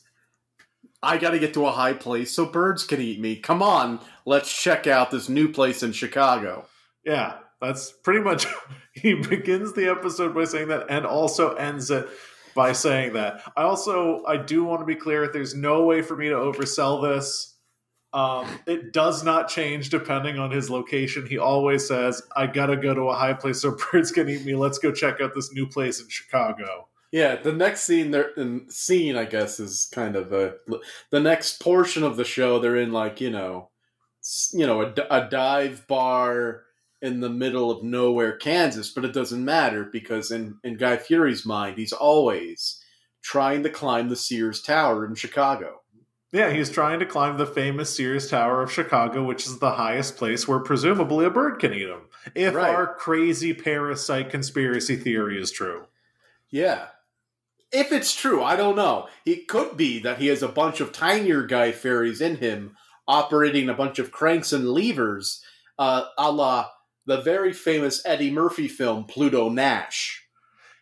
I 1.04 1.18
got 1.18 1.32
to 1.32 1.40
get 1.40 1.54
to 1.54 1.66
a 1.66 1.72
high 1.72 1.94
place 1.94 2.32
so 2.32 2.46
birds 2.46 2.84
can 2.84 3.00
eat 3.00 3.20
me. 3.20 3.36
Come 3.36 3.62
on, 3.62 4.00
let's 4.26 4.52
check 4.52 4.88
out 4.88 5.12
this 5.12 5.30
new 5.30 5.52
place 5.52 5.84
in 5.84 5.92
Chicago. 5.92 6.66
Yeah, 7.06 7.38
that's 7.62 7.92
pretty 7.92 8.22
much. 8.22 8.48
He 8.98 9.14
begins 9.14 9.74
the 9.74 9.92
episode 9.92 10.34
by 10.34 10.46
saying 10.46 10.70
that 10.70 10.88
and 10.90 11.06
also 11.06 11.54
ends 11.54 11.92
it 11.92 12.10
by 12.56 12.72
saying 12.72 13.14
that. 13.14 13.44
I 13.56 13.62
also, 13.62 14.24
I 14.26 14.38
do 14.38 14.64
want 14.64 14.82
to 14.82 14.88
be 14.88 14.96
clear 14.96 15.32
there's 15.32 15.54
no 15.54 15.84
way 15.84 16.02
for 16.02 16.18
me 16.18 16.30
to 16.30 16.34
oversell 16.36 17.04
this. 17.04 17.56
Um, 18.12 18.48
it 18.66 18.94
does 18.94 19.24
not 19.24 19.50
change 19.50 19.92
depending 19.92 20.40
on 20.40 20.50
his 20.50 20.72
location. 20.72 21.28
He 21.28 21.38
always 21.38 21.88
says, 21.88 22.24
I 22.36 22.48
gotta 22.48 22.76
go 22.76 22.96
to 22.96 23.10
a 23.10 23.14
high 23.14 23.34
place 23.34 23.62
so 23.62 23.78
birds 23.92 24.12
can 24.12 24.28
eat 24.28 24.44
me. 24.44 24.56
Let's 24.56 24.80
go 24.80 24.92
check 24.92 25.22
out 25.22 25.36
this 25.36 25.54
new 25.54 25.68
place 25.68 26.02
in 26.02 26.10
Chicago. 26.10 26.88
Yeah, 27.12 27.36
the 27.38 27.54
next 27.54 27.82
scene 27.84 28.12
there 28.12 28.30
in 28.36 28.70
scene 28.70 29.16
I 29.16 29.26
guess 29.26 29.60
is 29.60 29.88
kind 29.94 30.16
of 30.16 30.34
a 30.34 30.56
the 31.10 31.20
next 31.20 31.62
portion 31.62 32.04
of 32.04 32.18
the 32.18 32.26
show 32.26 32.60
they're 32.60 32.76
in 32.76 32.92
like, 32.92 33.22
you 33.22 33.30
know, 33.32 33.70
you 34.54 34.68
know, 34.68 34.82
a, 34.82 34.94
a 35.10 35.30
dive 35.30 35.88
bar 35.88 36.64
in 37.02 37.20
the 37.22 37.30
middle 37.30 37.72
of 37.72 37.84
nowhere 37.84 38.36
Kansas, 38.38 38.92
but 38.92 39.06
it 39.06 39.14
doesn't 39.14 39.44
matter 39.46 39.86
because 39.86 40.32
in 40.32 40.58
in 40.64 40.76
Guy 40.78 40.98
Fieri's 40.98 41.46
mind, 41.46 41.78
he's 41.78 41.94
always 41.94 42.84
trying 43.22 43.64
to 43.64 43.70
climb 43.70 44.10
the 44.10 44.16
Sears 44.16 44.62
Tower 44.62 45.06
in 45.06 45.16
Chicago. 45.16 45.82
Yeah, 46.34 46.52
he's 46.52 46.70
trying 46.70 47.00
to 47.00 47.06
climb 47.06 47.38
the 47.38 47.46
famous 47.46 47.96
Sears 47.96 48.30
Tower 48.30 48.62
of 48.62 48.72
Chicago, 48.72 49.24
which 49.24 49.46
is 49.46 49.60
the 49.60 49.72
highest 49.72 50.18
place 50.18 50.46
where 50.46 50.60
presumably 50.60 51.26
a 51.26 51.30
bird 51.30 51.58
can 51.60 51.74
eat 51.74 51.88
him. 51.88 52.02
If 52.36 52.54
Right. 52.54 52.70
our 52.76 52.96
crazy 52.96 53.54
parasite 53.54 54.30
conspiracy 54.30 54.98
theory 54.98 55.42
is 55.42 55.52
true. 55.52 55.86
Yeah. 56.50 56.88
If 57.72 57.92
it's 57.92 58.16
true, 58.16 58.42
I 58.44 58.56
don't 58.56 58.76
know. 58.76 59.08
It 59.26 59.48
could 59.48 59.76
be 59.76 60.00
that 60.00 60.20
he 60.20 60.28
has 60.28 60.42
a 60.42 60.48
bunch 60.48 60.80
of 60.80 60.92
tinier 60.92 61.46
guy 61.46 61.72
fairies 61.72 62.22
in 62.22 62.38
him, 62.38 62.78
operating 63.08 63.68
a 63.68 63.74
bunch 63.74 64.00
of 64.00 64.12
cranks 64.12 64.54
and 64.54 64.70
levers, 64.70 65.42
uh, 65.78 66.06
a 66.18 66.32
la 66.32 66.68
the 67.08 67.22
very 67.22 67.54
famous 67.54 68.06
Eddie 68.06 68.30
Murphy 68.30 68.68
film 68.68 69.06
Pluto 69.06 69.50
Nash. 69.50 70.24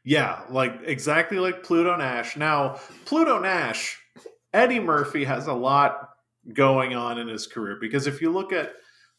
Yeah, 0.04 0.42
like 0.50 0.74
exactly 0.84 1.40
like 1.40 1.64
Pluto 1.64 1.96
Nash. 1.96 2.36
Now, 2.36 2.80
Pluto 3.06 3.40
Nash, 3.40 4.00
Eddie 4.54 4.80
Murphy 4.80 5.24
has 5.24 5.48
a 5.48 5.54
lot 5.54 6.10
going 6.54 6.96
on 6.96 7.18
in 7.20 7.28
his 7.28 7.48
career 7.48 7.78
because 7.80 8.06
if 8.06 8.22
you 8.22 8.32
look 8.32 8.52
at 8.52 8.74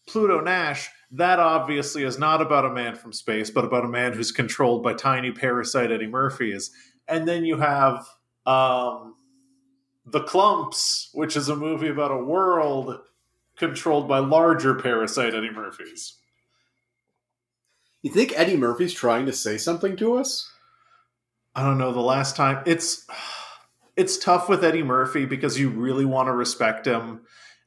Pluto 0.08 0.40
Nash, 0.40 0.88
that 1.12 1.40
obviously 1.40 2.02
is 2.02 2.18
not 2.18 2.42
about 2.42 2.64
a 2.64 2.72
man 2.72 2.94
from 2.94 3.12
space, 3.12 3.50
but 3.50 3.64
about 3.64 3.84
a 3.84 3.88
man 3.88 4.12
who's 4.12 4.32
controlled 4.32 4.82
by 4.82 4.92
tiny 4.92 5.32
parasite 5.32 5.90
Eddie 5.90 6.06
Murphys. 6.06 6.70
And 7.08 7.26
then 7.26 7.44
you 7.44 7.58
have 7.58 8.06
um, 8.44 9.14
The 10.04 10.20
Klumps, 10.20 11.08
which 11.12 11.36
is 11.36 11.48
a 11.48 11.56
movie 11.56 11.88
about 11.88 12.10
a 12.10 12.18
world 12.18 12.98
controlled 13.56 14.08
by 14.08 14.18
larger 14.18 14.74
parasite 14.74 15.34
Eddie 15.34 15.50
Murphys. 15.50 16.18
You 18.02 18.10
think 18.10 18.32
Eddie 18.36 18.56
Murphy's 18.56 18.92
trying 18.92 19.26
to 19.26 19.32
say 19.32 19.56
something 19.56 19.96
to 19.96 20.16
us? 20.16 20.50
I 21.54 21.62
don't 21.62 21.78
know 21.78 21.92
the 21.92 22.00
last 22.00 22.36
time 22.36 22.62
it's 22.66 23.06
it's 23.96 24.18
tough 24.18 24.48
with 24.48 24.62
Eddie 24.62 24.82
Murphy 24.82 25.24
because 25.24 25.58
you 25.58 25.70
really 25.70 26.04
want 26.04 26.28
to 26.28 26.32
respect 26.32 26.86
him 26.86 27.22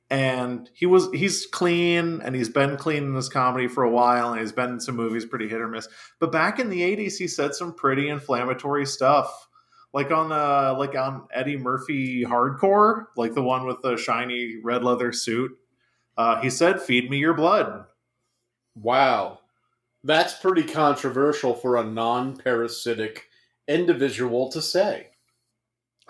and 0.10 0.70
he 0.74 0.86
was 0.86 1.10
he's 1.14 1.46
clean 1.46 2.22
and 2.22 2.36
he's 2.36 2.50
been 2.50 2.78
clean 2.78 3.04
in 3.04 3.14
this 3.14 3.30
comedy 3.30 3.68
for 3.68 3.84
a 3.84 3.90
while 3.90 4.32
and 4.32 4.42
he's 4.42 4.52
been 4.52 4.72
in 4.72 4.80
some 4.80 4.96
movies 4.96 5.26
pretty 5.26 5.48
hit 5.48 5.62
or 5.62 5.68
miss 5.68 5.88
but 6.20 6.32
back 6.32 6.60
in 6.60 6.70
the 6.70 6.82
80s 6.82 7.18
he 7.18 7.28
said 7.28 7.54
some 7.54 7.74
pretty 7.74 8.10
inflammatory 8.10 8.86
stuff 8.86 9.48
like 9.94 10.12
on 10.12 10.30
the 10.30 10.80
like 10.80 10.96
on 10.96 11.28
Eddie 11.34 11.58
Murphy 11.58 12.24
hardcore 12.24 13.06
like 13.18 13.34
the 13.34 13.44
one 13.44 13.66
with 13.66 13.82
the 13.84 13.98
shiny 13.98 14.58
red 14.64 14.84
leather 14.84 15.12
suit 15.12 15.52
uh 16.18 16.42
he 16.42 16.50
said 16.50 16.82
feed 16.82 17.10
me 17.10 17.18
your 17.18 17.34
blood 17.36 17.86
Wow. 18.82 19.40
That's 20.04 20.34
pretty 20.36 20.64
controversial 20.64 21.54
for 21.54 21.76
a 21.78 21.84
non 21.84 22.38
parasitic 22.38 23.28
individual 23.68 24.50
to 24.52 24.62
say. 24.62 25.09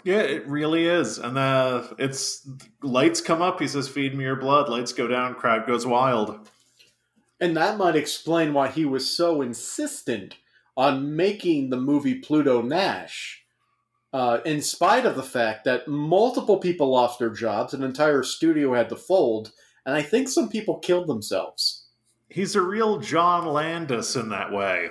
Yeah, 0.04 0.22
it 0.22 0.48
really 0.48 0.86
is. 0.86 1.18
And 1.18 1.38
uh, 1.38 1.84
it's 1.98 2.48
lights 2.82 3.22
come 3.22 3.42
up. 3.42 3.60
He 3.60 3.68
says, 3.68 3.88
"Feed 3.90 4.16
me 4.16 4.24
your 4.24 4.36
blood." 4.36 4.70
Lights 4.70 4.94
go 4.94 5.08
down. 5.08 5.36
Crowd 5.36 5.68
goes 5.68 5.86
wild. 5.86 6.50
And 7.42 7.56
that 7.58 7.78
might 7.78 7.96
explain 7.96 8.54
why 8.54 8.68
he 8.70 8.86
was 8.86 9.10
so 9.10 9.42
insistent 9.42 10.36
on 10.76 11.16
making 11.16 11.70
the 11.70 11.78
movie 11.78 12.16
Pluto 12.16 12.62
Nash, 12.62 13.44
uh, 14.14 14.40
in 14.46 14.62
spite 14.62 15.06
of 15.06 15.16
the 15.16 15.24
fact 15.24 15.64
that 15.66 15.88
multiple 15.88 16.58
people 16.58 16.90
lost 16.90 17.20
their 17.20 17.30
jobs, 17.30 17.74
an 17.74 17.84
entire 17.84 18.24
studio 18.24 18.74
had 18.74 18.90
to 18.90 18.96
fold, 18.96 19.52
and 19.86 19.96
I 19.96 20.02
think 20.02 20.28
some 20.30 20.50
people 20.50 20.80
killed 20.80 21.08
themselves. 21.08 21.86
He's 22.30 22.56
a 22.56 22.62
real 22.62 23.00
John 23.00 23.46
Landis 23.48 24.16
in 24.16 24.30
that 24.30 24.52
way, 24.52 24.90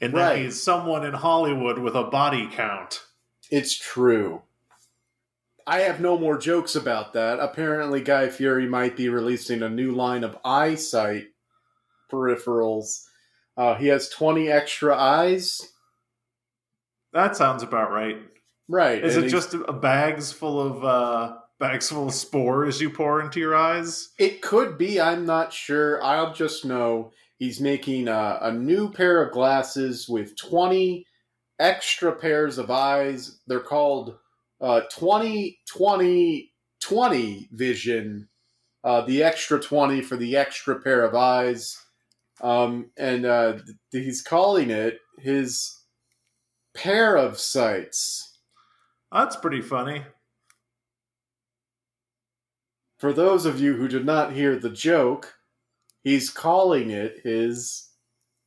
that 0.00 0.12
Right. 0.12 0.38
he's 0.42 0.62
someone 0.62 1.04
in 1.04 1.14
Hollywood 1.14 1.78
with 1.78 1.94
a 1.94 2.04
body 2.04 2.48
count. 2.50 3.00
It's 3.50 3.74
true. 3.76 4.42
I 5.70 5.82
have 5.82 6.00
no 6.00 6.18
more 6.18 6.36
jokes 6.36 6.74
about 6.74 7.12
that. 7.12 7.38
Apparently, 7.38 8.00
Guy 8.00 8.28
Fieri 8.28 8.66
might 8.66 8.96
be 8.96 9.08
releasing 9.08 9.62
a 9.62 9.68
new 9.68 9.92
line 9.92 10.24
of 10.24 10.36
eyesight 10.44 11.26
peripherals. 12.10 13.04
Uh, 13.56 13.76
he 13.76 13.86
has 13.86 14.08
20 14.08 14.50
extra 14.50 14.96
eyes. 14.96 15.60
That 17.12 17.36
sounds 17.36 17.62
about 17.62 17.92
right. 17.92 18.16
Right. 18.68 19.04
Is 19.04 19.16
it 19.16 19.28
just 19.28 19.54
a 19.54 19.72
bags 19.72 20.32
full 20.32 20.60
of 20.60 20.84
uh, 20.84 21.36
bags 21.60 21.88
full 21.88 22.08
of 22.08 22.14
spores 22.14 22.80
you 22.80 22.90
pour 22.90 23.20
into 23.20 23.38
your 23.38 23.54
eyes? 23.54 24.08
It 24.18 24.42
could 24.42 24.76
be. 24.76 25.00
I'm 25.00 25.24
not 25.24 25.52
sure. 25.52 26.02
I'll 26.02 26.34
just 26.34 26.64
know 26.64 27.12
he's 27.38 27.60
making 27.60 28.08
a, 28.08 28.38
a 28.42 28.50
new 28.50 28.90
pair 28.90 29.22
of 29.22 29.32
glasses 29.32 30.08
with 30.08 30.36
20 30.36 31.06
extra 31.60 32.10
pairs 32.10 32.58
of 32.58 32.72
eyes. 32.72 33.38
They're 33.46 33.60
called 33.60 34.16
uh, 34.60 34.82
20 34.92 35.58
20 35.68 36.52
20 36.80 37.48
vision, 37.52 38.28
uh, 38.84 39.02
the 39.02 39.22
extra 39.22 39.60
20 39.60 40.00
for 40.02 40.16
the 40.16 40.36
extra 40.36 40.80
pair 40.80 41.04
of 41.04 41.14
eyes. 41.14 41.78
Um, 42.40 42.90
and 42.96 43.26
uh, 43.26 43.58
th- 43.92 44.04
he's 44.04 44.22
calling 44.22 44.70
it 44.70 44.98
his 45.18 45.82
pair 46.74 47.16
of 47.16 47.38
sights. 47.38 48.38
That's 49.12 49.36
pretty 49.36 49.60
funny. 49.60 50.04
For 52.98 53.12
those 53.12 53.46
of 53.46 53.60
you 53.60 53.74
who 53.74 53.88
did 53.88 54.04
not 54.04 54.32
hear 54.32 54.56
the 54.56 54.70
joke, 54.70 55.34
he's 56.02 56.30
calling 56.30 56.90
it 56.90 57.20
his 57.22 57.88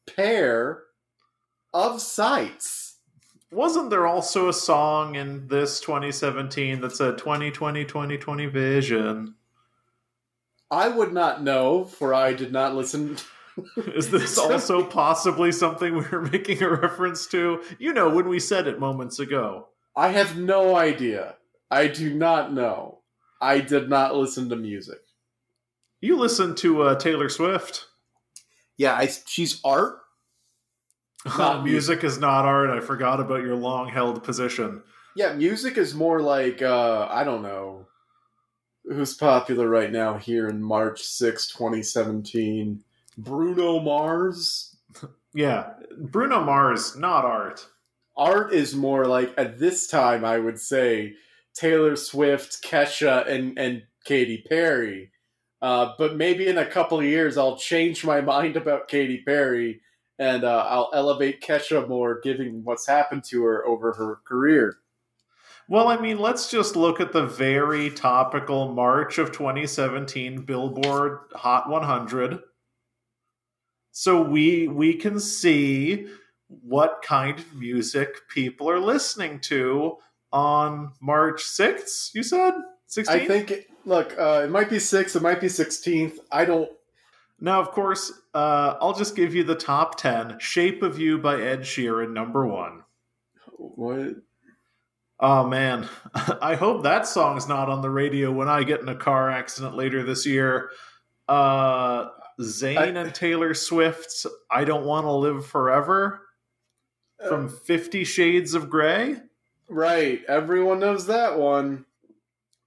pair 0.08 0.84
of 1.74 2.02
sights. 2.02 2.83
Wasn't 3.54 3.92
there 3.92 4.08
also 4.08 4.50
a 4.50 4.54
song 4.54 5.14
in 5.14 5.48
this 5.48 5.80
2017 5.80 6.82
that 6.82 6.96
said 6.96 7.20
2020 7.20 7.86
2020 7.86 8.46
vision? 8.48 9.36
I 10.72 10.88
would 10.88 11.14
not 11.14 11.44
know, 11.44 11.86
for 11.86 12.16
I 12.16 12.34
did 12.34 12.52
not 12.52 12.76
listen. 12.76 13.18
Is 13.78 14.10
this 14.10 14.40
also 14.40 14.84
possibly 14.84 15.52
something 15.52 15.96
we 15.96 16.08
were 16.12 16.22
making 16.22 16.64
a 16.64 16.70
reference 16.70 17.28
to? 17.28 17.62
You 17.78 17.94
know, 17.94 18.10
when 18.10 18.28
we 18.28 18.40
said 18.40 18.66
it 18.66 18.80
moments 18.80 19.20
ago. 19.20 19.68
I 19.96 20.08
have 20.10 20.36
no 20.36 20.76
idea. 20.76 21.36
I 21.70 21.88
do 21.88 22.12
not 22.12 22.52
know. 22.52 23.02
I 23.40 23.60
did 23.60 23.88
not 23.88 24.16
listen 24.16 24.50
to 24.50 24.56
music. 24.56 25.00
You 26.02 26.18
listen 26.18 26.56
to 26.56 26.82
uh, 26.82 26.96
Taylor 26.96 27.30
Swift. 27.30 27.86
Yeah, 28.78 28.96
I, 28.96 29.10
she's 29.28 29.62
art. 29.64 30.00
Not 31.26 31.64
music 31.64 32.04
is 32.04 32.18
not 32.20 32.46
art. 32.46 32.70
I 32.70 32.80
forgot 32.80 33.20
about 33.20 33.44
your 33.44 33.56
long 33.56 33.90
held 33.90 34.24
position. 34.24 34.84
Yeah, 35.16 35.34
music 35.34 35.78
is 35.78 35.94
more 35.94 36.22
like 36.22 36.62
uh 36.62 37.08
I 37.10 37.24
don't 37.24 37.44
know 37.44 37.88
who's 38.84 39.14
popular 39.14 39.70
right 39.70 39.92
now 39.92 40.18
here 40.18 40.50
in 40.50 40.62
March 40.62 41.02
6, 41.02 41.48
2017. 41.48 42.84
Bruno 43.18 43.80
Mars. 43.80 44.76
Yeah, 45.36 45.74
Bruno 45.98 46.44
Mars, 46.44 46.96
not 46.96 47.26
art. 47.26 47.66
Art 48.16 48.54
is 48.54 48.76
more 48.76 49.06
like 49.06 49.34
at 49.36 49.58
this 49.58 49.88
time 49.88 50.24
I 50.24 50.38
would 50.38 50.60
say 50.60 51.16
Taylor 51.56 51.96
Swift, 51.96 52.64
Kesha, 52.64 53.28
and 53.28 53.58
and 53.58 53.82
Katy 54.06 54.46
Perry. 54.48 55.12
Uh, 55.60 55.94
but 55.98 56.18
maybe 56.18 56.48
in 56.48 56.60
a 56.60 56.66
couple 56.68 57.00
of 57.00 57.06
years 57.06 57.36
I'll 57.36 57.58
change 57.58 58.06
my 58.06 58.22
mind 58.36 58.58
about 58.58 58.88
Katy 58.88 59.24
Perry 59.26 59.82
and 60.20 60.44
uh, 60.44 60.66
I'll 60.68 60.90
elevate 60.94 61.42
Kesha 61.42 61.88
more, 61.88 62.20
given 62.22 62.62
what's 62.64 62.88
happened 62.88 63.24
to 63.26 63.44
her 63.44 63.66
over 63.66 63.94
her 63.94 64.20
career. 64.26 64.78
Well, 65.68 65.88
I 65.88 65.98
mean, 65.98 66.20
let's 66.20 66.52
just 66.52 66.76
look 66.76 67.00
at 67.00 67.14
the 67.14 67.26
very 67.26 67.90
topical 67.90 68.74
March 68.74 69.18
of 69.18 69.32
2017 69.32 70.42
Billboard 70.42 71.20
Hot 71.34 71.70
100. 71.70 72.40
So 73.92 74.22
we 74.22 74.68
we 74.68 74.96
can 74.96 75.20
see 75.20 76.08
what 76.48 77.04
kind 77.04 77.40
of 77.40 77.56
music 77.56 78.28
people 78.30 78.70
are 78.70 78.80
listening 78.80 79.40
to 79.40 79.98
on 80.32 80.92
March 81.00 81.44
6th, 81.44 82.14
you 82.14 82.24
said? 82.24 82.54
16th? 82.90 83.10
I 83.10 83.28
think, 83.28 83.68
look, 83.86 84.18
uh, 84.18 84.42
it 84.44 84.50
might 84.50 84.70
be 84.70 84.78
6th, 84.78 85.16
it 85.16 85.22
might 85.22 85.40
be 85.40 85.48
16th. 85.48 86.18
I 86.32 86.46
don't. 86.46 86.70
Now, 87.44 87.60
of 87.60 87.72
course, 87.72 88.10
uh, 88.34 88.76
I'll 88.80 88.94
just 88.94 89.18
give 89.18 89.36
you 89.36 89.44
the 89.44 89.54
top 89.54 89.98
10. 89.98 90.40
Shape 90.40 90.82
of 90.82 90.98
You 90.98 91.18
by 91.18 91.42
Ed 91.42 91.64
Sheeran, 91.64 92.14
number 92.14 92.48
one. 92.48 92.84
What? 93.58 94.16
Oh, 95.20 95.46
man. 95.46 95.90
I 96.42 96.56
hope 96.56 96.84
that 96.84 97.06
song's 97.06 97.46
not 97.46 97.68
on 97.68 97.82
the 97.82 97.90
radio 97.90 98.32
when 98.32 98.48
I 98.48 98.64
get 98.64 98.80
in 98.80 98.88
a 98.88 98.96
car 98.96 99.30
accident 99.30 99.76
later 99.76 100.04
this 100.04 100.26
year. 100.26 100.70
Uh, 101.28 102.12
Zayn 102.40 102.96
and 102.96 103.14
Taylor 103.14 103.54
Swift's 103.54 104.26
I 104.50 104.64
Don't 104.64 104.86
Want 104.86 105.06
to 105.06 105.12
Live 105.12 105.46
Forever 105.46 106.22
from 107.28 107.50
Fifty 107.50 108.06
Shades 108.06 108.54
of 108.54 108.70
Grey. 108.70 109.18
Right. 109.68 110.22
Everyone 110.30 110.80
knows 110.80 111.08
that 111.08 111.38
one. 111.38 111.84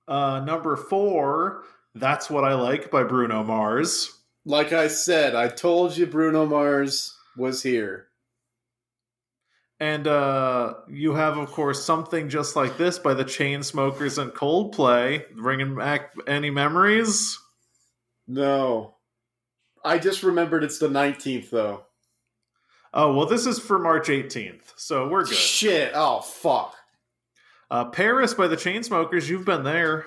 Uh, 0.07 0.41
number 0.41 0.77
four, 0.77 1.63
That's 1.95 2.29
What 2.29 2.45
I 2.45 2.53
Like 2.53 2.91
by 2.91 3.05
Bruno 3.05 3.43
Mars. 3.43 4.13
Like 4.47 4.73
I 4.73 4.87
said, 4.87 5.35
I 5.35 5.49
told 5.49 5.97
you 5.97 6.07
Bruno 6.07 6.47
Mars 6.47 7.19
was 7.37 7.65
here. 7.65 8.07
And 9.81 10.07
uh, 10.07 10.75
you 10.89 11.15
have, 11.15 11.37
of 11.37 11.51
course, 11.51 11.85
something 11.85 12.29
just 12.29 12.55
like 12.55 12.79
this 12.79 13.01
by 13.01 13.13
the 13.13 13.25
Chainsmokers 13.25 14.23
and 14.23 14.31
Coldplay, 14.31 15.25
bringing 15.35 15.75
back 15.75 16.15
any 16.29 16.51
memories. 16.51 17.37
No. 18.29 18.95
I 19.85 19.99
just 19.99 20.23
remembered 20.23 20.63
it's 20.63 20.79
the 20.79 20.89
19th, 20.89 21.51
though. 21.51 21.83
Oh 22.95 23.15
well, 23.15 23.27
this 23.27 23.47
is 23.47 23.59
for 23.59 23.81
March 23.81 24.07
18th, 24.07 24.73
so 24.77 25.09
we're 25.09 25.25
good. 25.25 25.35
Shit. 25.35 25.93
Oh, 25.95 26.21
fuck. 26.21 26.75
Uh, 27.69 27.87
Paris 27.87 28.33
by 28.33 28.47
the 28.47 28.57
Chainsmokers, 28.57 29.29
you've 29.29 29.45
been 29.45 29.65
there. 29.65 30.07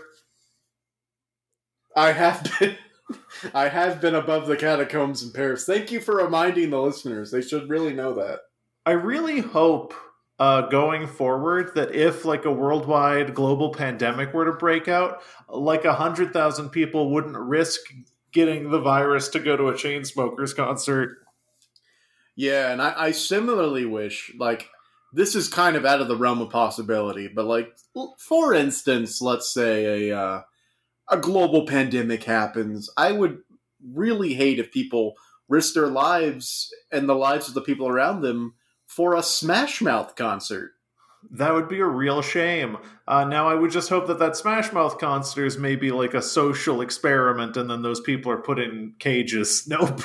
I 1.93 2.13
have 2.13 2.49
been. 2.58 2.78
I 3.54 3.69
have 3.69 4.02
been 4.02 4.15
above 4.15 4.48
the 4.48 4.58
catacombs 4.58 5.24
in 5.24 5.32
Paris. 5.32 5.65
Thank 5.65 5.91
you 5.91 6.00
for 6.00 6.17
reminding 6.17 6.69
the 6.69 6.82
listeners. 6.82 7.32
They 7.32 7.41
should 7.41 7.69
really 7.69 7.93
know 7.93 8.13
that. 8.13 8.39
I 8.86 8.91
really 8.91 9.39
hope 9.39 9.93
uh, 10.39 10.67
going 10.69 11.08
forward 11.08 11.72
that 11.76 11.93
if 11.93 12.26
like 12.26 12.45
a 12.45 12.52
worldwide 12.52 13.34
global 13.36 13.72
pandemic 13.74 14.34
were 14.34 14.45
to 14.45 14.54
break 14.54 14.88
out, 14.88 15.22
like 15.48 15.86
a 15.86 15.93
hundred 15.93 16.34
thousand 16.34 16.69
people 16.69 17.12
wouldn't 17.12 17.38
risk 17.38 17.82
getting 18.32 18.69
the 18.69 18.80
virus 18.80 19.28
to 19.30 19.39
go 19.39 19.58
to 19.58 19.69
a 19.69 19.78
chain 19.78 20.06
smokers 20.06 20.54
concert. 20.54 21.17
Yeah, 22.36 22.72
and 22.72 22.82
I, 22.82 22.93
I 22.95 23.12
similarly 23.12 23.86
wish, 23.86 24.32
like, 24.39 24.69
this 25.12 25.36
is 25.36 25.50
kind 25.50 25.76
of 25.76 25.86
out 25.86 26.02
of 26.02 26.08
the 26.08 26.15
realm 26.15 26.39
of 26.39 26.52
possibility, 26.52 27.28
but 27.28 27.45
like, 27.45 27.76
for 28.19 28.54
instance, 28.54 29.22
let's 29.22 29.52
say 29.52 30.10
a 30.10 30.17
uh, 30.17 30.41
a 31.10 31.17
global 31.17 31.65
pandemic 31.65 32.24
happens. 32.24 32.89
I 32.98 33.12
would 33.12 33.39
really 33.93 34.34
hate 34.34 34.60
if 34.60 34.72
people 34.72 35.15
risk 35.48 35.74
their 35.74 35.88
lives 35.88 36.72
and 36.91 37.10
the 37.10 37.15
lives 37.15 37.48
of 37.48 37.54
the 37.54 37.62
people 37.62 37.88
around 37.88 38.22
them 38.22 38.54
for 38.86 39.15
a 39.15 39.24
Smash 39.24 39.82
Mouth 39.82 40.15
concert. 40.15 40.72
That 41.32 41.54
would 41.54 41.67
be 41.67 41.80
a 41.80 41.86
real 41.86 42.22
shame. 42.22 42.78
Uh, 43.08 43.26
now, 43.26 43.48
I 43.50 43.56
would 43.56 43.72
just 43.72 43.89
hope 43.89 44.08
that 44.08 44.19
that 44.19 44.38
Smash 44.38 44.72
Mouth 44.72 45.00
concert 45.00 45.45
is 45.45 45.58
maybe 45.58 45.91
like 45.91 46.13
a 46.13 46.22
social 46.22 46.82
experiment, 46.82 47.58
and 47.58 47.69
then 47.69 47.82
those 47.82 48.00
people 48.00 48.32
are 48.32 48.41
put 48.41 48.60
in 48.60 48.93
cages. 49.00 49.65
Nope, 49.67 50.02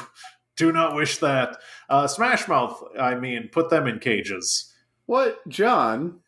do 0.56 0.72
not 0.72 0.94
wish 0.94 1.18
that. 1.18 1.58
Uh, 1.88 2.06
Smash 2.06 2.48
Mouth, 2.48 2.82
I 2.98 3.14
mean, 3.14 3.48
put 3.52 3.70
them 3.70 3.86
in 3.86 4.00
cages. 4.00 4.72
What, 5.06 5.46
John? 5.48 6.20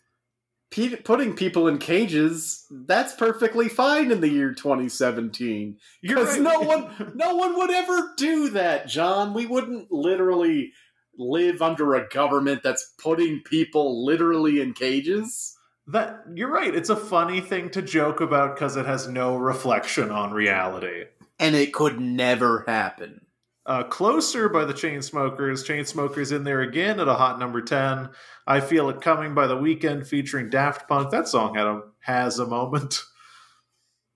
Pe- 0.71 0.97
putting 0.97 1.35
people 1.35 1.69
in 1.69 1.79
cages, 1.79 2.67
that's 2.71 3.15
perfectly 3.15 3.69
fine 3.69 4.11
in 4.11 4.21
the 4.21 4.29
year 4.29 4.53
2017. 4.53 5.79
Because 6.03 6.39
right. 6.39 6.41
no 6.41 6.61
one, 6.61 7.13
no 7.15 7.35
one 7.37 7.57
would 7.57 7.71
ever 7.71 8.13
do 8.17 8.51
that, 8.51 8.89
John. 8.89 9.33
We 9.35 9.47
wouldn't 9.47 9.91
literally 9.93 10.73
live 11.19 11.63
under 11.63 11.95
a 11.95 12.09
government 12.09 12.63
that's 12.63 12.95
putting 12.99 13.43
people 13.43 14.05
literally 14.05 14.61
in 14.61 14.73
cages. 14.73 15.57
That 15.89 16.25
you're 16.35 16.51
right. 16.51 16.75
It's 16.75 16.91
a 16.91 16.97
funny 16.97 17.41
thing 17.41 17.71
to 17.71 17.83
joke 17.83 18.21
about 18.21 18.55
because 18.55 18.77
it 18.77 18.87
has 18.87 19.07
no 19.07 19.37
reflection 19.37 20.11
on 20.11 20.33
reality. 20.33 21.05
And 21.39 21.55
it 21.55 21.73
could 21.73 22.01
never 22.01 22.65
happen. 22.67 23.26
Uh, 23.67 23.83
Closer 23.83 24.49
by 24.49 24.65
the 24.65 24.73
Chainsmokers. 24.73 25.67
Chainsmokers 25.67 26.35
in 26.35 26.45
there 26.45 26.61
again 26.61 27.01
at 27.01 27.09
a 27.09 27.15
hot 27.15 27.41
number 27.41 27.61
10. 27.61 28.11
I 28.47 28.61
Feel 28.61 28.89
It 28.91 29.01
Coming 29.01 29.35
by 29.35 29.49
the 29.49 29.57
Weeknd 29.57 30.07
featuring 30.07 30.51
Daft 30.51 30.89
Punk. 30.89 31.11
That 31.11 31.27
song 31.27 31.57
had 31.57 31.67
a, 31.67 31.83
has 32.01 32.39
a 32.39 32.47
moment. 32.47 33.03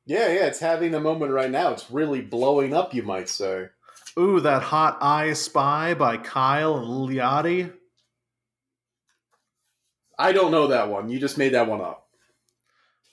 Yeah, 0.07 0.33
yeah, 0.33 0.47
it's 0.47 0.61
having 0.61 0.95
a 0.95 1.01
moment 1.01 1.33
right 1.33 1.51
now. 1.51 1.73
It's 1.73 1.91
really 1.91 2.21
blowing 2.21 2.75
up, 2.75 2.95
you 2.95 3.03
might 3.03 3.29
say. 3.29 3.67
Ooh, 4.19 4.41
that 4.41 4.63
Hot 4.63 5.01
iSpy 5.01 5.99
by 5.99 6.17
Kyle 6.17 6.77
and 6.79 6.87
Lil 6.87 7.09
Yachty. 7.09 7.73
I 10.19 10.33
don't 10.33 10.53
know 10.53 10.69
that 10.69 10.89
one. 10.91 11.09
You 11.09 11.19
just 11.19 11.39
made 11.39 11.55
that 11.55 11.67
one 11.67 11.81
up. 11.81 12.07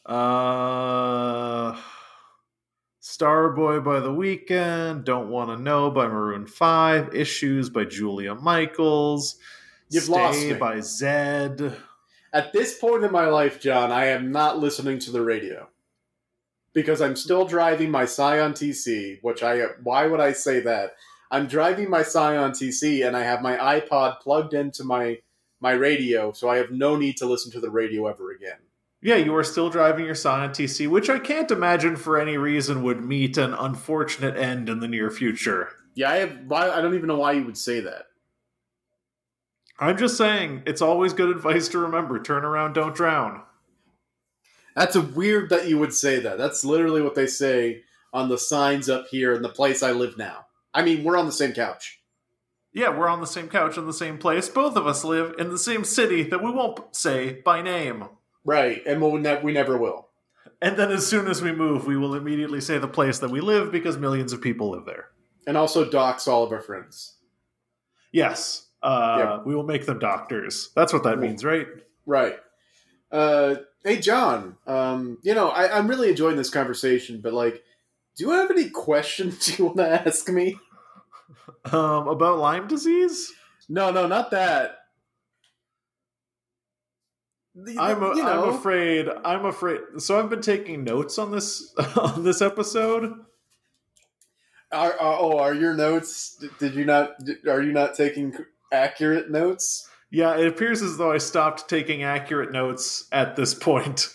Uh, 0.06 1.80
Starboy 3.08 3.86
by 3.86 4.02
The 4.02 4.10
Weeknd. 4.10 5.06
Don't 5.06 5.30
Want 5.30 5.50
to 5.50 5.58
Know 5.58 5.90
by 5.90 6.08
Maroon 6.08 6.46
5. 6.46 7.16
Issues 7.16 7.70
by 7.70 7.86
Julia 7.86 8.36
Michaels. 8.36 9.38
You've 9.90 10.04
Stay 10.04 10.12
lost 10.12 10.46
me. 10.46 10.54
by 10.56 10.78
Zedd. 10.80 11.74
At 12.34 12.52
this 12.52 12.78
point 12.78 13.06
in 13.06 13.12
my 13.14 13.28
life, 13.28 13.62
John, 13.62 13.94
I 13.94 14.08
am 14.08 14.34
not 14.34 14.60
listening 14.60 15.00
to 15.00 15.12
the 15.12 15.22
radio 15.22 15.70
because 16.74 17.02
I'm 17.02 17.16
still 17.16 17.46
driving 17.46 17.92
my 17.92 18.04
Scion 18.04 18.52
TC. 18.52 19.20
Which 19.22 19.42
I 19.42 19.62
why 19.82 20.06
would 20.06 20.20
I 20.20 20.34
say 20.34 20.60
that? 20.60 20.98
I'm 21.32 21.48
driving 21.48 21.90
my 21.90 22.04
Scion 22.04 22.52
TC 22.52 23.08
and 23.08 23.16
I 23.16 23.24
have 23.24 23.42
my 23.42 23.56
iPod 23.56 24.20
plugged 24.20 24.54
into 24.54 24.84
my 24.84 25.20
my 25.62 25.72
radio, 25.72 26.34
so 26.34 26.50
I 26.50 26.58
have 26.58 26.72
no 26.72 26.98
need 26.98 27.16
to 27.18 27.26
listen 27.26 27.54
to 27.54 27.62
the 27.62 27.72
radio 27.72 28.06
ever 28.08 28.32
again. 28.32 28.67
Yeah, 29.02 29.16
you 29.16 29.36
are 29.36 29.44
still 29.44 29.70
driving 29.70 30.06
your 30.06 30.16
Scion 30.16 30.50
TC, 30.50 30.88
which 30.88 31.10
I 31.10 31.20
can't 31.20 31.52
imagine 31.52 31.96
for 31.96 32.20
any 32.20 32.38
reason 32.38 32.84
would 32.84 33.04
meet 33.04 33.38
an 33.38 33.54
unfortunate 33.54 34.38
end 34.38 34.70
in 34.70 34.80
the 34.80 34.88
near 34.88 35.12
future. 35.12 35.70
Yeah, 35.94 36.10
I 36.10 36.16
have. 36.18 36.38
Why, 36.48 36.70
I 36.70 36.82
don't 36.82 36.96
even 36.96 37.08
know 37.08 37.20
why 37.20 37.34
you 37.34 37.44
would 37.46 37.58
say 37.58 37.80
that. 37.82 38.06
I'm 39.80 39.98
just 39.98 40.18
saying, 40.18 40.64
it's 40.66 40.82
always 40.82 41.14
good 41.14 41.30
advice 41.30 41.68
to 41.70 41.78
remember 41.78 42.22
turn 42.22 42.44
around, 42.44 42.74
don't 42.74 42.96
drown. 42.96 43.44
That's 44.76 44.96
a 44.96 45.02
weird 45.02 45.50
that 45.52 45.68
you 45.68 45.78
would 45.78 45.94
say 45.94 46.20
that. 46.20 46.38
That's 46.38 46.66
literally 46.66 47.02
what 47.02 47.16
they 47.16 47.28
say 47.28 47.82
on 48.14 48.30
the 48.30 48.38
signs 48.38 48.90
up 48.90 49.08
here 49.10 49.34
in 49.34 49.44
the 49.44 49.50
place 49.50 49.84
I 49.84 49.92
live 49.92 50.18
now. 50.18 50.46
I 50.74 50.84
mean, 50.84 51.04
we're 51.04 51.18
on 51.18 51.28
the 51.28 51.32
same 51.32 51.54
couch. 51.54 52.00
Yeah, 52.74 52.96
we're 52.96 53.08
on 53.08 53.22
the 53.22 53.28
same 53.28 53.50
couch 53.50 53.78
in 53.78 53.86
the 53.86 53.94
same 53.94 54.18
place. 54.18 54.50
Both 54.50 54.76
of 54.76 54.86
us 54.86 55.04
live 55.04 55.36
in 55.40 55.50
the 55.50 55.58
same 55.58 55.84
city 55.84 56.24
that 56.24 56.44
we 56.44 56.52
won't 56.52 56.96
say 56.96 57.42
by 57.44 57.62
name. 57.62 58.06
Right, 58.48 58.82
and 58.88 59.02
we'll 59.02 59.18
ne- 59.18 59.42
we 59.44 59.52
never 59.52 59.78
will. 59.78 60.08
And 60.62 60.78
then 60.78 60.90
as 60.90 61.06
soon 61.06 61.28
as 61.28 61.42
we 61.42 61.52
move, 61.52 61.86
we 61.86 61.98
will 61.98 62.16
immediately 62.16 62.62
say 62.62 62.78
the 62.80 62.88
place 62.88 63.20
that 63.20 63.30
we 63.30 63.42
live 63.42 63.72
because 63.72 63.98
millions 63.98 64.32
of 64.34 64.42
people 64.42 64.72
live 64.72 64.86
there. 64.86 65.10
And 65.46 65.58
also 65.58 65.88
dox 65.88 66.28
all 66.28 66.44
of 66.44 66.52
our 66.52 66.62
friends. 66.62 67.18
Yes. 68.12 68.68
Uh, 68.82 69.36
Yep. 69.38 69.46
We 69.46 69.54
will 69.54 69.66
make 69.66 69.86
them 69.86 70.00
doctors. 70.00 70.72
That's 70.76 70.94
what 70.94 71.04
that 71.04 71.20
means, 71.20 71.44
right? 71.44 71.68
Right. 72.06 72.38
Uh, 73.12 73.56
hey, 73.84 73.98
John. 74.00 74.56
Um, 74.66 75.18
you 75.24 75.36
know, 75.36 75.50
I, 75.50 75.78
I'm 75.78 75.88
really 75.88 76.10
enjoying 76.10 76.38
this 76.38 76.50
conversation, 76.50 77.20
but 77.22 77.34
like, 77.34 77.64
do 78.16 78.24
you 78.24 78.32
have 78.32 78.50
any 78.50 78.70
questions 78.70 79.60
you 79.60 79.66
want 79.66 79.78
to 79.78 80.08
ask 80.08 80.28
me? 80.30 80.58
Um, 81.66 82.08
about 82.08 82.40
Lyme 82.40 82.68
disease? 82.68 83.34
No, 83.70 83.92
no, 83.92 84.08
not 84.08 84.32
that. 84.32 84.78
The- 87.66 87.78
I'm, 87.80 88.04
a, 88.04 88.10
you 88.16 88.24
know, 88.24 88.44
I'm 88.44 88.50
afraid. 88.56 89.08
I'm 89.26 89.46
afraid. 89.46 89.80
So 89.98 90.20
I've 90.20 90.30
been 90.30 90.42
taking 90.42 90.84
notes 90.84 91.18
on 91.18 91.32
this 91.32 91.74
on 91.98 92.24
this 92.24 92.42
episode. 92.42 93.12
Are, 94.72 94.92
are, 95.00 95.18
oh, 95.20 95.40
are 95.40 95.54
your 95.54 95.74
notes? 95.74 96.44
Did 96.60 96.76
you 96.76 96.86
not? 96.86 97.16
Are 97.50 97.62
you 97.64 97.72
not 97.72 97.96
taking 97.96 98.34
accurate 98.72 99.32
notes? 99.32 99.90
Yeah, 100.12 100.38
it 100.38 100.48
appears 100.48 100.82
as 100.82 100.98
though 100.98 101.12
I 101.12 101.18
stopped 101.18 101.68
taking 101.70 102.04
accurate 102.04 102.52
notes 102.52 103.08
at 103.12 103.36
this 103.36 103.54
point. 103.54 104.14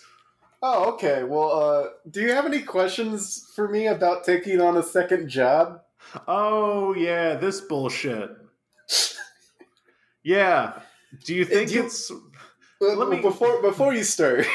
Oh, 0.61 0.93
okay. 0.93 1.23
Well, 1.23 1.51
uh, 1.51 1.89
do 2.09 2.21
you 2.21 2.31
have 2.31 2.45
any 2.45 2.61
questions 2.61 3.51
for 3.55 3.67
me 3.67 3.87
about 3.87 4.23
taking 4.23 4.61
on 4.61 4.77
a 4.77 4.83
second 4.83 5.27
job? 5.27 5.81
Oh 6.27 6.95
yeah, 6.95 7.35
this 7.35 7.59
bullshit. 7.59 8.29
Yeah. 10.23 10.79
Do 11.25 11.35
you 11.35 11.45
think 11.45 11.69
Do 11.69 11.75
you- 11.75 11.85
it's? 11.85 12.11
Let 12.83 13.09
me- 13.09 13.21
before 13.21 13.61
before 13.61 13.93
you 13.93 14.03
start. 14.03 14.45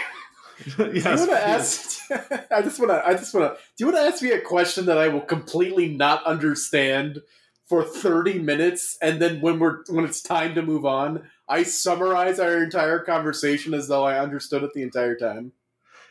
yes. 0.67 0.77
do 0.77 0.85
you 0.85 1.03
want 1.05 1.31
to 1.31 1.49
ask? 1.49 2.01
I 2.51 2.63
just 2.63 2.79
want 2.79 2.91
to. 2.91 3.07
I 3.07 3.15
just 3.15 3.35
want 3.35 3.53
to. 3.53 3.61
Do 3.77 3.85
you 3.85 3.87
want 3.87 3.99
to 3.99 4.03
ask 4.03 4.23
me 4.23 4.31
a 4.31 4.41
question 4.41 4.87
that 4.87 4.99
I 4.99 5.09
will 5.09 5.21
completely 5.21 5.89
not 5.89 6.25
understand 6.25 7.21
for 7.67 7.83
thirty 7.83 8.39
minutes, 8.39 8.97
and 9.03 9.21
then 9.21 9.41
when 9.41 9.59
we're 9.59 9.85
when 9.89 10.05
it's 10.05 10.23
time 10.23 10.55
to 10.55 10.63
move 10.63 10.87
on, 10.87 11.29
I 11.49 11.63
summarize 11.63 12.39
our 12.39 12.63
entire 12.63 13.01
conversation 13.01 13.75
as 13.75 13.89
though 13.89 14.05
I 14.05 14.19
understood 14.19 14.63
it 14.63 14.73
the 14.75 14.83
entire 14.83 15.17
time? 15.17 15.53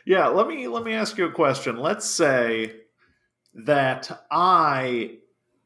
Yeah, 0.06 0.28
let 0.28 0.46
me 0.46 0.68
let 0.68 0.84
me 0.84 0.94
ask 0.94 1.18
you 1.18 1.26
a 1.26 1.32
question. 1.32 1.76
Let's 1.76 2.06
say 2.06 2.76
that 3.54 4.24
I 4.30 5.18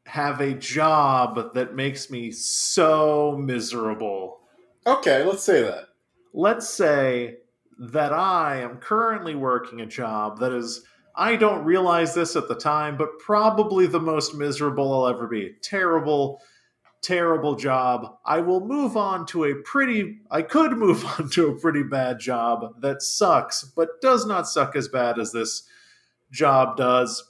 have 0.05 0.41
a 0.41 0.53
job 0.53 1.53
that 1.53 1.75
makes 1.75 2.09
me 2.09 2.31
so 2.31 3.37
miserable. 3.39 4.39
Okay, 4.85 5.23
let's 5.23 5.43
say 5.43 5.61
that. 5.61 5.85
Let's 6.33 6.67
say 6.69 7.37
that 7.77 8.11
I 8.11 8.57
am 8.57 8.77
currently 8.77 9.35
working 9.35 9.81
a 9.81 9.85
job 9.85 10.39
that 10.39 10.51
is 10.51 10.83
I 11.15 11.35
don't 11.35 11.63
realize 11.63 12.15
this 12.15 12.35
at 12.35 12.47
the 12.47 12.55
time, 12.55 12.97
but 12.97 13.19
probably 13.19 13.85
the 13.85 13.99
most 13.99 14.33
miserable 14.33 14.91
I'll 14.93 15.07
ever 15.07 15.27
be. 15.27 15.53
Terrible, 15.61 16.41
terrible 17.03 17.55
job. 17.55 18.17
I 18.25 18.39
will 18.39 18.65
move 18.65 18.97
on 18.97 19.27
to 19.27 19.43
a 19.45 19.55
pretty, 19.63 20.21
I 20.31 20.41
could 20.41 20.71
move 20.77 21.05
on 21.05 21.29
to 21.31 21.49
a 21.49 21.59
pretty 21.59 21.83
bad 21.83 22.19
job 22.19 22.81
that 22.81 23.03
sucks, 23.03 23.63
but 23.63 24.01
does 24.01 24.25
not 24.25 24.47
suck 24.47 24.75
as 24.75 24.87
bad 24.87 25.19
as 25.19 25.31
this 25.31 25.63
job 26.31 26.77
does. 26.77 27.29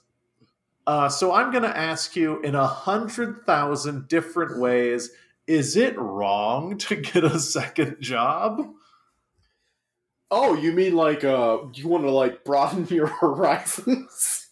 Uh, 0.87 1.09
so 1.09 1.33
I'm 1.33 1.51
going 1.51 1.63
to 1.63 1.77
ask 1.77 2.15
you 2.15 2.41
in 2.41 2.55
a 2.55 2.67
hundred 2.67 3.45
thousand 3.45 4.07
different 4.07 4.59
ways 4.59 5.11
is 5.45 5.75
it 5.75 5.97
wrong 5.99 6.77
to 6.77 6.95
get 6.95 7.25
a 7.25 7.37
second 7.37 7.97
job? 7.99 8.73
Oh, 10.35 10.55
you 10.55 10.71
mean 10.71 10.95
like 10.95 11.23
uh 11.23 11.59
you 11.75 11.87
want 11.87 12.05
to 12.05 12.09
like 12.09 12.43
broaden 12.43 12.87
your 12.89 13.05
horizons? 13.05 14.47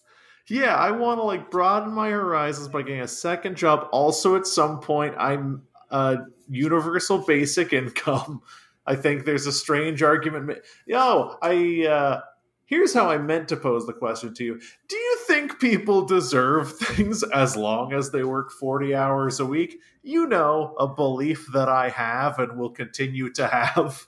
Yeah, 0.47 0.75
I 0.75 0.91
want 0.91 1.17
to 1.17 1.23
like 1.23 1.49
broaden 1.49 1.91
my 1.91 2.09
horizons 2.11 2.67
by 2.67 2.83
getting 2.83 3.01
a 3.01 3.07
second 3.07 3.55
job. 3.55 3.87
Also, 3.91 4.35
at 4.35 4.45
some 4.45 4.79
point, 4.79 5.15
I'm 5.17 5.63
uh, 5.89 6.17
universal 6.49 7.19
basic 7.19 7.73
income. 7.73 8.41
I 8.85 8.95
think 8.95 9.25
there's 9.25 9.47
a 9.47 9.51
strange 9.51 10.03
argument. 10.03 10.59
Yo, 10.85 11.37
I 11.41 11.87
uh, 11.87 12.21
here's 12.65 12.93
how 12.93 13.09
I 13.09 13.17
meant 13.17 13.47
to 13.49 13.57
pose 13.57 13.87
the 13.87 13.93
question 13.93 14.35
to 14.35 14.43
you: 14.43 14.61
Do 14.87 14.95
you 14.95 15.17
think 15.25 15.59
people 15.59 16.05
deserve 16.05 16.77
things 16.77 17.23
as 17.23 17.57
long 17.57 17.91
as 17.93 18.11
they 18.11 18.23
work 18.23 18.51
forty 18.51 18.93
hours 18.93 19.39
a 19.39 19.47
week? 19.47 19.79
You 20.03 20.27
know, 20.27 20.75
a 20.77 20.87
belief 20.87 21.47
that 21.53 21.69
I 21.69 21.89
have 21.89 22.37
and 22.37 22.59
will 22.59 22.71
continue 22.71 23.31
to 23.33 23.47
have. 23.47 24.05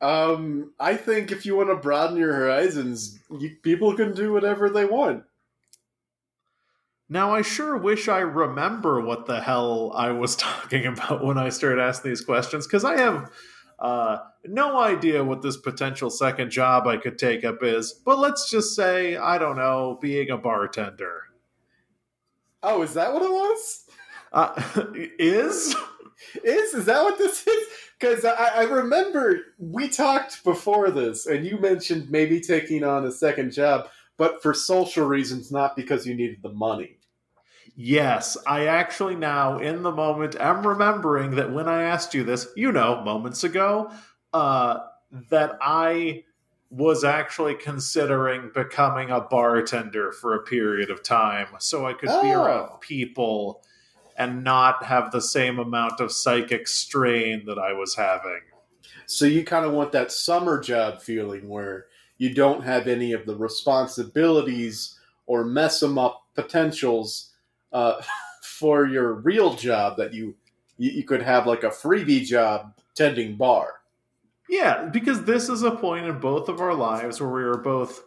Um, 0.00 0.72
I 0.78 0.96
think 0.96 1.32
if 1.32 1.44
you 1.44 1.56
want 1.56 1.70
to 1.70 1.76
broaden 1.76 2.16
your 2.16 2.32
horizons, 2.32 3.18
you, 3.30 3.56
people 3.62 3.94
can 3.96 4.14
do 4.14 4.32
whatever 4.32 4.70
they 4.70 4.84
want. 4.84 5.24
Now, 7.08 7.34
I 7.34 7.42
sure 7.42 7.76
wish 7.76 8.06
I 8.06 8.18
remember 8.18 9.00
what 9.00 9.26
the 9.26 9.40
hell 9.40 9.92
I 9.94 10.10
was 10.12 10.36
talking 10.36 10.86
about 10.86 11.24
when 11.24 11.38
I 11.38 11.48
started 11.48 11.82
asking 11.82 12.10
these 12.10 12.20
questions, 12.20 12.66
because 12.66 12.84
I 12.84 12.98
have 12.98 13.30
uh, 13.78 14.18
no 14.44 14.78
idea 14.78 15.24
what 15.24 15.42
this 15.42 15.56
potential 15.56 16.10
second 16.10 16.50
job 16.50 16.86
I 16.86 16.96
could 16.96 17.18
take 17.18 17.44
up 17.44 17.62
is. 17.62 17.92
But 17.92 18.18
let's 18.18 18.50
just 18.50 18.76
say, 18.76 19.16
I 19.16 19.38
don't 19.38 19.56
know, 19.56 19.98
being 20.00 20.30
a 20.30 20.36
bartender. 20.36 21.22
Oh, 22.62 22.82
is 22.82 22.94
that 22.94 23.12
what 23.12 23.22
it 23.22 23.30
was? 23.30 23.84
Uh, 24.32 24.62
is? 25.18 25.74
Is 26.42 26.74
is 26.74 26.84
that 26.86 27.02
what 27.04 27.16
this 27.16 27.46
is? 27.46 27.68
Because 27.98 28.24
I, 28.24 28.32
I 28.32 28.62
remember 28.62 29.40
we 29.58 29.88
talked 29.88 30.44
before 30.44 30.90
this, 30.90 31.26
and 31.26 31.44
you 31.44 31.58
mentioned 31.58 32.10
maybe 32.10 32.40
taking 32.40 32.84
on 32.84 33.04
a 33.06 33.12
second 33.12 33.52
job, 33.52 33.88
but 34.16 34.42
for 34.42 34.54
social 34.54 35.06
reasons, 35.06 35.50
not 35.50 35.74
because 35.76 36.06
you 36.06 36.14
needed 36.14 36.38
the 36.42 36.52
money. 36.52 36.98
Yes, 37.74 38.36
I 38.46 38.66
actually 38.66 39.14
now, 39.14 39.58
in 39.58 39.82
the 39.82 39.92
moment, 39.92 40.36
am 40.38 40.66
remembering 40.66 41.32
that 41.36 41.52
when 41.52 41.68
I 41.68 41.82
asked 41.82 42.14
you 42.14 42.24
this, 42.24 42.48
you 42.56 42.72
know, 42.72 43.02
moments 43.02 43.44
ago, 43.44 43.92
uh, 44.32 44.78
that 45.30 45.56
I 45.62 46.24
was 46.70 47.02
actually 47.04 47.54
considering 47.54 48.50
becoming 48.54 49.10
a 49.10 49.20
bartender 49.20 50.12
for 50.12 50.34
a 50.34 50.42
period 50.42 50.90
of 50.90 51.02
time 51.02 51.46
so 51.58 51.86
I 51.86 51.94
could 51.94 52.08
be 52.08 52.32
Oh. 52.34 52.44
around 52.44 52.80
people 52.80 53.62
and 54.18 54.42
not 54.42 54.84
have 54.84 55.10
the 55.10 55.22
same 55.22 55.58
amount 55.58 56.00
of 56.00 56.12
psychic 56.12 56.66
strain 56.66 57.46
that 57.46 57.58
I 57.58 57.72
was 57.72 57.94
having. 57.94 58.40
So 59.06 59.24
you 59.24 59.44
kind 59.44 59.64
of 59.64 59.72
want 59.72 59.92
that 59.92 60.12
summer 60.12 60.60
job 60.60 61.00
feeling 61.00 61.48
where 61.48 61.86
you 62.18 62.34
don't 62.34 62.64
have 62.64 62.88
any 62.88 63.12
of 63.12 63.24
the 63.24 63.36
responsibilities 63.36 64.98
or 65.26 65.44
mess 65.44 65.80
them 65.80 65.96
up 65.96 66.24
potentials 66.34 67.30
uh, 67.72 68.02
for 68.42 68.86
your 68.86 69.14
real 69.14 69.54
job 69.54 69.96
that 69.96 70.12
you, 70.12 70.34
you 70.76 70.90
you 70.90 71.04
could 71.04 71.22
have 71.22 71.46
like 71.46 71.62
a 71.62 71.70
freebie 71.70 72.24
job 72.24 72.74
tending 72.94 73.36
bar. 73.36 73.74
Yeah, 74.48 74.86
because 74.86 75.24
this 75.24 75.48
is 75.48 75.62
a 75.62 75.70
point 75.70 76.06
in 76.06 76.18
both 76.18 76.48
of 76.48 76.60
our 76.60 76.74
lives 76.74 77.20
where 77.20 77.30
we 77.30 77.42
are 77.42 77.58
both 77.58 78.02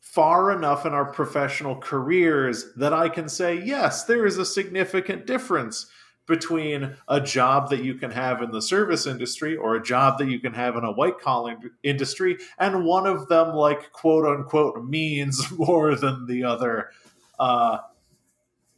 far 0.00 0.50
enough 0.50 0.86
in 0.86 0.92
our 0.92 1.04
professional 1.04 1.76
careers 1.76 2.72
that 2.76 2.92
I 2.92 3.08
can 3.08 3.28
say, 3.28 3.62
yes, 3.62 4.04
there 4.04 4.26
is 4.26 4.38
a 4.38 4.44
significant 4.44 5.26
difference 5.26 5.86
between 6.26 6.96
a 7.08 7.20
job 7.20 7.70
that 7.70 7.82
you 7.82 7.94
can 7.94 8.10
have 8.10 8.40
in 8.40 8.50
the 8.52 8.62
service 8.62 9.06
industry 9.06 9.56
or 9.56 9.74
a 9.74 9.82
job 9.82 10.16
that 10.18 10.28
you 10.28 10.38
can 10.38 10.52
have 10.52 10.76
in 10.76 10.84
a 10.84 10.92
white 10.92 11.18
collar 11.18 11.56
industry, 11.82 12.38
and 12.58 12.84
one 12.84 13.06
of 13.06 13.28
them, 13.28 13.54
like, 13.54 13.92
quote 13.92 14.24
unquote, 14.24 14.84
means 14.84 15.50
more 15.58 15.96
than 15.96 16.26
the 16.26 16.44
other. 16.44 16.90
Uh, 17.38 17.78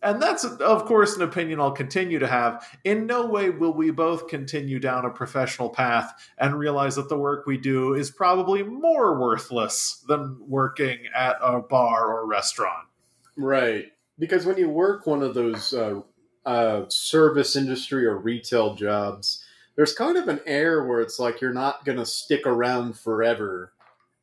and 0.02 0.20
that's, 0.20 0.44
of 0.44 0.84
course, 0.84 1.14
an 1.14 1.22
opinion 1.22 1.60
I'll 1.60 1.70
continue 1.70 2.18
to 2.18 2.26
have. 2.26 2.66
In 2.82 3.06
no 3.06 3.26
way 3.26 3.50
will 3.50 3.72
we 3.72 3.92
both 3.92 4.26
continue 4.26 4.80
down 4.80 5.04
a 5.04 5.10
professional 5.10 5.70
path 5.70 6.12
and 6.38 6.58
realize 6.58 6.96
that 6.96 7.08
the 7.08 7.16
work 7.16 7.46
we 7.46 7.56
do 7.56 7.94
is 7.94 8.10
probably 8.10 8.64
more 8.64 9.20
worthless 9.20 10.04
than 10.08 10.38
working 10.48 10.98
at 11.14 11.36
a 11.40 11.60
bar 11.60 12.12
or 12.12 12.26
restaurant. 12.26 12.88
Right. 13.36 13.86
Because 14.18 14.44
when 14.44 14.58
you 14.58 14.68
work 14.68 15.06
one 15.06 15.22
of 15.22 15.34
those 15.34 15.72
uh, 15.72 16.00
uh, 16.44 16.84
service 16.88 17.54
industry 17.54 18.04
or 18.04 18.18
retail 18.18 18.74
jobs, 18.74 19.44
there's 19.76 19.94
kind 19.94 20.16
of 20.18 20.26
an 20.28 20.40
air 20.46 20.84
where 20.84 21.00
it's 21.00 21.18
like 21.18 21.40
you're 21.40 21.52
not 21.52 21.84
going 21.84 21.98
to 21.98 22.06
stick 22.06 22.46
around 22.46 22.98
forever. 22.98 23.72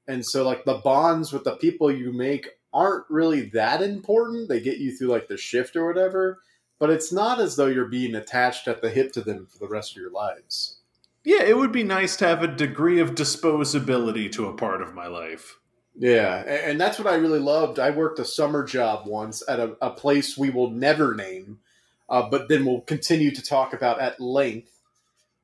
and 0.07 0.25
so 0.25 0.43
like 0.43 0.65
the 0.65 0.81
bonds 0.83 1.31
with 1.31 1.43
the 1.43 1.55
people 1.55 1.91
you 1.91 2.11
make 2.11 2.49
aren't 2.73 3.05
really 3.09 3.49
that 3.49 3.81
important. 3.81 4.49
They 4.49 4.59
get 4.59 4.77
you 4.77 4.95
through 4.95 5.09
like 5.09 5.27
the 5.27 5.37
shift 5.37 5.75
or 5.75 5.87
whatever, 5.87 6.39
but 6.79 6.89
it's 6.89 7.11
not 7.11 7.39
as 7.39 7.55
though 7.55 7.67
you're 7.67 7.85
being 7.85 8.15
attached 8.15 8.67
at 8.67 8.81
the 8.81 8.89
hip 8.89 9.11
to 9.13 9.21
them 9.21 9.47
for 9.47 9.59
the 9.59 9.67
rest 9.67 9.91
of 9.91 9.97
your 9.97 10.11
lives. 10.11 10.77
Yeah, 11.23 11.43
it 11.43 11.57
would 11.57 11.71
be 11.71 11.83
nice 11.83 12.15
to 12.17 12.27
have 12.27 12.41
a 12.43 12.47
degree 12.47 12.99
of 12.99 13.15
disposability 13.15 14.31
to 14.31 14.47
a 14.47 14.53
part 14.53 14.81
of 14.81 14.95
my 14.95 15.07
life. 15.07 15.57
Yeah, 15.95 16.37
and 16.37 16.79
that's 16.79 16.97
what 16.97 17.07
I 17.07 17.15
really 17.15 17.39
loved. 17.39 17.77
I 17.77 17.89
worked 17.89 18.19
a 18.19 18.25
summer 18.25 18.63
job 18.63 19.05
once 19.05 19.43
at 19.49 19.59
a, 19.59 19.75
a 19.81 19.89
place 19.89 20.37
we 20.37 20.49
will 20.49 20.71
never 20.71 21.13
name, 21.13 21.59
uh, 22.07 22.29
but 22.29 22.47
then 22.47 22.65
we'll 22.65 22.81
continue 22.81 23.31
to 23.31 23.43
talk 23.43 23.73
about 23.73 23.99
at 23.99 24.21
length, 24.21 24.71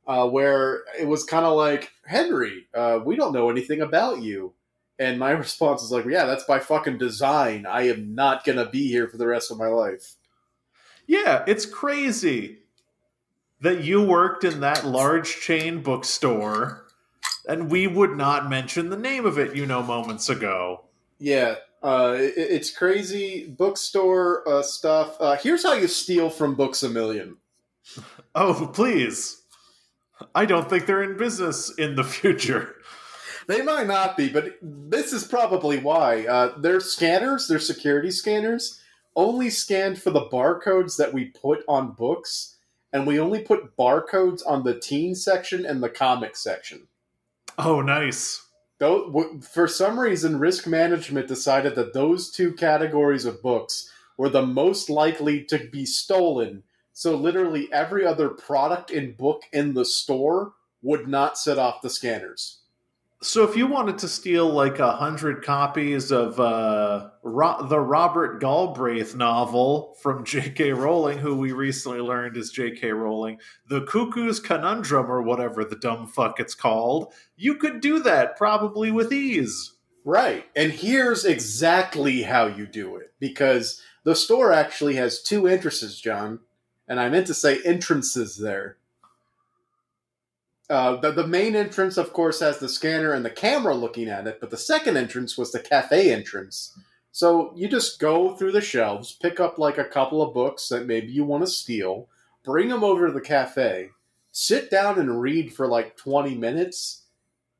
uh, 0.07 0.27
where 0.29 0.83
it 0.97 1.07
was 1.07 1.25
kind 1.25 1.45
of 1.45 1.57
like, 1.57 1.91
Henry, 2.05 2.67
uh, 2.73 2.99
we 3.03 3.17
don't 3.17 3.33
know 3.33 3.49
anything 3.49 3.81
about 3.81 4.21
you. 4.21 4.53
And 4.99 5.19
my 5.19 5.31
response 5.45 5.83
is 5.83 5.91
like, 5.91 6.05
yeah, 6.05 6.25
that's 6.25 6.45
by 6.45 6.59
fucking 6.59 6.97
design. 6.97 7.65
I 7.65 7.83
am 7.89 8.15
not 8.15 8.43
going 8.43 8.57
to 8.57 8.65
be 8.65 8.87
here 8.87 9.07
for 9.07 9.17
the 9.17 9.27
rest 9.27 9.51
of 9.51 9.57
my 9.57 9.67
life. 9.67 10.15
Yeah, 11.07 11.43
it's 11.47 11.65
crazy 11.65 12.59
that 13.61 13.83
you 13.83 14.01
worked 14.01 14.43
in 14.43 14.59
that 14.61 14.85
large 14.85 15.39
chain 15.39 15.81
bookstore 15.81 16.85
and 17.47 17.69
we 17.69 17.87
would 17.87 18.17
not 18.17 18.49
mention 18.49 18.89
the 18.89 18.97
name 18.97 19.25
of 19.25 19.37
it, 19.37 19.55
you 19.55 19.65
know, 19.65 19.83
moments 19.83 20.29
ago. 20.29 20.81
Yeah, 21.19 21.55
uh, 21.83 22.15
it, 22.17 22.33
it's 22.35 22.71
crazy 22.71 23.47
bookstore 23.47 24.47
uh, 24.47 24.61
stuff. 24.63 25.15
Uh, 25.19 25.37
here's 25.37 25.63
how 25.63 25.73
you 25.73 25.87
steal 25.87 26.29
from 26.29 26.55
Books 26.55 26.83
a 26.83 26.89
Million. 26.89 27.37
Oh, 28.37 28.69
please. 28.73 29.43
I 30.33 30.45
don't 30.45 30.69
think 30.69 30.85
they're 30.85 31.03
in 31.03 31.15
business 31.15 31.73
in 31.77 31.95
the 31.95 32.03
future. 32.19 32.74
They 33.47 33.61
might 33.61 33.87
not 33.87 34.17
be, 34.17 34.29
but 34.29 34.57
this 34.61 35.13
is 35.13 35.23
probably 35.23 35.77
why. 35.77 36.25
Uh, 36.25 36.57
their 36.57 36.79
scanners, 36.79 37.47
their 37.47 37.59
security 37.59 38.11
scanners, 38.11 38.81
only 39.15 39.49
scanned 39.49 40.01
for 40.01 40.11
the 40.11 40.25
barcodes 40.25 40.97
that 40.97 41.13
we 41.13 41.25
put 41.25 41.63
on 41.67 41.91
books, 41.91 42.55
and 42.91 43.05
we 43.05 43.19
only 43.19 43.39
put 43.39 43.77
barcodes 43.77 44.41
on 44.45 44.63
the 44.63 44.79
teen 44.79 45.15
section 45.15 45.65
and 45.65 45.81
the 45.81 45.89
comic 45.89 46.35
section. 46.35 46.87
Oh, 47.57 47.81
nice. 47.81 48.45
Though, 48.79 49.05
w- 49.05 49.41
for 49.41 49.67
some 49.67 49.99
reason, 49.99 50.39
risk 50.39 50.67
management 50.67 51.27
decided 51.27 51.75
that 51.75 51.93
those 51.93 52.29
two 52.29 52.53
categories 52.53 53.25
of 53.25 53.41
books 53.41 53.89
were 54.17 54.29
the 54.29 54.45
most 54.45 54.89
likely 54.89 55.43
to 55.45 55.59
be 55.59 55.85
stolen. 55.85 56.63
So, 56.91 57.15
literally, 57.15 57.71
every 57.71 58.05
other 58.05 58.29
product 58.29 58.91
and 58.91 59.15
book 59.15 59.43
in 59.53 59.73
the 59.73 59.85
store 59.85 60.53
would 60.81 61.07
not 61.07 61.37
set 61.37 61.57
off 61.57 61.81
the 61.81 61.89
scanners. 61.89 62.59
So, 63.21 63.43
if 63.43 63.55
you 63.55 63.65
wanted 63.65 63.97
to 63.99 64.07
steal 64.07 64.49
like 64.49 64.79
a 64.79 64.91
hundred 64.91 65.43
copies 65.43 66.11
of 66.11 66.39
uh, 66.39 67.09
Ro- 67.23 67.65
the 67.67 67.79
Robert 67.79 68.39
Galbraith 68.39 69.15
novel 69.15 69.95
from 70.01 70.23
J.K. 70.25 70.73
Rowling, 70.73 71.17
who 71.17 71.35
we 71.35 71.51
recently 71.51 72.01
learned 72.01 72.37
is 72.37 72.51
J.K. 72.51 72.91
Rowling, 72.91 73.39
The 73.67 73.81
Cuckoo's 73.81 74.39
Conundrum, 74.39 75.09
or 75.09 75.21
whatever 75.21 75.63
the 75.63 75.77
dumb 75.77 76.07
fuck 76.07 76.39
it's 76.39 76.53
called, 76.53 77.13
you 77.35 77.55
could 77.55 77.79
do 77.79 77.99
that 77.99 78.37
probably 78.37 78.91
with 78.91 79.11
ease. 79.11 79.75
Right. 80.03 80.45
And 80.55 80.71
here's 80.71 81.25
exactly 81.25 82.21
how 82.21 82.45
you 82.45 82.67
do 82.67 82.95
it 82.97 83.13
because 83.19 83.81
the 84.03 84.15
store 84.15 84.51
actually 84.51 84.95
has 84.95 85.23
two 85.23 85.47
entrances, 85.47 85.99
John. 85.99 86.41
And 86.87 86.99
I 86.99 87.09
meant 87.09 87.25
to 87.27 87.33
say 87.33 87.59
entrances 87.65 88.37
there. 88.37 88.77
Uh, 90.69 90.95
the, 90.95 91.11
the 91.11 91.27
main 91.27 91.55
entrance, 91.55 91.97
of 91.97 92.11
course, 92.11 92.39
has 92.39 92.57
the 92.57 92.69
scanner 92.69 93.13
and 93.13 93.23
the 93.23 93.29
camera 93.29 93.75
looking 93.75 94.09
at 94.09 94.25
it, 94.25 94.39
but 94.39 94.49
the 94.49 94.57
second 94.57 94.97
entrance 94.97 95.37
was 95.37 95.51
the 95.51 95.59
cafe 95.59 96.11
entrance. 96.11 96.77
So 97.11 97.53
you 97.55 97.67
just 97.67 97.99
go 97.99 98.35
through 98.35 98.51
the 98.51 98.61
shelves, 98.61 99.13
pick 99.13 99.39
up 99.39 99.57
like 99.57 99.77
a 99.77 99.85
couple 99.85 100.21
of 100.21 100.33
books 100.33 100.67
that 100.69 100.87
maybe 100.87 101.11
you 101.11 101.23
want 101.23 101.43
to 101.43 101.47
steal, 101.47 102.09
bring 102.43 102.69
them 102.69 102.83
over 102.83 103.07
to 103.07 103.13
the 103.13 103.21
cafe, 103.21 103.91
sit 104.31 104.69
down 104.69 104.99
and 104.99 105.21
read 105.21 105.53
for 105.53 105.67
like 105.67 105.95
20 105.95 106.35
minutes. 106.35 107.03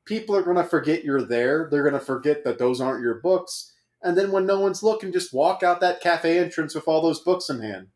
People 0.04 0.36
are 0.36 0.42
going 0.42 0.56
to 0.56 0.64
forget 0.64 1.04
you're 1.04 1.22
there. 1.22 1.68
They're 1.70 1.88
going 1.88 1.94
to 1.94 2.00
forget 2.00 2.44
that 2.44 2.58
those 2.58 2.80
aren't 2.80 3.02
your 3.02 3.20
books. 3.20 3.72
And 4.02 4.16
then 4.16 4.30
when 4.30 4.46
no 4.46 4.60
one's 4.60 4.82
looking, 4.82 5.12
just 5.12 5.32
walk 5.32 5.62
out 5.62 5.80
that 5.80 6.00
cafe 6.00 6.38
entrance 6.38 6.74
with 6.74 6.86
all 6.86 7.00
those 7.00 7.20
books 7.20 7.48
in 7.48 7.60
hand. 7.60 7.88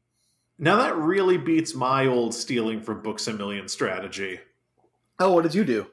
Now, 0.59 0.77
that 0.77 0.97
really 0.97 1.39
beats 1.39 1.75
my 1.75 2.07
old 2.07 2.35
stealing 2.35 2.83
from 2.83 3.03
Books 3.03 3.27
a 3.27 3.33
Million 3.33 3.69
strategy. 3.69 4.41
Oh, 5.21 5.33
what 5.33 5.43
did 5.43 5.55
you 5.55 5.65
do? 5.65 5.87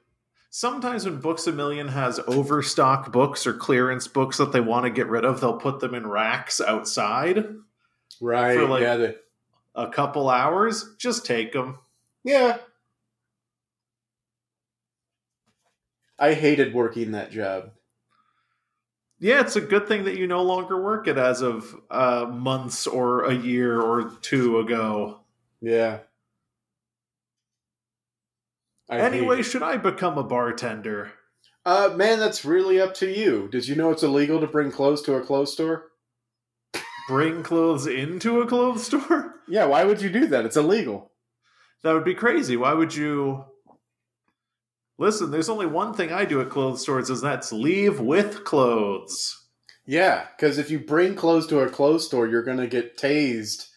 Sometimes 0.49 1.05
when 1.05 1.19
Books 1.19 1.45
a 1.45 1.51
Million 1.51 1.89
has 1.89 2.19
overstock 2.27 3.11
books 3.11 3.45
or 3.45 3.53
clearance 3.53 4.07
books 4.07 4.37
that 4.37 4.53
they 4.53 4.61
want 4.61 4.85
to 4.85 4.89
get 4.89 5.07
rid 5.07 5.25
of, 5.25 5.41
they'll 5.41 5.59
put 5.59 5.79
them 5.81 5.93
in 5.93 6.07
racks 6.07 6.59
outside 6.61 7.45
Right. 8.21 8.57
For, 8.57 8.65
like- 8.65 8.81
yeah. 8.81 9.11
a 9.75 9.89
couple 9.89 10.29
hours. 10.29 10.95
Just 10.97 11.25
take 11.25 11.51
them. 11.53 11.77
yeah. 12.23 12.57
I 16.19 16.33
hated 16.33 16.73
working 16.73 17.11
that 17.11 17.29
job. 17.29 17.69
Yeah, 19.19 19.41
it's 19.41 19.55
a 19.55 19.61
good 19.61 19.87
thing 19.87 20.05
that 20.05 20.17
you 20.17 20.25
no 20.25 20.41
longer 20.41 20.81
work 20.81 21.07
it 21.07 21.17
as 21.19 21.41
of 21.43 21.75
uh, 21.91 22.25
months 22.27 22.87
or 22.87 23.25
a 23.25 23.35
year 23.35 23.79
or 23.79 24.09
two 24.21 24.57
ago. 24.57 25.19
Yeah. 25.61 25.99
I 28.89 28.99
anyway, 28.99 29.41
should 29.41 29.63
I 29.63 29.77
become 29.77 30.17
a 30.17 30.23
bartender? 30.23 31.11
uh, 31.65 31.93
man, 31.97 32.17
that's 32.19 32.45
really 32.45 32.79
up 32.79 32.93
to 32.93 33.09
you. 33.11 33.49
Did 33.51 33.67
you 33.67 33.75
know 33.75 33.91
it's 33.91 34.03
illegal 34.03 34.39
to 34.39 34.47
bring 34.47 34.71
clothes 34.71 35.01
to 35.03 35.15
a 35.15 35.21
clothes 35.21 35.51
store? 35.51 35.87
Bring 37.09 37.43
clothes 37.43 37.87
into 37.87 38.39
a 38.41 38.47
clothes 38.47 38.85
store? 38.87 39.35
Yeah, 39.47 39.65
why 39.65 39.83
would 39.83 40.01
you 40.01 40.09
do 40.09 40.27
that? 40.27 40.45
It's 40.45 40.55
illegal. 40.57 41.11
That 41.83 41.93
would 41.93 42.05
be 42.05 42.15
crazy. 42.15 42.55
Why 42.57 42.73
would 42.73 42.95
you? 42.95 43.43
Listen, 44.97 45.29
there's 45.29 45.49
only 45.49 45.65
one 45.67 45.93
thing 45.93 46.11
I 46.11 46.25
do 46.25 46.41
at 46.41 46.49
clothes 46.49 46.81
stores, 46.81 47.09
is 47.09 47.21
that's 47.21 47.51
leave 47.51 47.99
with 47.99 48.43
clothes. 48.45 49.45
Yeah, 49.85 50.25
because 50.35 50.57
if 50.57 50.71
you 50.71 50.79
bring 50.79 51.15
clothes 51.15 51.47
to 51.47 51.59
a 51.59 51.69
clothes 51.69 52.05
store, 52.05 52.27
you're 52.27 52.43
gonna 52.43 52.67
get 52.67 52.97
tased. 52.97 53.67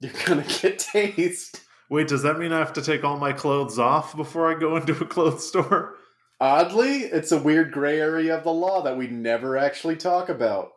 You're 0.00 0.12
gonna 0.26 0.42
get 0.60 0.78
tased. 0.78 1.60
Wait, 1.90 2.08
does 2.08 2.22
that 2.22 2.38
mean 2.38 2.52
I 2.52 2.58
have 2.58 2.72
to 2.74 2.82
take 2.82 3.04
all 3.04 3.16
my 3.16 3.32
clothes 3.32 3.78
off 3.78 4.16
before 4.16 4.50
I 4.50 4.58
go 4.58 4.76
into 4.78 4.92
a 4.92 5.06
clothes 5.06 5.46
store? 5.46 5.94
Oddly, 6.40 7.00
it's 7.00 7.32
a 7.32 7.38
weird 7.38 7.72
gray 7.72 7.98
area 8.00 8.36
of 8.36 8.44
the 8.44 8.52
law 8.52 8.82
that 8.82 8.96
we 8.96 9.08
never 9.08 9.56
actually 9.56 9.96
talk 9.96 10.28
about. 10.28 10.70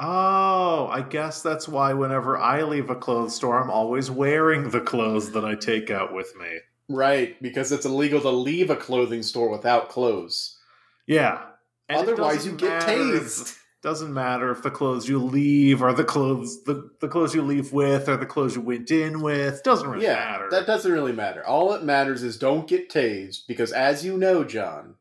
Oh, 0.00 0.88
I 0.90 1.02
guess 1.02 1.42
that's 1.42 1.68
why 1.68 1.92
whenever 1.92 2.36
I 2.36 2.62
leave 2.62 2.90
a 2.90 2.96
clothes 2.96 3.34
store, 3.34 3.60
I'm 3.60 3.70
always 3.70 4.10
wearing 4.10 4.70
the 4.70 4.80
clothes 4.80 5.32
that 5.32 5.44
I 5.44 5.54
take 5.54 5.90
out 5.90 6.12
with 6.12 6.32
me. 6.36 6.58
Right, 6.88 7.40
because 7.40 7.72
it's 7.72 7.86
illegal 7.86 8.20
to 8.20 8.30
leave 8.30 8.70
a 8.70 8.76
clothing 8.76 9.22
store 9.22 9.48
without 9.48 9.88
clothes. 9.88 10.58
Yeah. 11.06 11.42
And 11.88 11.98
Otherwise, 11.98 12.44
you 12.44 12.52
get 12.52 12.82
tased. 12.82 13.56
Doesn't 13.84 14.14
matter 14.14 14.50
if 14.50 14.62
the 14.62 14.70
clothes 14.70 15.10
you 15.10 15.18
leave 15.18 15.82
are 15.82 15.92
the 15.92 16.04
clothes 16.04 16.64
the, 16.64 16.90
the 17.02 17.06
clothes 17.06 17.34
you 17.34 17.42
leave 17.42 17.70
with 17.70 18.08
or 18.08 18.16
the 18.16 18.24
clothes 18.24 18.56
you 18.56 18.62
went 18.62 18.90
in 18.90 19.20
with. 19.20 19.62
Doesn't 19.62 19.86
really 19.86 20.06
yeah, 20.06 20.14
matter. 20.14 20.48
that 20.52 20.66
doesn't 20.66 20.90
really 20.90 21.12
matter. 21.12 21.46
All 21.46 21.68
that 21.72 21.84
matters 21.84 22.22
is 22.22 22.38
don't 22.38 22.66
get 22.66 22.88
tased, 22.88 23.46
because 23.46 23.72
as 23.72 24.02
you 24.02 24.16
know, 24.16 24.42
John, 24.42 24.94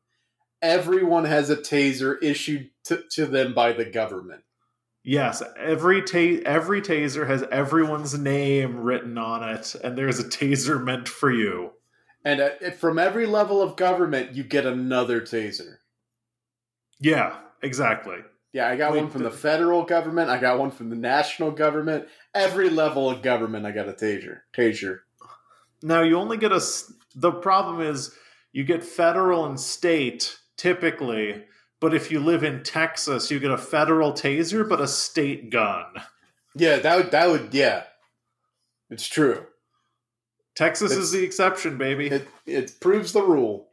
everyone 0.61 1.23
has 1.23 1.49
a 1.49 1.55
taser 1.55 2.21
issued 2.21 2.71
to, 2.83 3.03
to 3.11 3.25
them 3.25 3.53
by 3.53 3.71
the 3.71 3.85
government. 3.85 4.43
Yes, 5.01 5.41
every 5.57 6.01
ta- 6.01 6.43
every 6.45 6.81
taser 6.81 7.25
has 7.25 7.41
everyone's 7.43 8.19
name 8.19 8.81
written 8.81 9.17
on 9.17 9.47
it, 9.47 9.75
and 9.81 9.97
there's 9.97 10.19
a 10.19 10.25
taser 10.25 10.83
meant 10.83 11.07
for 11.07 11.31
you. 11.31 11.71
And 12.25 12.41
uh, 12.41 12.71
from 12.77 12.99
every 12.99 13.27
level 13.27 13.61
of 13.61 13.77
government, 13.77 14.35
you 14.35 14.43
get 14.43 14.65
another 14.65 15.21
taser. 15.21 15.77
Yeah, 16.99 17.37
exactly. 17.61 18.17
Yeah, 18.53 18.67
I 18.69 18.75
got 18.75 18.93
Wait, 18.93 19.01
one 19.01 19.09
from 19.09 19.23
the 19.23 19.31
federal 19.31 19.83
government. 19.83 20.29
I 20.29 20.39
got 20.39 20.59
one 20.59 20.69
from 20.69 20.89
the 20.91 20.95
national 20.95 21.51
government. 21.51 22.07
Every 22.35 22.69
level 22.69 23.09
of 23.09 23.23
government, 23.23 23.65
I 23.65 23.71
got 23.71 23.89
a 23.89 23.93
taser. 23.93 24.41
Taser. 24.55 24.99
Now 25.81 26.03
you 26.03 26.17
only 26.17 26.37
get 26.37 26.51
a. 26.51 26.61
The 27.15 27.31
problem 27.31 27.81
is 27.81 28.13
you 28.51 28.63
get 28.63 28.83
federal 28.83 29.45
and 29.45 29.59
state 29.59 30.37
typically, 30.55 31.43
but 31.81 31.95
if 31.95 32.11
you 32.11 32.19
live 32.19 32.43
in 32.43 32.61
Texas, 32.63 33.31
you 33.31 33.39
get 33.39 33.51
a 33.51 33.57
federal 33.57 34.13
taser 34.13 34.67
but 34.67 34.79
a 34.79 34.87
state 34.87 35.49
gun. 35.49 35.85
Yeah, 36.55 36.77
that 36.77 36.95
would 36.97 37.11
that 37.11 37.29
would 37.29 37.53
yeah. 37.53 37.83
It's 38.91 39.07
true. 39.07 39.45
Texas 40.55 40.91
It's- 40.91 41.05
is 41.05 41.11
the 41.11 41.23
exception, 41.23 41.79
baby. 41.79 42.07
It 42.07 42.27
it 42.45 42.79
proves 42.79 43.13
the 43.13 43.23
rule. 43.23 43.69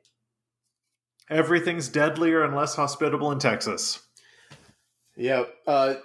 Everything's 1.28 1.89
deadlier 1.89 2.43
and 2.43 2.57
less 2.57 2.74
hospitable 2.74 3.31
in 3.31 3.39
Texas. 3.39 4.01
Yeah. 5.21 5.45
Uh, 5.66 5.97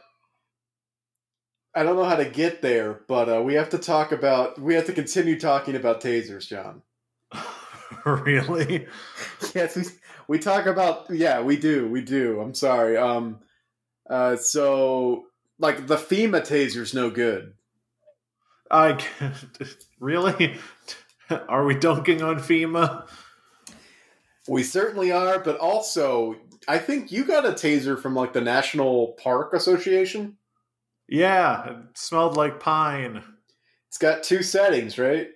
I 1.73 1.83
don't 1.83 1.95
know 1.95 2.03
how 2.03 2.17
to 2.17 2.25
get 2.25 2.61
there, 2.61 2.99
but 3.07 3.29
uh, 3.29 3.41
we 3.41 3.53
have 3.53 3.69
to 3.69 3.77
talk 3.77 4.11
about. 4.11 4.59
We 4.59 4.75
have 4.75 4.87
to 4.87 4.93
continue 4.93 5.39
talking 5.39 5.75
about 5.77 6.01
tasers, 6.01 6.45
John. 6.45 6.81
really? 8.05 8.87
yes, 9.55 9.77
we, 9.77 9.83
we 10.27 10.37
talk 10.37 10.65
about 10.65 11.05
yeah, 11.09 11.41
we 11.41 11.55
do, 11.55 11.87
we 11.87 12.01
do. 12.01 12.41
I'm 12.41 12.53
sorry. 12.53 12.97
Um, 12.97 13.39
uh, 14.09 14.35
so 14.35 15.27
like 15.59 15.87
the 15.87 15.95
FEMA 15.95 16.45
taser's 16.45 16.93
no 16.93 17.09
good. 17.09 17.53
I 18.69 18.99
really? 20.01 20.55
Are 21.29 21.63
we 21.63 21.75
dunking 21.75 22.21
on 22.21 22.39
FEMA? 22.39 23.07
We 24.49 24.63
certainly 24.63 25.13
are, 25.13 25.39
but 25.39 25.57
also 25.57 26.35
I 26.67 26.77
think 26.77 27.11
you 27.11 27.25
got 27.25 27.45
a 27.45 27.51
taser 27.51 27.99
from 27.99 28.15
like 28.15 28.33
the 28.33 28.41
National 28.41 29.15
Park 29.21 29.53
Association. 29.53 30.37
Yeah, 31.07 31.69
it 31.69 31.77
smelled 31.93 32.35
like 32.35 32.59
pine. 32.59 33.23
It's 33.87 33.97
got 33.97 34.23
two 34.23 34.43
settings, 34.43 34.97
right? 34.97 35.29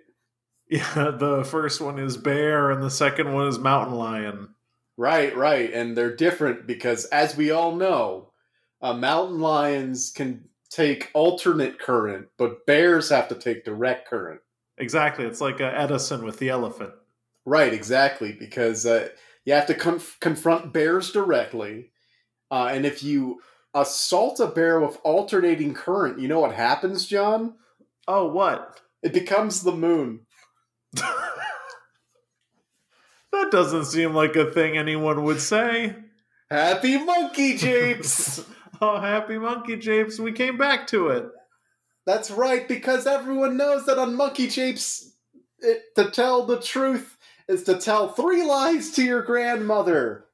Yeah, 0.70 1.12
the 1.18 1.44
first 1.44 1.82
one 1.82 2.00
is 2.00 2.18
bear 2.18 2.72
and 2.72 2.84
the 2.84 2.92
second 2.92 3.34
one 3.34 3.48
is 3.48 3.58
mountain 3.58 3.96
lion. 3.96 4.50
Right, 4.98 5.36
right, 5.36 5.72
and 5.74 5.96
they're 5.96 6.16
different 6.16 6.68
because, 6.68 7.06
as 7.06 7.38
we 7.38 7.52
all 7.52 7.76
know, 7.76 8.32
uh, 8.82 8.94
mountain 8.94 9.40
lions 9.40 10.12
can 10.12 10.50
take 10.70 11.10
alternate 11.14 11.80
current, 11.80 12.28
but 12.38 12.66
bears 12.66 13.10
have 13.10 13.28
to 13.30 13.36
take 13.36 13.66
direct 13.66 14.10
current. 14.10 14.42
Exactly. 14.78 15.26
It's 15.26 15.42
like 15.42 15.62
uh, 15.62 15.72
Edison 15.76 16.24
with 16.24 16.38
the 16.38 16.50
elephant. 16.50 16.94
Right, 17.46 17.74
exactly, 17.74 18.34
because 18.34 18.86
uh, 18.86 19.10
you 19.46 19.54
have 19.54 19.68
to 19.68 19.74
conf- 19.74 20.18
confront 20.20 20.74
bears 20.74 21.12
directly, 21.12 21.92
uh, 22.52 22.70
and 22.72 22.86
if 22.86 23.04
you 23.04 23.42
assault 23.74 24.40
a 24.40 24.48
bear 24.48 24.80
with 24.80 25.00
alternating 25.04 25.74
current, 25.74 26.20
you 26.20 26.28
know 26.28 26.40
what 26.40 26.54
happens, 26.54 27.06
John? 27.06 27.56
Oh, 28.08 28.28
what? 28.32 28.82
It 29.04 29.14
becomes 29.14 29.64
the 29.64 29.72
moon. 29.72 30.22
That 33.32 33.52
doesn't 33.52 33.86
seem 33.86 34.14
like 34.14 34.36
a 34.36 34.52
thing 34.52 34.76
anyone 34.76 35.24
would 35.24 35.40
say. 35.40 35.96
Happy 36.50 36.98
monkey 36.98 37.58
japes! 37.58 38.44
oh, 38.82 39.00
happy 39.00 39.38
monkey 39.38 39.78
japes. 39.78 40.20
We 40.20 40.32
came 40.32 40.58
back 40.58 40.88
to 40.88 41.10
it. 41.10 41.30
That's 42.06 42.32
right, 42.32 42.68
because 42.68 43.06
everyone 43.06 43.56
knows 43.56 43.86
that 43.86 44.00
on 44.00 44.16
Monkey 44.16 44.48
Japes, 44.48 45.14
it, 45.60 45.84
to 45.96 46.10
tell 46.10 46.46
the 46.46 46.60
truth 46.60 47.18
is 47.50 47.64
to 47.64 47.80
tell 47.80 48.10
three 48.10 48.46
lies 48.46 48.92
to 48.92 49.04
your 49.04 49.24
grandmother. 49.24 50.26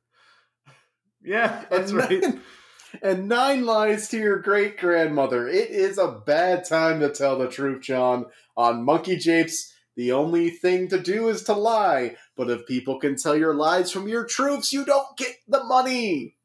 Yeah, 1.23 1.63
that's 1.71 1.91
and 1.91 1.99
right. 1.99 2.21
Nine, 2.21 2.41
and 3.01 3.27
nine 3.29 3.65
lies 3.65 4.09
to 4.09 4.17
your 4.17 4.37
great 4.39 4.77
grandmother. 4.77 5.47
It 5.47 5.71
is 5.71 5.97
a 5.97 6.21
bad 6.25 6.67
time 6.67 6.99
to 6.99 7.09
tell 7.09 7.39
the 7.39 7.47
truth, 7.47 7.81
John. 7.81 8.25
On 8.57 8.83
Monkey 8.83 9.15
Japes, 9.15 9.73
the 9.95 10.11
only 10.11 10.49
thing 10.49 10.89
to 10.89 10.99
do 10.99 11.29
is 11.29 11.43
to 11.43 11.53
lie. 11.53 12.17
But 12.35 12.49
if 12.49 12.67
people 12.67 12.99
can 12.99 13.15
tell 13.15 13.35
your 13.35 13.55
lies 13.55 13.91
from 13.91 14.09
your 14.09 14.25
truths, 14.25 14.73
you 14.73 14.85
don't 14.85 15.17
get 15.17 15.35
the 15.47 15.63
money. 15.63 16.35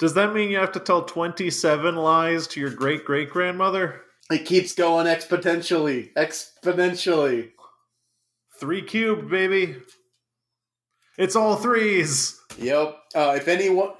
Does 0.00 0.14
that 0.14 0.34
mean 0.34 0.50
you 0.50 0.58
have 0.58 0.72
to 0.72 0.80
tell 0.80 1.04
27 1.04 1.94
lies 1.94 2.48
to 2.48 2.60
your 2.60 2.70
great 2.70 3.04
great 3.04 3.30
grandmother? 3.30 4.02
It 4.28 4.44
keeps 4.44 4.74
going 4.74 5.06
exponentially. 5.06 6.12
Exponentially. 6.14 7.50
Three 8.58 8.82
cubed, 8.82 9.30
baby. 9.30 9.76
It's 11.18 11.36
all 11.36 11.56
threes. 11.56 12.40
Yep. 12.58 12.96
Uh, 13.14 13.34
if 13.36 13.48
anyone. 13.48 13.90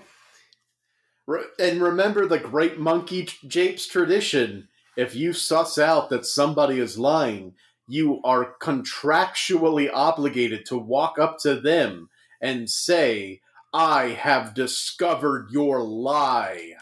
Re- 1.26 1.44
and 1.58 1.80
remember 1.80 2.26
the 2.26 2.38
great 2.38 2.78
monkey 2.78 3.28
japes 3.46 3.86
tradition. 3.86 4.68
If 4.96 5.14
you 5.14 5.32
suss 5.32 5.78
out 5.78 6.10
that 6.10 6.26
somebody 6.26 6.78
is 6.78 6.98
lying, 6.98 7.54
you 7.86 8.20
are 8.24 8.54
contractually 8.60 9.90
obligated 9.92 10.66
to 10.66 10.78
walk 10.78 11.18
up 11.18 11.38
to 11.40 11.60
them 11.60 12.08
and 12.40 12.70
say, 12.70 13.40
I 13.72 14.08
have 14.08 14.54
discovered 14.54 15.48
your 15.50 15.82
lie. 15.82 16.74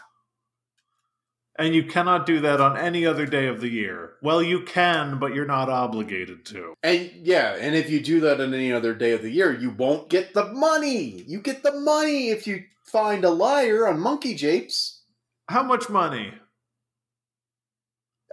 And 1.59 1.75
you 1.75 1.83
cannot 1.83 2.25
do 2.25 2.39
that 2.39 2.61
on 2.61 2.77
any 2.77 3.05
other 3.05 3.25
day 3.25 3.47
of 3.47 3.59
the 3.59 3.67
year. 3.67 4.13
Well, 4.21 4.41
you 4.41 4.61
can, 4.63 5.19
but 5.19 5.35
you're 5.35 5.45
not 5.45 5.67
obligated 5.69 6.45
to. 6.45 6.73
And 6.81 7.11
yeah, 7.21 7.57
and 7.59 7.75
if 7.75 7.89
you 7.89 7.99
do 7.99 8.21
that 8.21 8.39
on 8.39 8.53
any 8.53 8.71
other 8.71 8.93
day 8.95 9.11
of 9.11 9.21
the 9.21 9.29
year, 9.29 9.51
you 9.53 9.69
won't 9.71 10.09
get 10.09 10.33
the 10.33 10.45
money. 10.53 11.21
You 11.27 11.41
get 11.41 11.61
the 11.61 11.77
money 11.81 12.29
if 12.29 12.47
you 12.47 12.63
find 12.85 13.25
a 13.25 13.29
liar 13.29 13.85
on 13.89 13.99
Monkey 13.99 14.35
Japes. 14.35 15.01
How 15.49 15.61
much 15.61 15.89
money? 15.89 16.33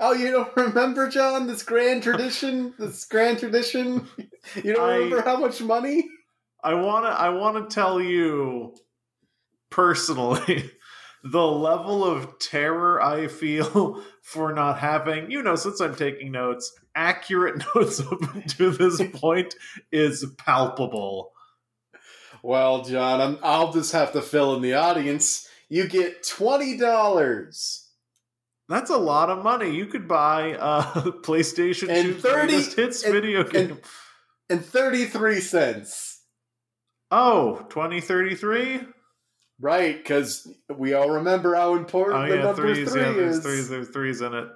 Oh, 0.00 0.12
you 0.12 0.30
don't 0.30 0.56
remember, 0.56 1.08
John, 1.08 1.48
this 1.48 1.64
grand 1.64 2.04
tradition? 2.04 2.74
this 2.78 3.04
grand 3.06 3.40
tradition? 3.40 4.06
You 4.62 4.74
don't 4.74 4.88
I- 4.88 4.96
remember 4.98 5.22
how 5.22 5.38
much 5.38 5.60
money? 5.60 6.06
I 6.62 6.74
want 6.74 7.04
to 7.06 7.10
I 7.10 7.28
want 7.30 7.68
to 7.68 7.74
tell 7.74 8.00
you 8.00 8.74
personally 9.70 10.70
the 11.30 11.46
level 11.46 12.04
of 12.04 12.38
terror 12.38 13.02
I 13.02 13.28
feel 13.28 14.02
for 14.22 14.52
not 14.52 14.78
having, 14.78 15.30
you 15.30 15.42
know, 15.42 15.56
since 15.56 15.80
I'm 15.80 15.94
taking 15.94 16.32
notes, 16.32 16.72
accurate 16.94 17.62
notes 17.74 18.00
up 18.00 18.18
to 18.56 18.70
this 18.70 19.00
point 19.14 19.54
is 19.92 20.24
palpable. 20.38 21.32
Well, 22.42 22.82
John, 22.84 23.20
I'm, 23.20 23.38
I'll 23.42 23.72
just 23.72 23.92
have 23.92 24.12
to 24.12 24.22
fill 24.22 24.54
in 24.56 24.62
the 24.62 24.74
audience. 24.74 25.48
You 25.68 25.88
get 25.88 26.22
$20. 26.22 27.82
That's 28.68 28.90
a 28.90 28.96
lot 28.96 29.30
of 29.30 29.42
money. 29.44 29.74
You 29.74 29.86
could 29.86 30.06
buy 30.08 30.56
a 30.58 30.82
PlayStation 31.22 31.88
And 31.88 32.14
2's 32.14 32.22
30 32.22 32.34
greatest 32.46 32.76
hits 32.76 33.02
and- 33.04 33.12
video 33.14 33.42
game. 33.44 33.78
And 34.48 34.64
33 34.64 35.40
cents. 35.40 36.20
oh, 37.10 37.66
2033? 37.70 38.80
Right, 39.58 39.96
because 39.96 40.46
we 40.74 40.92
all 40.92 41.10
remember 41.10 41.54
how 41.54 41.76
important 41.76 42.24
Oh 42.24 42.28
the 42.28 42.36
yeah, 42.36 42.42
number 42.42 42.74
threes. 42.74 42.92
three 42.92 43.00
yeah, 43.00 43.12
there's 43.12 43.36
is. 43.38 43.42
threes. 43.42 43.68
There's 43.68 43.88
threes 43.88 44.20
in 44.20 44.34
it. 44.34 44.48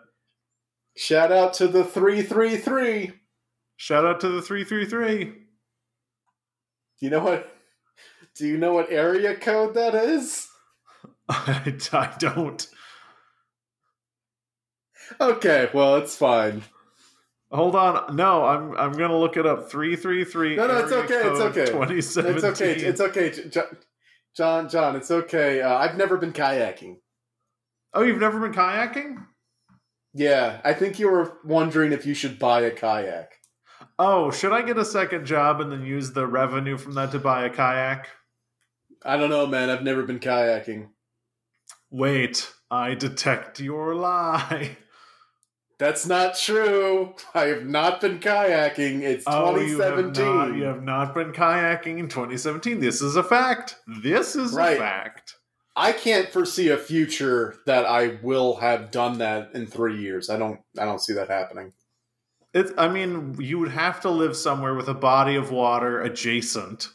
Shout 0.96 1.32
out 1.32 1.54
to 1.54 1.68
the 1.68 1.84
333. 1.84 3.12
Shout 3.76 4.04
out 4.04 4.20
to 4.20 4.28
the 4.28 4.42
333. 4.42 5.32
You 7.00 7.10
know 7.10 7.20
what? 7.20 7.50
Do 8.36 8.46
you 8.46 8.58
know 8.58 8.74
what 8.74 8.92
area 8.92 9.34
code 9.34 9.74
that 9.74 9.94
is? 9.94 10.46
I, 11.28 11.74
I 11.92 12.14
don't. 12.18 12.66
Okay, 15.20 15.70
well, 15.72 15.96
it's 15.96 16.14
fine. 16.16 16.62
Hold 17.50 17.74
on. 17.74 18.14
No, 18.14 18.44
I'm 18.44 18.76
I'm 18.76 18.92
gonna 18.92 19.18
look 19.18 19.36
it 19.36 19.44
up. 19.44 19.70
Three 19.70 19.96
three 19.96 20.24
three. 20.24 20.54
No, 20.54 20.68
no, 20.68 20.78
it's 20.78 20.92
okay, 20.92 21.28
it's 21.28 21.40
okay. 21.40 21.66
Twenty 21.66 21.98
It's 21.98 22.16
okay. 22.16 22.72
It's 22.74 23.00
okay, 23.00 23.26
John. 24.36 24.68
John, 24.68 24.96
it's 24.96 25.10
okay. 25.10 25.60
Uh, 25.60 25.74
I've 25.74 25.96
never 25.96 26.16
been 26.16 26.32
kayaking. 26.32 26.96
Oh, 27.92 28.02
you've 28.02 28.20
never 28.20 28.38
been 28.38 28.52
kayaking? 28.52 29.26
Yeah, 30.12 30.60
I 30.64 30.72
think 30.74 30.98
you 30.98 31.10
were 31.10 31.38
wondering 31.44 31.92
if 31.92 32.06
you 32.06 32.14
should 32.14 32.38
buy 32.38 32.62
a 32.62 32.70
kayak. 32.70 33.32
Oh, 33.98 34.30
should 34.30 34.52
I 34.52 34.62
get 34.62 34.78
a 34.78 34.84
second 34.84 35.26
job 35.26 35.60
and 35.60 35.70
then 35.70 35.84
use 35.84 36.12
the 36.12 36.26
revenue 36.26 36.78
from 36.78 36.94
that 36.94 37.12
to 37.12 37.18
buy 37.18 37.44
a 37.44 37.50
kayak? 37.50 38.08
I 39.04 39.16
don't 39.16 39.30
know, 39.30 39.46
man. 39.46 39.70
I've 39.70 39.82
never 39.82 40.02
been 40.02 40.20
kayaking. 40.20 40.88
Wait, 41.90 42.52
I 42.70 42.94
detect 42.94 43.60
your 43.60 43.94
lie. 43.94 44.76
That's 45.80 46.06
not 46.06 46.36
true. 46.36 47.14
I 47.34 47.46
have 47.46 47.64
not 47.64 48.02
been 48.02 48.20
kayaking. 48.20 49.00
It's 49.00 49.24
Oh, 49.26 49.56
you 49.58 49.80
have 49.80 49.94
2017. 49.96 50.24
not. 50.36 50.54
You 50.54 50.64
have 50.64 50.82
not 50.82 51.14
been 51.14 51.32
kayaking 51.32 51.98
in 51.98 52.08
2017. 52.08 52.80
This 52.80 53.00
is 53.00 53.16
a 53.16 53.22
fact. 53.22 53.76
This 54.02 54.36
is 54.36 54.52
Right. 54.52 54.76
a 54.76 54.80
fact. 54.80 55.36
I 55.74 55.92
can't 55.92 56.28
foresee 56.28 56.68
a 56.68 56.76
future 56.76 57.56
that 57.64 57.86
I 57.86 58.18
will 58.22 58.56
have 58.56 58.90
done 58.90 59.16
that 59.18 59.52
in 59.54 59.66
three 59.66 59.98
years. 59.98 60.28
I 60.28 60.36
don't. 60.36 60.60
I 60.78 60.84
don't 60.84 61.00
see 61.00 61.14
that 61.14 61.28
happening. 61.30 61.72
It's. 62.52 62.72
I 62.76 62.88
mean, 62.88 63.36
you 63.40 63.58
would 63.58 63.70
have 63.70 64.02
to 64.02 64.10
live 64.10 64.36
somewhere 64.36 64.74
with 64.74 64.88
a 64.88 64.94
body 64.94 65.34
of 65.36 65.50
water 65.50 66.02
adjacent. 66.02 66.88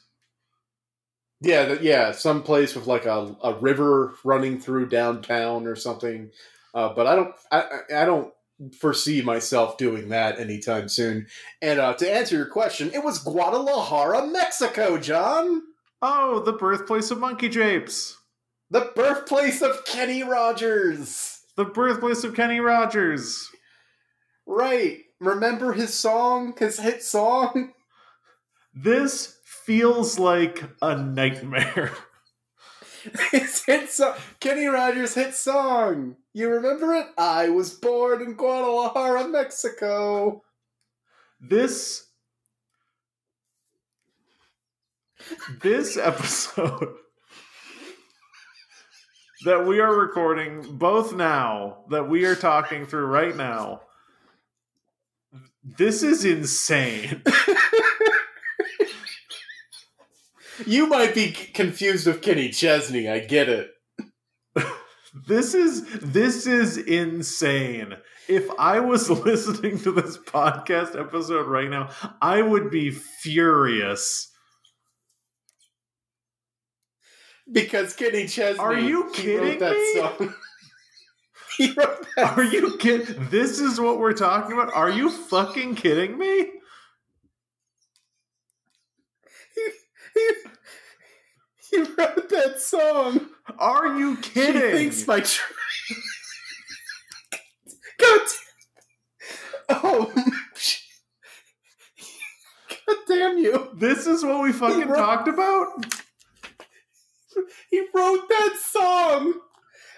Yeah, 1.42 1.78
yeah, 1.82 2.12
some 2.12 2.44
place 2.44 2.76
with 2.76 2.86
like 2.86 3.08
a, 3.08 3.36
a 3.44 3.56
river 3.56 4.14
running 4.24 4.60
through 4.60 4.90
downtown 4.90 5.66
or 5.66 5.76
something. 5.76 6.30
Uh, 6.76 6.94
but 6.94 7.08
I 7.08 7.16
don't, 7.16 7.34
I 7.52 7.80
I 8.02 8.06
don't 8.06 8.32
foresee 8.80 9.22
myself 9.22 9.78
doing 9.78 10.10
that 10.10 10.40
anytime 10.40 10.88
soon. 10.90 11.28
And 11.62 11.80
uh, 11.80 11.94
to 11.96 12.10
answer 12.12 12.36
your 12.36 12.46
question, 12.48 12.92
it 12.94 13.04
was 13.04 13.20
Guadalajara, 13.20 14.28
Mexico, 14.28 14.98
John, 14.98 15.62
Oh, 16.02 16.40
the 16.42 16.54
birthplace 16.54 17.10
of 17.10 17.20
monkey 17.20 17.50
japes. 17.50 18.18
the 18.70 18.92
birthplace 18.96 19.62
of 19.62 19.86
Kenny 19.86 20.24
Rogers. 20.24 21.40
The 21.58 21.66
birthplace 21.66 22.24
of 22.24 22.36
Kenny 22.36 22.60
Rogers. 22.60 23.50
Right? 24.46 25.00
Remember 25.20 25.74
his 25.74 25.94
song, 25.94 26.54
his 26.60 26.80
hit 26.80 27.02
song? 27.02 27.72
This 28.74 29.38
feels 29.46 30.20
like 30.20 30.64
a 30.82 30.98
nightmare. 30.98 31.92
his 33.32 33.64
hit 33.64 33.90
song, 33.90 34.16
Kenny 34.40 34.66
Rogers' 34.66 35.16
hit 35.16 35.34
song. 35.34 36.16
You 36.34 36.50
remember 36.50 36.94
it? 36.94 37.08
I 37.18 37.50
was 37.50 37.74
born 37.74 38.22
in 38.22 38.34
Guadalajara, 38.34 39.28
Mexico. 39.28 40.44
This 41.40 42.08
this 45.62 45.98
episode 45.98 46.96
that 49.46 49.66
we 49.66 49.80
are 49.80 49.96
recording 49.96 50.78
both 50.78 51.14
now, 51.14 51.86
that 51.90 52.10
we 52.10 52.26
are 52.26 52.36
talking 52.36 52.86
through 52.86 53.06
right 53.06 53.36
now, 53.36 53.82
this 55.64 56.04
is 56.04 56.26
insane. 56.26 57.24
You 60.66 60.88
might 60.88 61.14
be 61.14 61.32
confused 61.32 62.08
with 62.08 62.22
Kenny 62.22 62.50
Chesney. 62.50 63.10
I 63.10 63.20
get 63.20 63.50
it. 63.50 63.72
This 65.28 65.54
is 65.54 65.86
this 66.02 66.46
is 66.46 66.78
insane. 66.78 67.96
If 68.28 68.50
I 68.60 68.82
was 68.82 69.10
listening 69.26 69.80
to 69.80 69.94
this 69.94 70.18
podcast 70.18 71.00
episode 71.00 71.48
right 71.48 71.70
now, 71.70 71.90
I 72.22 72.42
would 72.42 72.70
be 72.70 72.92
furious. 72.92 74.30
Because 77.50 77.94
Kenny 77.94 78.28
Chesney. 78.28 78.60
Are 78.60 78.78
you 78.78 79.10
kidding 79.14 79.60
me? 79.60 79.94
Song. 79.96 80.34
he 81.58 81.72
wrote 81.72 82.06
that 82.18 82.38
Are 82.38 82.44
you 82.44 82.76
kidding? 82.78 83.30
This 83.30 83.62
is 83.62 83.80
what 83.80 84.00
we're 84.00 84.14
talking 84.14 84.52
about? 84.52 84.74
Are 84.74 84.90
you 84.90 85.10
fucking 85.10 85.76
kidding 85.76 86.18
me? 86.18 86.52
he, 91.72 91.80
wrote 91.80 92.30
that 92.30 92.60
song. 92.60 93.28
Are 93.60 93.98
you 93.98 94.18
kidding? 94.18 94.62
She 94.62 94.72
thinks 94.72 95.08
my. 95.08 95.20
Tr- 95.20 95.54
God. 98.00 98.28
Oh. 99.70 100.14
God 102.88 102.98
damn 103.08 103.38
you. 103.40 103.70
this 103.76 104.06
is 104.06 104.24
what 104.24 104.44
we 104.44 104.52
fucking 104.52 104.88
wrote- 104.88 104.98
talked 104.98 105.28
about? 105.28 105.86
He 107.70 107.86
wrote 107.94 108.30
that 108.30 108.58
song. 108.62 109.34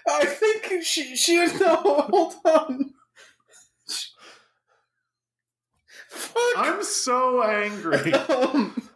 I 0.08 0.24
think 0.24 0.82
she. 0.84 1.14
She. 1.16 1.36
No, 1.36 1.76
hold 1.76 2.34
on. 2.44 2.94
Fuck. 6.08 6.42
I'm 6.56 6.82
so 6.82 7.42
angry. 7.42 8.12
Um, 8.14 8.87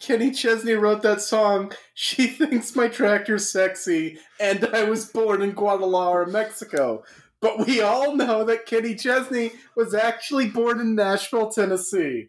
Kenny 0.00 0.30
Chesney 0.32 0.74
wrote 0.74 1.02
that 1.02 1.20
song. 1.20 1.72
She 1.94 2.26
thinks 2.26 2.76
my 2.76 2.88
tractor's 2.88 3.50
sexy, 3.50 4.18
and 4.38 4.64
I 4.66 4.84
was 4.84 5.06
born 5.06 5.42
in 5.42 5.52
Guadalajara, 5.52 6.28
Mexico. 6.28 7.04
But 7.40 7.66
we 7.66 7.80
all 7.80 8.16
know 8.16 8.44
that 8.44 8.66
Kenny 8.66 8.94
Chesney 8.94 9.52
was 9.76 9.94
actually 9.94 10.48
born 10.48 10.80
in 10.80 10.94
Nashville, 10.94 11.50
Tennessee. 11.50 12.28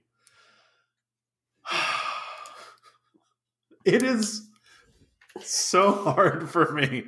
it 3.86 4.04
is 4.04 4.50
so 5.42 5.92
hard 5.92 6.50
for 6.50 6.72
me 6.72 7.06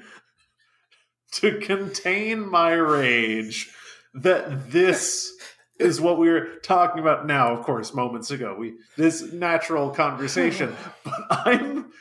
to 1.33 1.59
contain 1.59 2.49
my 2.49 2.73
rage 2.73 3.71
that 4.13 4.71
this 4.71 5.36
is 5.79 6.01
what 6.01 6.17
we 6.17 6.29
were 6.29 6.47
talking 6.63 6.99
about 6.99 7.25
now 7.27 7.55
of 7.55 7.63
course 7.65 7.93
moments 7.93 8.31
ago 8.31 8.55
we 8.57 8.75
this 8.95 9.31
natural 9.33 9.89
conversation 9.91 10.75
but 11.03 11.25
i'm 11.29 11.91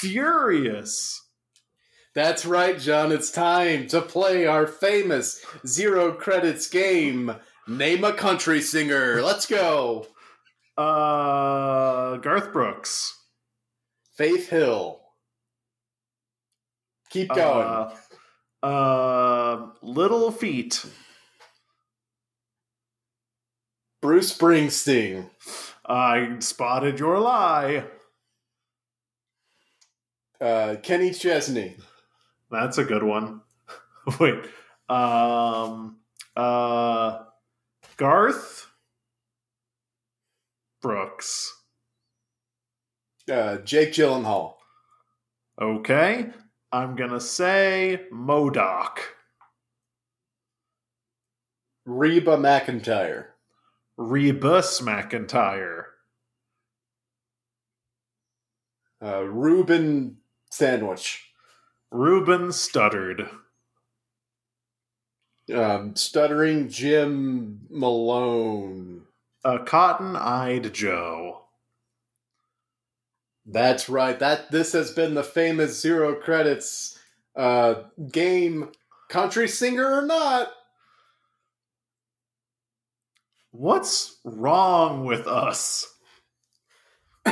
furious 0.00 1.22
That's 2.14 2.44
right, 2.44 2.76
John. 2.80 3.12
It's 3.12 3.30
time 3.30 3.86
to 3.88 4.00
play 4.00 4.44
our 4.46 4.66
famous 4.66 5.44
zero 5.66 6.12
credits 6.12 6.66
game. 6.68 7.36
Name 7.68 8.02
a 8.02 8.12
country 8.12 8.60
singer. 8.60 9.22
Let's 9.22 9.46
go. 9.46 10.06
uh 10.76 12.16
garth 12.16 12.52
brooks 12.52 13.14
Faith 14.16 14.48
Hill. 14.48 15.00
Keep 17.10 17.28
going. 17.34 17.90
uh, 18.62 18.66
uh 18.66 19.66
Little 19.82 20.30
Feat 20.32 20.84
Bruce 24.00 24.36
Springsteen. 24.36 25.28
i 25.86 26.36
spotted 26.40 26.98
your 27.00 27.18
lie 27.18 27.84
Uh, 30.40 30.76
Kenny 30.82 31.10
Chesney. 31.12 31.76
That's 32.50 32.78
a 32.78 32.84
good 32.84 33.02
one. 33.02 33.40
Wait. 34.20 34.44
Um 34.88 35.98
uh 36.36 37.24
Garth 37.96 38.68
Brooks. 40.80 41.52
Uh, 43.30 43.58
Jake 43.58 43.92
Gyllenhaal. 43.92 44.54
Okay. 45.60 46.30
I'm 46.70 46.94
gonna 46.94 47.20
say 47.20 48.02
Modoc. 48.12 49.00
Reba 51.84 52.36
McEntire. 52.36 53.26
Rebus 53.98 54.80
McIntyre. 54.80 55.82
Uh, 59.02 59.24
Reuben 59.24 60.18
Sandwich. 60.50 61.32
Ruben 61.90 62.48
Studdard. 62.48 63.28
Um, 65.52 65.96
Stuttering 65.96 66.68
Jim 66.68 67.62
Malone. 67.70 69.02
A 69.44 69.58
cotton 69.58 70.14
eyed 70.14 70.72
Joe. 70.72 71.42
That's 73.44 73.88
right. 73.88 74.18
That 74.18 74.52
this 74.52 74.72
has 74.74 74.92
been 74.92 75.14
the 75.14 75.24
famous 75.24 75.80
zero 75.80 76.14
credits 76.14 76.96
uh, 77.34 77.82
game. 78.12 78.70
Country 79.08 79.48
singer 79.48 79.90
or 79.90 80.02
not? 80.02 80.52
What's 83.50 84.20
wrong 84.24 85.04
with 85.04 85.26
us? 85.26 85.86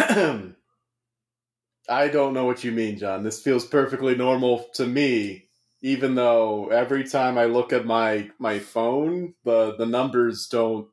I 1.89 2.09
don't 2.09 2.35
know 2.35 2.45
what 2.45 2.65
you 2.65 2.73
mean, 2.73 2.99
John. 2.99 3.23
This 3.23 3.41
feels 3.43 3.65
perfectly 3.65 4.17
normal 4.17 4.65
to 4.75 4.87
me, 4.87 5.49
even 5.83 6.15
though 6.15 6.69
every 6.69 7.05
time 7.05 7.39
I 7.39 7.45
look 7.47 7.73
at 7.73 7.87
my 7.87 8.31
my 8.39 8.59
phone, 8.59 9.35
the 9.45 9.77
the 9.77 9.87
numbers 9.87 10.49
don't 10.49 10.89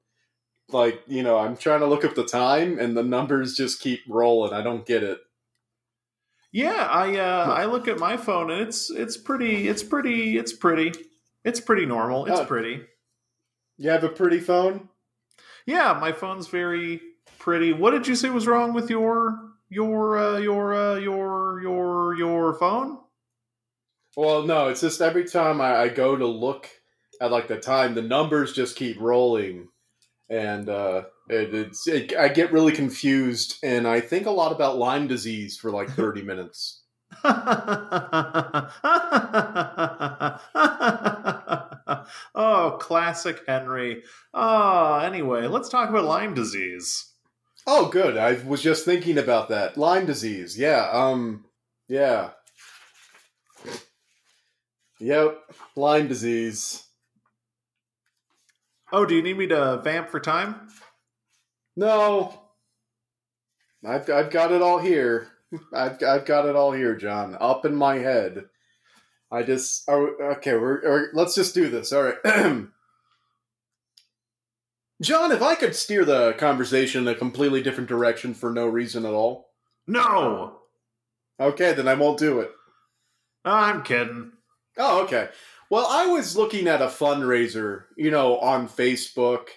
like, 0.69 1.01
you 1.07 1.23
know, 1.23 1.37
I'm 1.37 1.57
trying 1.57 1.81
to 1.81 1.87
look 1.87 2.05
up 2.05 2.15
the 2.15 2.25
time 2.25 2.79
and 2.79 2.95
the 2.97 3.03
numbers 3.03 3.55
just 3.55 3.81
keep 3.81 4.01
rolling. 4.09 4.53
I 4.53 4.61
don't 4.61 4.85
get 4.85 5.03
it. 5.03 5.19
Yeah, 6.51 6.87
I 6.89 7.17
uh, 7.17 7.45
I 7.51 7.65
look 7.65 7.87
at 7.87 7.99
my 7.99 8.15
phone 8.17 8.51
and 8.51 8.61
it's 8.61 8.89
it's 8.91 9.17
pretty 9.17 9.67
it's 9.67 9.83
pretty 9.83 10.37
it's 10.37 10.53
pretty 10.53 10.93
it's 11.43 11.59
pretty 11.59 11.85
normal. 11.85 12.25
It's 12.27 12.39
Oh. 12.39 12.45
pretty. 12.45 12.83
You 13.77 13.89
have 13.89 14.03
a 14.03 14.09
pretty 14.09 14.39
phone? 14.39 14.89
Yeah, 15.65 15.97
my 15.99 16.11
phone's 16.11 16.47
very 16.47 17.01
pretty. 17.39 17.73
What 17.73 17.91
did 17.91 18.07
you 18.07 18.15
say 18.15 18.29
was 18.29 18.47
wrong 18.47 18.73
with 18.73 18.89
your 18.89 19.39
your 19.69 20.17
uh, 20.17 20.37
your 20.37 20.73
uh, 20.73 20.95
your 20.95 21.61
your 21.61 22.15
your 22.15 22.53
phone? 22.55 22.99
Well, 24.15 24.43
no, 24.43 24.67
it's 24.67 24.81
just 24.81 25.01
every 25.01 25.25
time 25.25 25.61
I, 25.61 25.81
I 25.81 25.87
go 25.87 26.15
to 26.15 26.27
look 26.27 26.69
at 27.21 27.31
like 27.31 27.47
the 27.47 27.59
time, 27.59 27.95
the 27.95 28.01
numbers 28.01 28.53
just 28.53 28.75
keep 28.75 28.99
rolling, 28.99 29.69
and 30.29 30.69
uh, 30.69 31.03
it, 31.29 31.53
it's 31.53 31.87
it, 31.87 32.15
I 32.15 32.27
get 32.27 32.51
really 32.51 32.73
confused, 32.73 33.57
and 33.63 33.87
I 33.87 34.01
think 34.01 34.27
a 34.27 34.31
lot 34.31 34.51
about 34.51 34.77
Lyme 34.77 35.07
disease 35.07 35.57
for 35.57 35.71
like 35.71 35.89
thirty 35.89 36.21
minutes. 36.23 36.81
oh, 42.35 42.77
classic 42.79 43.41
Henry. 43.47 44.03
Oh, 44.33 44.99
anyway, 44.99 45.47
let's 45.47 45.69
talk 45.69 45.89
about 45.89 46.05
Lyme 46.05 46.33
disease. 46.33 47.11
Oh, 47.65 47.87
good. 47.87 48.17
I 48.17 48.33
was 48.45 48.61
just 48.61 48.85
thinking 48.85 49.17
about 49.17 49.49
that 49.49 49.77
Lyme 49.77 50.05
disease. 50.05 50.57
Yeah. 50.57 50.89
Um. 50.91 51.45
Yeah. 51.87 52.31
Yep. 54.99 55.37
Lyme 55.75 56.07
disease. 56.07 56.83
Oh, 58.91 59.05
do 59.05 59.15
you 59.15 59.23
need 59.23 59.37
me 59.37 59.47
to 59.47 59.81
vamp 59.83 60.09
for 60.09 60.19
time? 60.19 60.67
No. 61.75 62.39
I've 63.85 64.09
I've 64.09 64.29
got 64.29 64.51
it 64.51 64.61
all 64.61 64.79
here. 64.79 65.29
I've 65.73 66.01
I've 66.03 66.25
got 66.25 66.47
it 66.47 66.55
all 66.55 66.71
here, 66.71 66.95
John. 66.95 67.35
Up 67.39 67.65
in 67.65 67.75
my 67.75 67.97
head. 67.97 68.45
I 69.33 69.43
just 69.43 69.83
oh, 69.89 70.15
okay. 70.37 70.53
We're, 70.53 70.77
or 70.85 71.09
let's 71.13 71.35
just 71.35 71.55
do 71.55 71.69
this. 71.69 71.91
All 71.91 72.03
right. 72.03 72.17
John, 75.01 75.31
if 75.31 75.41
I 75.41 75.55
could 75.55 75.75
steer 75.75 76.05
the 76.05 76.33
conversation 76.33 77.01
in 77.01 77.07
a 77.13 77.17
completely 77.17 77.61
different 77.61 77.89
direction 77.89 78.33
for 78.33 78.51
no 78.51 78.67
reason 78.67 79.05
at 79.05 79.13
all, 79.13 79.49
No, 79.87 80.59
okay, 81.39 81.73
then 81.73 81.87
I 81.87 81.95
won't 81.95 82.19
do 82.19 82.39
it. 82.39 82.51
I'm 83.43 83.83
kidding. 83.83 84.31
Oh, 84.77 85.03
okay. 85.03 85.29
Well, 85.69 85.87
I 85.89 86.05
was 86.07 86.37
looking 86.37 86.67
at 86.67 86.81
a 86.81 86.87
fundraiser, 86.87 87.85
you 87.97 88.11
know, 88.11 88.37
on 88.39 88.67
Facebook 88.69 89.47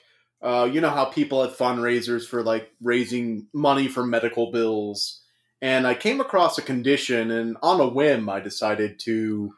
Uh, 0.43 0.69
you 0.71 0.81
know 0.81 0.91
how 0.91 1.07
people 1.07 1.43
have 1.43 1.57
fundraisers 1.57 2.27
for 2.27 2.43
like 2.43 2.71
raising 2.83 3.49
money 3.53 3.89
for 3.89 4.07
medical 4.07 4.53
bills. 4.53 5.23
And 5.63 5.87
I 5.87 5.95
came 5.95 6.21
across 6.21 6.59
a 6.59 6.63
condition, 6.63 7.31
and 7.31 7.57
on 7.63 7.81
a 7.81 7.89
whim, 7.89 8.29
I 8.29 8.41
decided 8.41 8.99
to 9.01 9.55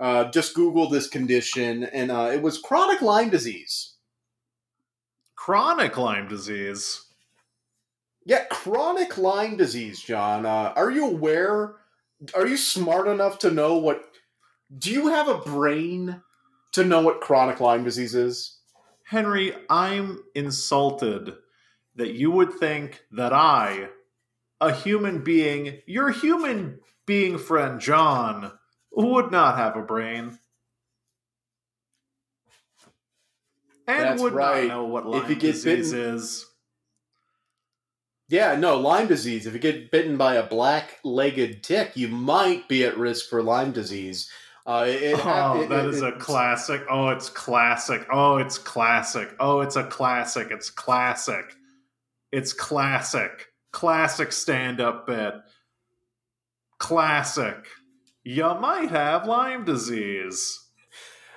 uh, 0.00 0.30
just 0.30 0.54
Google 0.54 0.88
this 0.88 1.06
condition, 1.06 1.84
and 1.84 2.10
uh, 2.10 2.30
it 2.32 2.40
was 2.40 2.58
chronic 2.58 3.02
Lyme 3.02 3.28
disease. 3.28 3.94
Chronic 5.36 5.96
Lyme 5.98 6.26
disease. 6.26 7.04
Yeah, 8.24 8.44
chronic 8.44 9.18
Lyme 9.18 9.56
disease, 9.56 10.00
John. 10.00 10.46
Uh, 10.46 10.72
are 10.74 10.90
you 10.90 11.06
aware? 11.06 11.76
Are 12.34 12.46
you 12.46 12.56
smart 12.56 13.08
enough 13.08 13.38
to 13.40 13.50
know 13.50 13.76
what? 13.76 14.02
Do 14.78 14.90
you 14.90 15.08
have 15.08 15.28
a 15.28 15.38
brain 15.38 16.22
to 16.72 16.84
know 16.84 17.02
what 17.02 17.20
chronic 17.20 17.60
Lyme 17.60 17.84
disease 17.84 18.14
is? 18.14 18.58
Henry, 19.04 19.52
I'm 19.68 20.22
insulted 20.34 21.34
that 21.96 22.14
you 22.14 22.30
would 22.30 22.54
think 22.54 23.02
that 23.10 23.32
I, 23.32 23.88
a 24.60 24.72
human 24.72 25.24
being, 25.24 25.78
your 25.86 26.10
human 26.10 26.78
being 27.06 27.36
friend 27.36 27.80
John, 27.80 28.52
would 28.92 29.30
not 29.30 29.56
have 29.56 29.76
a 29.76 29.82
brain. 29.82 30.38
And 33.86 34.04
That's 34.04 34.22
would 34.22 34.32
right. 34.34 34.68
not 34.68 34.74
know 34.74 34.84
what 34.84 35.04
If 35.06 35.08
Lyme 35.22 35.30
you 35.30 35.34
get 35.36 35.52
disease 35.52 35.92
bitten- 35.92 36.14
is. 36.14 36.46
Yeah, 38.28 38.54
no, 38.54 38.78
Lyme 38.78 39.08
disease. 39.08 39.46
If 39.46 39.54
you 39.54 39.58
get 39.58 39.90
bitten 39.90 40.16
by 40.16 40.36
a 40.36 40.46
black-legged 40.46 41.64
tick, 41.64 41.96
you 41.96 42.06
might 42.06 42.68
be 42.68 42.84
at 42.84 42.96
risk 42.96 43.28
for 43.28 43.42
Lyme 43.42 43.72
disease. 43.72 44.30
Uh, 44.64 44.84
it, 44.86 45.02
it 45.02 45.26
Oh, 45.26 45.62
it- 45.62 45.68
that 45.70 45.86
it- 45.86 45.94
is 45.94 46.02
a 46.02 46.12
classic. 46.12 46.82
Oh, 46.88 47.08
it's 47.08 47.28
classic. 47.28 48.06
Oh, 48.12 48.36
it's 48.36 48.58
classic. 48.58 49.34
Oh, 49.40 49.60
it's 49.62 49.74
a 49.74 49.84
classic. 49.84 50.48
It's 50.52 50.70
classic. 50.70 51.56
It's 52.30 52.52
classic. 52.52 53.48
Classic 53.72 54.30
stand 54.30 54.80
up 54.80 55.08
bit. 55.08 55.34
Classic. 56.78 57.66
You 58.30 58.54
might 58.60 58.90
have 58.90 59.26
Lyme 59.26 59.64
disease. 59.64 60.60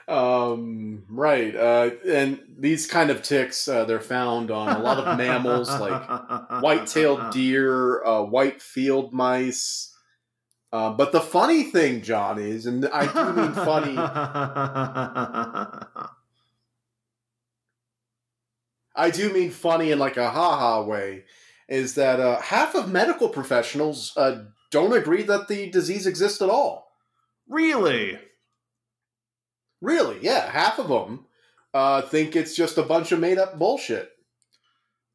Um, 0.07 1.05
right. 1.09 1.55
Uh, 1.55 1.89
and 2.07 2.39
these 2.59 2.85
kind 2.85 3.09
of 3.09 3.23
ticks, 3.23 3.67
uh, 3.67 3.85
they're 3.85 3.99
found 3.99 4.51
on 4.51 4.75
a 4.75 4.79
lot 4.79 4.99
of 4.99 5.17
mammals 5.17 5.71
like 5.79 6.07
white-tailed 6.61 7.31
deer, 7.31 8.05
uh, 8.05 8.21
white 8.21 8.61
field 8.61 9.11
mice. 9.11 9.91
Uh, 10.71 10.91
but 10.91 11.11
the 11.11 11.19
funny 11.21 11.63
thing, 11.63 12.03
John, 12.03 12.37
is, 12.37 12.67
and 12.67 12.87
I 12.93 13.11
do 13.11 13.33
mean 13.33 13.53
funny. 13.53 13.95
I 18.95 19.09
do 19.11 19.33
mean 19.33 19.49
funny 19.49 19.89
in 19.89 19.97
like 19.97 20.17
a 20.17 20.29
ha-ha 20.29 20.83
way, 20.83 21.23
is 21.67 21.95
that 21.95 22.19
uh, 22.19 22.39
half 22.39 22.75
of 22.75 22.91
medical 22.91 23.29
professionals 23.29 24.15
uh, 24.15 24.43
don't 24.73 24.97
agree 24.97 25.21
that 25.21 25.47
the 25.47 25.69
disease 25.69 26.07
exists 26.07 26.41
at 26.41 26.49
all. 26.49 26.87
really? 27.47 28.17
Really, 29.81 30.17
yeah, 30.21 30.49
half 30.49 30.79
of 30.79 30.87
them 30.87 31.25
uh, 31.73 32.01
think 32.01 32.35
it's 32.35 32.55
just 32.55 32.77
a 32.77 32.83
bunch 32.83 33.11
of 33.11 33.19
made-up 33.19 33.59
bullshit. 33.59 34.09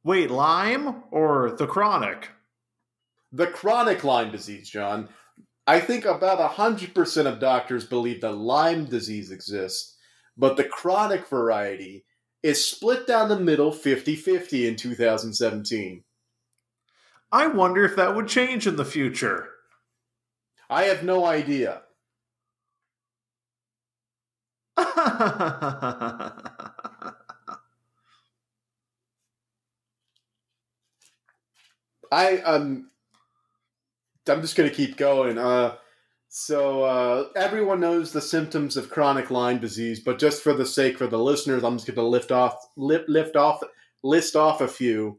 Wait, 0.05 0.31
Lyme 0.31 1.03
or 1.11 1.51
the 1.59 1.67
chronic? 1.67 2.29
The 3.33 3.47
chronic 3.47 4.05
Lyme 4.05 4.31
disease, 4.31 4.71
John. 4.71 5.09
I 5.67 5.81
think 5.81 6.05
about 6.05 6.39
100% 6.39 7.27
of 7.27 7.41
doctors 7.41 7.85
believe 7.85 8.21
that 8.21 8.33
Lyme 8.33 8.85
disease 8.85 9.31
exists, 9.31 9.97
but 10.37 10.57
the 10.57 10.65
chronic 10.65 11.27
variety 11.27 12.05
is 12.43 12.65
split 12.65 13.07
down 13.07 13.29
the 13.29 13.41
middle 13.41 13.73
50 13.73 14.15
50 14.15 14.69
in 14.69 14.77
2017. 14.77 16.05
I 17.33 17.47
wonder 17.47 17.85
if 17.85 17.97
that 17.97 18.15
would 18.15 18.29
change 18.29 18.67
in 18.67 18.77
the 18.77 18.85
future. 18.85 19.51
I 20.71 20.85
have 20.85 21.03
no 21.03 21.27
idea. 21.27 21.83
I 24.77 26.33
um 32.45 32.91
I'm 34.29 34.43
just 34.43 34.57
gonna 34.57 34.71
keep 34.71 34.97
going. 34.97 35.39
Uh 35.39 35.77
so 36.29 36.83
uh 36.85 37.29
everyone 37.37 37.81
knows 37.81 38.13
the 38.13 38.21
symptoms 38.21 38.77
of 38.77 38.91
chronic 38.91 39.31
Lyme 39.31 39.59
disease, 39.59 40.01
but 40.01 40.19
just 40.19 40.43
for 40.43 40.53
the 40.53 40.67
sake 40.67 40.99
for 40.99 41.07
the 41.07 41.19
listeners, 41.19 41.65
I'm 41.65 41.77
just 41.77 41.87
gonna 41.87 42.07
lift 42.07 42.33
off 42.33 42.57
lift 42.77 43.09
lift 43.09 43.37
off 43.37 43.63
list 44.03 44.37
off 44.37 44.61
a 44.61 44.69
few. 44.69 45.19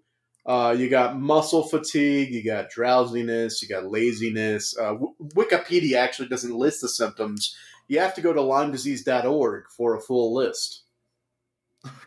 Uh, 0.50 0.72
you 0.72 0.90
got 0.90 1.20
muscle 1.20 1.62
fatigue, 1.62 2.34
you 2.34 2.44
got 2.44 2.72
drowsiness, 2.72 3.62
you 3.62 3.68
got 3.68 3.86
laziness. 3.86 4.76
Uh, 4.76 4.94
w- 4.94 5.14
Wikipedia 5.36 5.98
actually 5.98 6.28
doesn't 6.28 6.56
list 6.56 6.82
the 6.82 6.90
symptoms. 6.90 7.56
You 7.88 8.00
have 8.00 8.16
to 8.16 8.22
go 8.22 8.34
to 8.34 8.40
LymeDisease.org 8.40 9.66
for 9.70 9.96
a 9.96 10.02
full 10.02 10.34
list. 10.34 10.86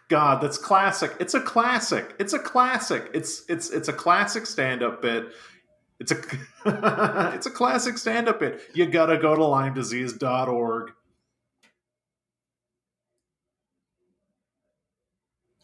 God, 0.09 0.43
that's 0.43 0.59
classic. 0.59 1.14
It's 1.20 1.34
a 1.34 1.40
classic. 1.40 2.16
It's 2.18 2.32
a 2.32 2.38
classic. 2.40 3.11
It's 3.14 3.45
it's 3.49 3.70
it's 3.70 3.86
a 3.86 3.93
classic 3.93 4.47
stand-up 4.47 5.01
bit. 5.03 5.26
It's 6.01 6.11
a 6.11 6.16
it's 7.36 7.47
a 7.47 7.51
classic 7.51 7.97
stand-up 7.97 8.40
bit. 8.40 8.61
You 8.74 8.86
gotta 8.86 9.18
go 9.18 9.36
to 9.36 9.40
LymeDisease.org. 9.40 10.90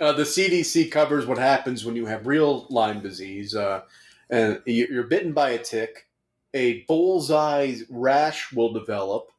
Uh, 0.01 0.13
the 0.13 0.23
CDC 0.23 0.91
covers 0.91 1.27
what 1.27 1.39
happens 1.39 1.85
when 1.85 1.97
you 1.97 2.07
have 2.07 2.27
real 2.27 2.67
Lyme 2.71 3.01
disease. 3.01 3.55
Uh, 3.55 3.83
and 4.31 4.63
you- 4.65 4.87
you're 4.91 5.05
bitten 5.05 5.33
by 5.33 5.51
a 5.51 5.59
tick, 5.59 6.07
a 6.55 6.83
bullseye 6.83 7.77
rash 7.89 8.53
will 8.53 8.73
develop. 8.73 9.31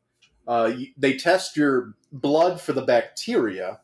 Uh, 0.48 0.74
they 0.98 1.16
test 1.16 1.56
your 1.56 1.94
blood 2.12 2.60
for 2.60 2.74
the 2.74 2.82
bacteria, 2.82 3.80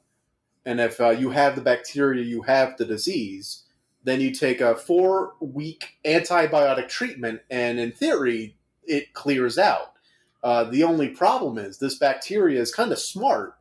and 0.66 0.80
if 0.80 1.00
uh, 1.00 1.12
you 1.12 1.30
have 1.30 1.56
the 1.56 1.62
bacteria, 1.62 2.24
you 2.24 2.42
have 2.42 2.76
the 2.78 2.86
disease. 2.86 3.64
Then 4.04 4.20
you 4.20 4.32
take 4.32 4.62
a 4.62 4.76
four 4.76 5.34
week 5.40 5.98
antibiotic 6.04 6.90
treatment, 6.90 7.42
and 7.50 7.80
in 7.80 7.92
theory, 7.92 8.58
it 8.84 9.14
clears 9.14 9.58
out. 9.58 9.94
Uh, 10.44 10.64
the 10.64 10.84
only 10.84 11.10
problem 11.10 11.58
is 11.58 11.78
this 11.78 11.98
bacteria 11.98 12.60
is 12.60 12.74
kind 12.74 12.92
of 12.92 13.00
smart 13.00 13.56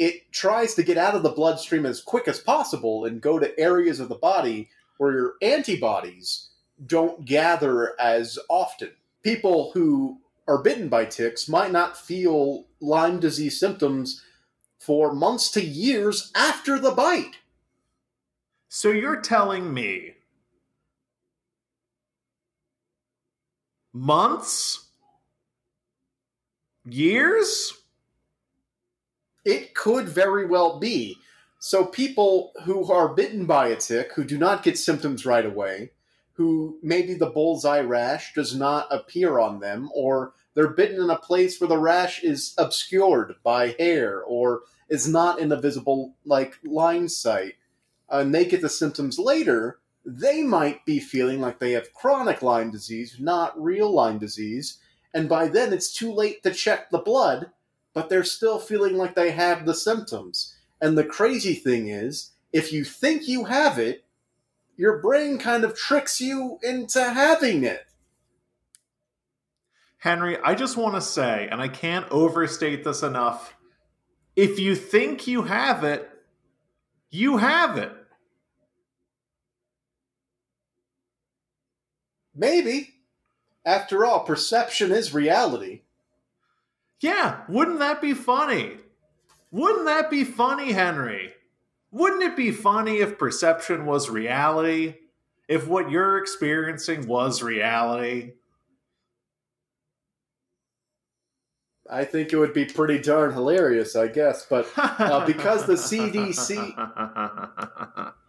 it 0.00 0.32
tries 0.32 0.74
to 0.74 0.82
get 0.82 0.96
out 0.96 1.14
of 1.14 1.22
the 1.22 1.28
bloodstream 1.28 1.84
as 1.84 2.00
quick 2.00 2.26
as 2.26 2.40
possible 2.40 3.04
and 3.04 3.20
go 3.20 3.38
to 3.38 3.60
areas 3.60 4.00
of 4.00 4.08
the 4.08 4.14
body 4.14 4.70
where 4.96 5.12
your 5.12 5.34
antibodies 5.42 6.48
don't 6.86 7.26
gather 7.26 8.00
as 8.00 8.38
often. 8.48 8.90
People 9.22 9.70
who 9.72 10.18
are 10.48 10.62
bitten 10.62 10.88
by 10.88 11.04
ticks 11.04 11.50
might 11.50 11.70
not 11.70 11.98
feel 11.98 12.64
Lyme 12.80 13.20
disease 13.20 13.60
symptoms 13.60 14.24
for 14.78 15.12
months 15.12 15.50
to 15.50 15.62
years 15.62 16.32
after 16.34 16.78
the 16.78 16.92
bite. 16.92 17.36
So 18.70 18.90
you're 18.90 19.20
telling 19.20 19.74
me 19.74 20.14
months? 23.92 24.86
Years? 26.86 27.79
It 29.44 29.74
could 29.74 30.08
very 30.08 30.46
well 30.46 30.78
be. 30.78 31.16
So, 31.58 31.84
people 31.84 32.52
who 32.64 32.90
are 32.90 33.14
bitten 33.14 33.44
by 33.44 33.68
a 33.68 33.76
tick, 33.76 34.12
who 34.14 34.24
do 34.24 34.38
not 34.38 34.62
get 34.62 34.78
symptoms 34.78 35.26
right 35.26 35.44
away, 35.44 35.90
who 36.34 36.78
maybe 36.82 37.14
the 37.14 37.28
bullseye 37.30 37.80
rash 37.80 38.32
does 38.34 38.56
not 38.56 38.86
appear 38.90 39.38
on 39.38 39.60
them, 39.60 39.90
or 39.94 40.32
they're 40.54 40.68
bitten 40.68 41.02
in 41.02 41.10
a 41.10 41.18
place 41.18 41.60
where 41.60 41.68
the 41.68 41.78
rash 41.78 42.22
is 42.24 42.54
obscured 42.56 43.34
by 43.42 43.74
hair 43.78 44.22
or 44.22 44.62
is 44.88 45.06
not 45.06 45.38
in 45.38 45.52
a 45.52 45.60
visible, 45.60 46.14
like, 46.24 46.58
line 46.64 47.08
sight, 47.08 47.54
uh, 48.10 48.18
and 48.18 48.34
they 48.34 48.44
get 48.44 48.62
the 48.62 48.68
symptoms 48.68 49.18
later, 49.18 49.78
they 50.04 50.42
might 50.42 50.84
be 50.86 50.98
feeling 50.98 51.40
like 51.40 51.58
they 51.58 51.72
have 51.72 51.92
chronic 51.92 52.42
Lyme 52.42 52.70
disease, 52.70 53.16
not 53.20 53.60
real 53.60 53.90
Lyme 53.90 54.18
disease, 54.18 54.78
and 55.12 55.28
by 55.28 55.46
then 55.46 55.72
it's 55.72 55.92
too 55.92 56.12
late 56.12 56.42
to 56.42 56.52
check 56.52 56.90
the 56.90 56.98
blood 56.98 57.50
but 57.94 58.08
they're 58.08 58.24
still 58.24 58.58
feeling 58.58 58.96
like 58.96 59.14
they 59.14 59.30
have 59.30 59.66
the 59.66 59.74
symptoms. 59.74 60.54
And 60.80 60.96
the 60.96 61.04
crazy 61.04 61.54
thing 61.54 61.88
is, 61.88 62.32
if 62.52 62.72
you 62.72 62.84
think 62.84 63.28
you 63.28 63.44
have 63.44 63.78
it, 63.78 64.04
your 64.76 64.98
brain 64.98 65.38
kind 65.38 65.64
of 65.64 65.76
tricks 65.76 66.20
you 66.20 66.58
into 66.62 67.02
having 67.02 67.64
it. 67.64 67.86
Henry, 69.98 70.38
I 70.42 70.54
just 70.54 70.76
want 70.76 70.94
to 70.94 71.00
say, 71.02 71.48
and 71.50 71.60
I 71.60 71.68
can't 71.68 72.10
overstate 72.10 72.84
this 72.84 73.02
enough 73.02 73.54
if 74.36 74.58
you 74.58 74.74
think 74.74 75.26
you 75.26 75.42
have 75.42 75.84
it, 75.84 76.08
you 77.10 77.36
have 77.36 77.76
it. 77.76 77.92
Maybe. 82.34 82.94
After 83.66 84.06
all, 84.06 84.20
perception 84.20 84.92
is 84.92 85.12
reality. 85.12 85.82
Yeah, 87.00 87.40
wouldn't 87.48 87.78
that 87.78 88.00
be 88.02 88.14
funny? 88.14 88.76
Wouldn't 89.50 89.86
that 89.86 90.10
be 90.10 90.24
funny, 90.24 90.72
Henry? 90.72 91.32
Wouldn't 91.90 92.22
it 92.22 92.36
be 92.36 92.52
funny 92.52 92.98
if 92.98 93.18
perception 93.18 93.86
was 93.86 94.08
reality? 94.10 94.94
If 95.48 95.66
what 95.66 95.90
you're 95.90 96.18
experiencing 96.18 97.08
was 97.08 97.42
reality? 97.42 98.34
I 101.90 102.04
think 102.04 102.32
it 102.32 102.36
would 102.36 102.54
be 102.54 102.66
pretty 102.66 103.00
darn 103.00 103.32
hilarious, 103.32 103.96
I 103.96 104.06
guess. 104.06 104.46
But 104.48 104.68
uh, 104.76 105.26
because 105.26 105.66
the 105.66 105.74
CDC. 105.74 106.72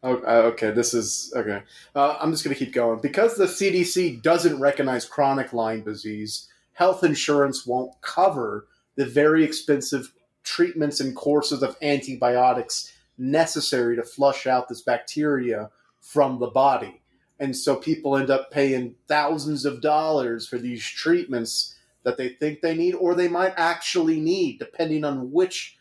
Oh, 0.00 0.14
uh, 0.18 0.50
okay, 0.52 0.70
this 0.70 0.94
is 0.94 1.32
okay. 1.34 1.62
Uh, 1.92 2.16
I'm 2.20 2.30
just 2.30 2.44
going 2.44 2.54
to 2.54 2.64
keep 2.64 2.72
going. 2.72 3.00
Because 3.00 3.34
the 3.34 3.46
CDC 3.46 4.22
doesn't 4.22 4.60
recognize 4.60 5.04
chronic 5.04 5.52
Lyme 5.52 5.82
disease, 5.82 6.46
health 6.78 7.02
insurance 7.02 7.66
won't 7.66 8.00
cover 8.02 8.68
the 8.94 9.04
very 9.04 9.42
expensive 9.42 10.12
treatments 10.44 11.00
and 11.00 11.16
courses 11.16 11.60
of 11.60 11.76
antibiotics 11.82 12.92
necessary 13.18 13.96
to 13.96 14.02
flush 14.04 14.46
out 14.46 14.68
this 14.68 14.80
bacteria 14.80 15.70
from 16.00 16.38
the 16.38 16.46
body. 16.46 17.02
And 17.40 17.56
so 17.56 17.74
people 17.74 18.16
end 18.16 18.30
up 18.30 18.52
paying 18.52 18.94
thousands 19.08 19.64
of 19.64 19.80
dollars 19.80 20.46
for 20.46 20.56
these 20.56 20.84
treatments 20.84 21.74
that 22.04 22.16
they 22.16 22.28
think 22.28 22.60
they 22.60 22.76
need 22.76 22.94
or 22.94 23.16
they 23.16 23.26
might 23.26 23.54
actually 23.56 24.20
need, 24.20 24.60
depending 24.60 25.02
on 25.02 25.32
which 25.32 25.76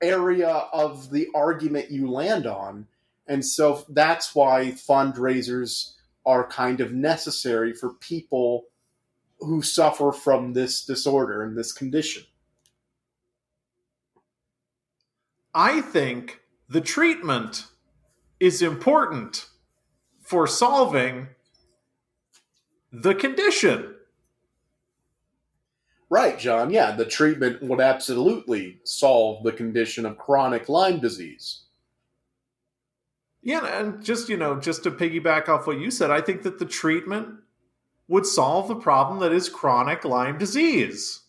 area 0.00 0.48
of 0.48 1.10
the 1.10 1.28
argument 1.34 1.90
you 1.90 2.10
land 2.10 2.46
on. 2.46 2.86
And 3.26 3.44
so 3.44 3.84
that's 3.90 4.34
why 4.34 4.72
fundraisers 4.72 5.92
are 6.24 6.48
kind 6.48 6.80
of 6.80 6.94
necessary 6.94 7.74
for 7.74 7.92
people 7.92 8.64
who 9.44 9.62
suffer 9.62 10.12
from 10.12 10.52
this 10.52 10.84
disorder 10.84 11.42
and 11.42 11.56
this 11.56 11.72
condition. 11.72 12.24
I 15.54 15.80
think 15.80 16.40
the 16.68 16.80
treatment 16.80 17.66
is 18.40 18.60
important 18.60 19.46
for 20.20 20.46
solving 20.46 21.28
the 22.92 23.14
condition. 23.14 23.94
Right, 26.10 26.38
John. 26.38 26.70
Yeah, 26.70 26.92
the 26.92 27.04
treatment 27.04 27.62
would 27.62 27.80
absolutely 27.80 28.80
solve 28.84 29.42
the 29.44 29.52
condition 29.52 30.06
of 30.06 30.18
chronic 30.18 30.68
Lyme 30.68 31.00
disease. 31.00 31.62
Yeah, 33.42 33.78
and 33.78 34.02
just, 34.02 34.28
you 34.28 34.36
know, 34.36 34.58
just 34.58 34.84
to 34.84 34.90
piggyback 34.90 35.48
off 35.48 35.66
what 35.66 35.78
you 35.78 35.90
said, 35.90 36.10
I 36.10 36.20
think 36.20 36.42
that 36.42 36.58
the 36.58 36.64
treatment 36.64 37.40
would 38.08 38.26
solve 38.26 38.68
the 38.68 38.76
problem 38.76 39.20
that 39.20 39.32
is 39.32 39.48
chronic 39.48 40.04
Lyme 40.04 40.38
disease. 40.38 41.22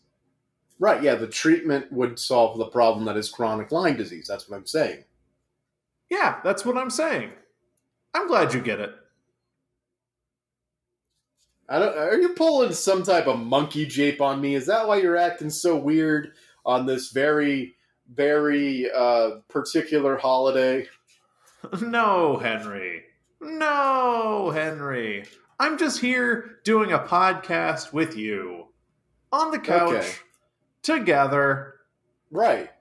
Right, 0.77 1.01
yeah, 1.01 1.15
the 1.15 1.27
treatment 1.27 1.91
would 1.91 2.19
solve 2.19 2.57
the 2.57 2.65
problem 2.65 3.05
that 3.05 3.15
is 3.15 3.29
chronic 3.29 3.71
Lyme 3.71 3.95
disease. 3.95 4.27
That's 4.27 4.49
what 4.49 4.57
I'm 4.57 4.65
saying. 4.65 5.05
Yeah, 6.09 6.39
that's 6.43 6.65
what 6.65 6.77
I'm 6.77 6.89
saying. 6.89 7.31
I'm 8.13 8.27
glad 8.27 8.53
you 8.53 8.61
get 8.61 8.79
it. 8.79 8.93
I 11.67 11.79
don't, 11.79 11.97
are 11.97 12.19
you 12.19 12.29
pulling 12.29 12.73
some 12.73 13.03
type 13.03 13.25
of 13.27 13.39
monkey 13.39 13.85
jape 13.85 14.21
on 14.21 14.39
me? 14.39 14.55
Is 14.55 14.67
that 14.67 14.87
why 14.87 14.97
you're 14.97 15.17
acting 15.17 15.49
so 15.49 15.75
weird 15.75 16.33
on 16.65 16.85
this 16.85 17.09
very, 17.09 17.75
very 18.13 18.89
uh, 18.91 19.37
particular 19.47 20.17
holiday? 20.17 20.87
No, 21.81 22.37
Henry. 22.37 23.05
No, 23.41 24.51
Henry. 24.51 25.25
I'm 25.59 25.77
just 25.77 25.99
here 26.01 26.59
doing 26.63 26.91
a 26.91 26.99
podcast 26.99 27.93
with 27.93 28.15
you 28.17 28.67
on 29.31 29.51
the 29.51 29.59
couch 29.59 29.93
Okay. 29.93 30.11
together. 30.81 31.75
Right. 32.31 32.71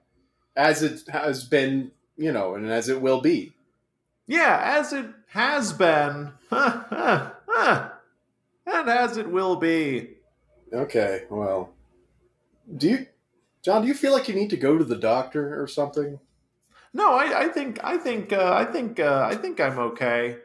As 0.55 0.83
it 0.83 1.07
has 1.09 1.43
been, 1.45 1.91
you 2.17 2.31
know, 2.31 2.55
and 2.55 2.69
as 2.69 2.89
it 2.89 3.01
will 3.01 3.21
be. 3.21 3.53
Yeah, 4.27 4.59
as 4.79 4.91
it 4.93 5.05
has 5.27 5.71
been, 5.73 6.31
and 6.51 7.31
as 8.65 9.17
it 9.17 9.29
will 9.29 9.55
be. 9.55 10.15
Okay, 10.73 11.25
well. 11.29 11.71
Do 12.75 12.89
you, 12.89 13.05
John, 13.61 13.83
do 13.83 13.87
you 13.87 13.93
feel 13.93 14.11
like 14.11 14.27
you 14.27 14.33
need 14.33 14.49
to 14.49 14.57
go 14.57 14.77
to 14.77 14.83
the 14.83 14.95
doctor 14.95 15.61
or 15.61 15.67
something? 15.67 16.19
No, 16.93 17.13
I, 17.13 17.43
I 17.43 17.47
think 17.49 17.79
I 17.83 17.97
think 17.97 18.33
uh, 18.33 18.53
I 18.55 18.65
think 18.65 18.99
uh, 18.99 19.27
I 19.29 19.35
think 19.35 19.59
I'm 19.59 19.77
okay. 19.77 20.37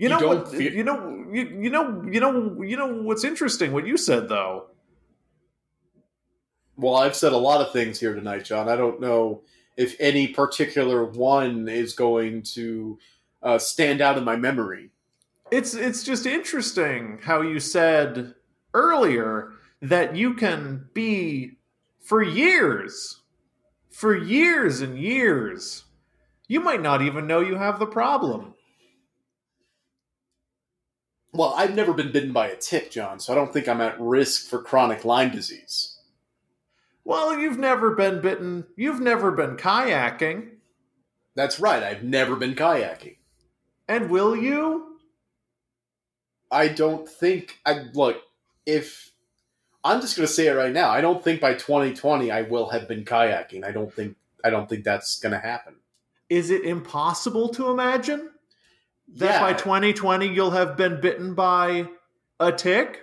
You 0.00 0.08
You 0.08 0.18
know 0.18 0.26
what? 0.28 0.48
feel- 0.48 0.72
You 0.72 0.82
know 0.82 1.24
you, 1.30 1.42
you 1.60 1.68
know 1.70 2.02
you 2.10 2.20
know 2.20 2.62
you 2.62 2.76
know 2.78 3.02
what's 3.02 3.22
interesting? 3.22 3.72
What 3.72 3.86
you 3.86 3.98
said 3.98 4.30
though. 4.30 4.68
Well, 6.76 6.94
I've 6.96 7.14
said 7.14 7.34
a 7.34 7.36
lot 7.36 7.60
of 7.60 7.72
things 7.74 8.00
here 8.00 8.14
tonight, 8.14 8.44
John. 8.46 8.66
I 8.70 8.76
don't 8.76 8.98
know 9.02 9.42
if 9.76 9.94
any 10.00 10.28
particular 10.28 11.04
one 11.04 11.68
is 11.68 11.92
going 11.92 12.42
to 12.54 12.98
uh, 13.42 13.58
stand 13.58 14.00
out 14.00 14.16
in 14.16 14.24
my 14.24 14.36
memory. 14.36 14.88
It's 15.50 15.74
it's 15.74 16.02
just 16.02 16.24
interesting 16.24 17.18
how 17.22 17.42
you 17.42 17.60
said 17.60 18.34
earlier 18.72 19.52
that 19.82 20.16
you 20.16 20.32
can 20.32 20.86
be 20.94 21.58
for 22.00 22.22
years, 22.22 23.20
for 23.90 24.16
years 24.16 24.80
and 24.80 24.98
years. 24.98 25.84
You 26.48 26.60
might 26.60 26.80
not 26.80 27.02
even 27.02 27.26
know 27.26 27.40
you 27.40 27.56
have 27.56 27.78
the 27.78 27.86
problem. 27.86 28.54
Well, 31.32 31.54
I've 31.56 31.74
never 31.74 31.92
been 31.92 32.10
bitten 32.12 32.32
by 32.32 32.48
a 32.48 32.56
tick, 32.56 32.90
John, 32.90 33.20
so 33.20 33.32
I 33.32 33.36
don't 33.36 33.52
think 33.52 33.68
I'm 33.68 33.80
at 33.80 34.00
risk 34.00 34.48
for 34.48 34.62
chronic 34.62 35.04
Lyme 35.04 35.30
disease. 35.30 35.98
Well, 37.04 37.38
you've 37.38 37.58
never 37.58 37.94
been 37.94 38.20
bitten. 38.20 38.66
You've 38.76 39.00
never 39.00 39.30
been 39.30 39.56
kayaking. 39.56 40.48
That's 41.36 41.60
right, 41.60 41.82
I've 41.82 42.02
never 42.02 42.36
been 42.36 42.54
kayaking. 42.54 43.16
And 43.88 44.10
will 44.10 44.36
you? 44.36 44.98
I 46.50 46.68
don't 46.68 47.08
think 47.08 47.58
I 47.64 47.84
look 47.94 48.20
if 48.66 49.10
I'm 49.84 50.00
just 50.00 50.16
going 50.16 50.26
to 50.26 50.32
say 50.32 50.48
it 50.48 50.52
right 50.52 50.72
now. 50.72 50.90
I 50.90 51.00
don't 51.00 51.22
think 51.22 51.40
by 51.40 51.54
2020 51.54 52.30
I 52.30 52.42
will 52.42 52.70
have 52.70 52.88
been 52.88 53.04
kayaking. 53.04 53.64
I 53.64 53.70
don't 53.70 53.92
think 53.92 54.16
I 54.44 54.50
don't 54.50 54.68
think 54.68 54.84
that's 54.84 55.18
going 55.20 55.32
to 55.32 55.38
happen. 55.38 55.76
Is 56.28 56.50
it 56.50 56.64
impossible 56.64 57.48
to 57.50 57.70
imagine 57.70 58.30
that 59.16 59.40
by 59.40 59.52
2020 59.52 60.28
you'll 60.28 60.50
have 60.50 60.76
been 60.76 61.00
bitten 61.00 61.34
by 61.34 61.88
a 62.38 62.52
tick 62.52 63.00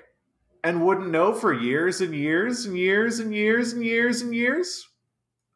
and 0.64 0.86
wouldn't 0.86 1.10
know 1.10 1.34
for 1.34 1.53
years 1.53 2.01
and 2.01 2.14
years 2.14 2.66
and 2.66 2.78
years 2.78 3.20
and 3.20 3.34
years 3.34 3.74
and 3.74 3.84
years 3.84 4.22
and 4.22 4.36
years? 4.36 4.88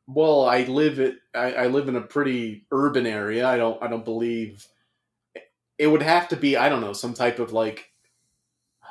Well, 0.07 0.45
I 0.45 0.63
live 0.63 0.99
it. 0.99 1.15
I, 1.33 1.67
live 1.67 1.87
in 1.87 1.95
a 1.95 2.01
pretty 2.01 2.65
urban 2.71 3.05
area. 3.05 3.47
I 3.47 3.57
don't. 3.57 3.81
I 3.81 3.87
don't 3.87 4.03
believe 4.03 4.67
it 5.77 5.87
would 5.87 6.01
have 6.01 6.27
to 6.29 6.35
be. 6.35 6.57
I 6.57 6.69
don't 6.69 6.81
know 6.81 6.93
some 6.93 7.13
type 7.13 7.39
of 7.39 7.53
like 7.53 7.91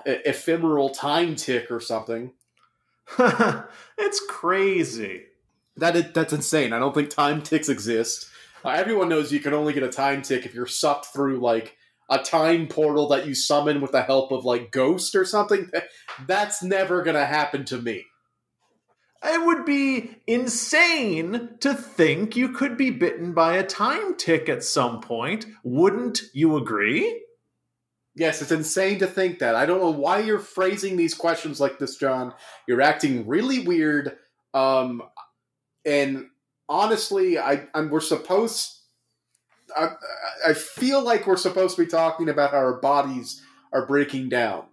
ephemeral 0.07 0.91
time 0.91 1.37
tick 1.37 1.71
or 1.71 1.81
something. 1.81 2.33
it's 3.19 4.21
crazy. 4.29 5.25
That 5.77 5.97
is, 5.97 6.13
that's 6.13 6.33
insane. 6.33 6.73
I 6.73 6.79
don't 6.79 6.95
think 6.95 7.11
time 7.11 7.43
ticks 7.43 7.69
exist. 7.69 8.30
Uh, 8.65 8.71
everyone 8.71 9.09
knows 9.09 9.33
you 9.33 9.41
can 9.41 9.55
only 9.55 9.73
get 9.73 9.83
a 9.83 9.89
time 9.89 10.23
tick 10.23 10.45
if 10.45 10.55
you're 10.55 10.67
sucked 10.67 11.07
through 11.07 11.41
like 11.41 11.77
a 12.11 12.19
time 12.19 12.67
portal 12.67 13.09
that 13.09 13.27
you 13.27 13.35
summon 13.35 13.81
with 13.81 13.93
the 13.93 14.03
help 14.03 14.33
of 14.33 14.45
like 14.45 14.71
ghost 14.71 15.15
or 15.15 15.25
something. 15.25 15.71
That's 16.27 16.63
never 16.63 17.03
gonna 17.03 17.25
happen 17.25 17.65
to 17.67 17.79
me. 17.81 18.05
It 19.23 19.45
would 19.45 19.67
be 19.67 20.17
insane 20.27 21.51
to 21.61 21.75
think 21.75 22.37
you 22.37 22.51
could 22.51 22.77
be 22.77 22.91
bitten 22.91 23.35
by 23.35 23.57
a 23.57 23.67
time 23.67 24.17
tick 24.17 24.49
at 24.49 24.65
some 24.65 25.01
point. 25.01 25.47
Wouldn't 25.63 26.23
you 26.33 26.57
agree? 26.57 27.23
Yes, 28.17 28.43
it's 28.43 28.51
insane 28.51 28.99
to 28.99 29.07
think 29.07 29.39
that. 29.39 29.55
I 29.55 29.67
don't 29.67 29.81
know 29.81 29.91
why 29.91 30.21
you're 30.21 30.39
phrasing 30.39 30.97
these 30.97 31.15
questions 31.15 31.61
like 31.61 31.79
this, 31.79 31.97
John. 31.97 32.35
You're 32.67 32.81
acting 32.81 33.27
really 33.27 33.61
weird. 33.61 34.17
Um, 34.53 35.03
and 35.85 36.27
honestly, 36.71 37.39
I, 37.39 37.67
I'm 37.75 37.91
we're 37.91 38.01
supposed. 38.01 38.79
I, 39.77 39.91
I 40.49 40.53
feel 40.55 41.03
like 41.03 41.27
we're 41.27 41.37
supposed 41.37 41.77
to 41.77 41.85
be 41.85 41.91
talking 41.91 42.29
about 42.29 42.53
how 42.53 42.59
our 42.59 42.81
bodies 42.81 43.43
are 43.73 43.87
breaking 43.87 44.31
down. 44.31 44.65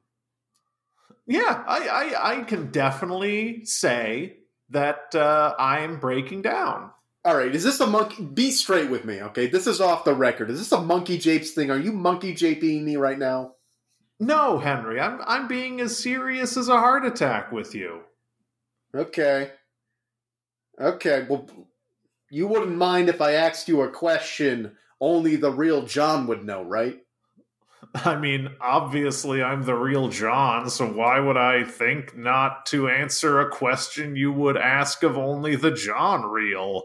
Yeah, 1.27 1.63
I, 1.67 1.87
I, 1.87 2.31
I 2.31 2.41
can 2.43 2.71
definitely 2.71 3.65
say 3.65 4.37
that 4.69 5.13
uh, 5.13 5.53
I'm 5.59 5.99
breaking 5.99 6.43
down. 6.43 6.91
All 7.25 7.35
right, 7.35 7.53
is 7.53 7.63
this 7.63 7.81
a 7.81 7.87
monkey? 7.87 8.23
Be 8.23 8.51
straight 8.51 8.89
with 8.89 9.03
me, 9.03 9.21
okay? 9.21 9.47
This 9.47 9.67
is 9.67 9.81
off 9.81 10.05
the 10.05 10.13
record. 10.13 10.49
Is 10.49 10.59
this 10.59 10.71
a 10.71 10.81
monkey 10.81 11.17
japes 11.17 11.51
thing? 11.51 11.69
Are 11.69 11.77
you 11.77 11.91
monkey 11.91 12.33
japing 12.33 12.83
me 12.83 12.95
right 12.95 13.19
now? 13.19 13.55
No, 14.19 14.57
Henry, 14.57 14.99
I'm 14.99 15.19
I'm 15.27 15.47
being 15.47 15.81
as 15.81 15.97
serious 15.97 16.55
as 16.57 16.69
a 16.69 16.77
heart 16.77 17.05
attack 17.05 17.51
with 17.51 17.75
you. 17.75 18.01
Okay. 18.95 19.51
Okay, 20.79 21.25
well, 21.29 21.49
you 22.29 22.47
wouldn't 22.47 22.77
mind 22.77 23.09
if 23.09 23.21
I 23.21 23.33
asked 23.33 23.67
you 23.67 23.81
a 23.81 23.89
question 23.89 24.75
only 24.99 25.35
the 25.35 25.51
real 25.51 25.83
John 25.83 26.27
would 26.27 26.43
know, 26.45 26.63
right? 26.63 26.99
I 27.93 28.15
mean, 28.15 28.49
obviously, 28.59 29.43
I'm 29.43 29.63
the 29.63 29.75
real 29.75 30.09
John, 30.09 30.69
so 30.69 30.87
why 30.91 31.19
would 31.19 31.37
I 31.37 31.63
think 31.63 32.17
not 32.17 32.65
to 32.67 32.89
answer 32.89 33.39
a 33.39 33.49
question 33.49 34.15
you 34.15 34.31
would 34.31 34.57
ask 34.57 35.03
of 35.03 35.17
only 35.17 35.55
the 35.55 35.71
John 35.71 36.25
real? 36.25 36.83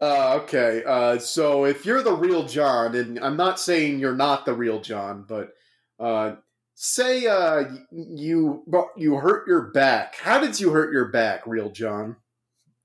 Uh, 0.00 0.40
okay, 0.42 0.82
uh, 0.84 1.18
so 1.18 1.64
if 1.64 1.86
you're 1.86 2.02
the 2.02 2.12
real 2.12 2.44
John, 2.44 2.96
and 2.96 3.20
I'm 3.20 3.36
not 3.36 3.60
saying 3.60 4.00
you're 4.00 4.16
not 4.16 4.44
the 4.44 4.54
real 4.54 4.80
John, 4.80 5.24
but 5.28 5.52
uh, 6.00 6.34
say 6.74 7.26
uh, 7.26 7.64
you 7.92 8.64
you 8.96 9.14
hurt 9.16 9.46
your 9.46 9.70
back. 9.70 10.16
How 10.16 10.40
did 10.40 10.58
you 10.58 10.70
hurt 10.70 10.92
your 10.92 11.08
back, 11.08 11.46
real 11.46 11.70
John? 11.70 12.16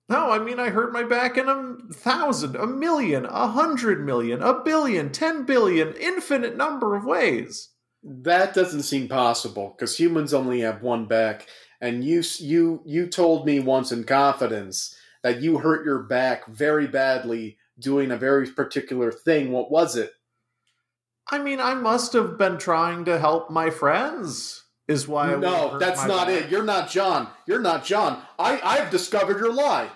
No, 0.10 0.32
I 0.32 0.40
mean 0.40 0.60
I 0.60 0.70
hurt 0.70 0.94
my 0.94 1.04
back 1.04 1.38
in 1.38 1.50
a 1.50 1.94
thousand, 1.94 2.56
a 2.56 2.66
million, 2.66 3.26
a 3.26 3.48
hundred 3.48 4.06
million, 4.06 4.42
a 4.42 4.62
billion, 4.64 5.12
ten 5.12 5.44
billion, 5.44 5.94
infinite 5.96 6.56
number 6.56 6.96
of 6.96 7.04
ways. 7.04 7.70
That 8.04 8.54
doesn't 8.54 8.84
seem 8.84 9.10
possible 9.10 9.76
because 9.76 10.00
humans 10.00 10.34
only 10.34 10.62
have 10.62 10.82
one 10.82 11.08
back, 11.08 11.48
and 11.82 12.06
you 12.06 12.24
you 12.40 12.82
you 12.86 13.08
told 13.08 13.46
me 13.46 13.60
once 13.60 13.92
in 13.92 14.06
confidence 14.06 14.96
that 15.24 15.42
you 15.42 15.58
hurt 15.58 15.86
your 15.86 16.04
back 16.04 16.48
very 16.48 16.88
badly 16.88 17.58
doing 17.78 18.12
a 18.12 18.18
very 18.18 18.48
particular 18.48 19.12
thing. 19.12 19.52
What 19.52 19.70
was 19.70 19.98
it? 19.98 20.14
I 21.30 21.40
mean, 21.40 21.60
I 21.60 21.74
must 21.74 22.14
have 22.14 22.38
been 22.38 22.58
trying 22.58 23.04
to 23.06 23.20
help 23.20 23.50
my 23.50 23.70
friends. 23.70 24.64
Is 24.88 25.06
why 25.06 25.34
I 25.34 25.36
no, 25.36 25.78
that's 25.78 26.06
not 26.06 26.28
back. 26.28 26.46
it. 26.46 26.50
You're 26.50 26.64
not 26.64 26.90
John. 26.90 27.28
You're 27.46 27.60
not 27.60 27.84
John. 27.84 28.22
I 28.40 28.62
I've 28.64 28.90
discovered 28.90 29.38
your 29.38 29.52
lie. 29.52 29.90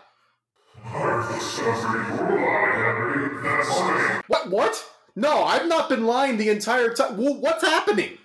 What? 4.27 4.49
What? 4.49 4.85
No, 5.15 5.43
I've 5.43 5.67
not 5.67 5.89
been 5.89 6.05
lying 6.05 6.37
the 6.37 6.49
entire 6.49 6.93
time. 6.93 7.17
Well, 7.17 7.35
what's 7.35 7.63
happening? 7.63 8.17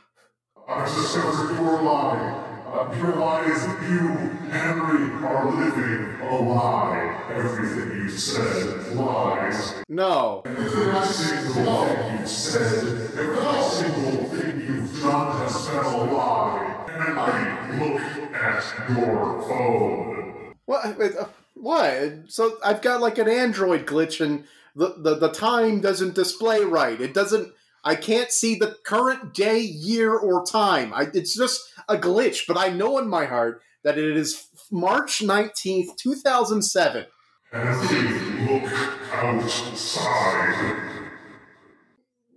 I've 0.68 0.86
discovered 0.86 1.54
your 1.54 1.82
lie. 1.82 2.42
Uh, 2.66 2.94
your 2.96 3.16
lie 3.16 3.44
is 3.44 3.66
that 3.66 3.82
you, 3.82 4.08
Henry, 4.50 5.10
are 5.24 5.50
living 5.50 6.20
a 6.20 6.36
lie. 6.36 7.24
Everything 7.30 7.98
you 8.02 8.08
said 8.08 8.94
lies. 8.96 9.74
No. 9.88 10.42
Every 10.44 11.06
single 11.06 11.86
thing 11.86 12.18
you've 12.18 12.28
said, 12.28 13.10
every 13.18 13.62
single 13.62 14.24
thing 14.24 14.60
you've 14.60 15.02
done 15.02 15.36
has 15.38 15.68
been 15.68 15.84
a 15.84 16.04
lie. 16.12 16.84
Henry, 16.88 17.78
look 17.78 18.00
at 18.34 18.64
your 18.90 19.42
phone. 19.42 20.54
What? 20.66 20.98
wait, 20.98 21.16
uh, 21.16 21.26
What? 21.58 22.24
So 22.28 22.58
I've 22.62 22.82
got 22.82 23.00
like 23.00 23.16
an 23.16 23.28
Android 23.28 23.86
glitch, 23.86 24.20
and 24.20 24.44
the, 24.74 24.94
the 24.98 25.14
the 25.16 25.32
time 25.32 25.80
doesn't 25.80 26.14
display 26.14 26.60
right. 26.60 27.00
It 27.00 27.14
doesn't. 27.14 27.52
I 27.82 27.94
can't 27.94 28.30
see 28.30 28.56
the 28.56 28.76
current 28.84 29.32
day, 29.32 29.60
year, 29.60 30.14
or 30.14 30.44
time. 30.44 30.92
I, 30.92 31.06
it's 31.14 31.34
just 31.34 31.62
a 31.88 31.96
glitch. 31.96 32.46
But 32.46 32.58
I 32.58 32.68
know 32.68 32.98
in 32.98 33.08
my 33.08 33.24
heart 33.24 33.62
that 33.84 33.96
it 33.96 34.16
is 34.16 34.48
March 34.70 35.22
nineteenth, 35.22 35.96
two 35.96 36.14
thousand 36.14 36.62
seven. 36.62 37.06
Henry, 37.50 38.60
look 38.60 38.70
outside. 39.14 40.82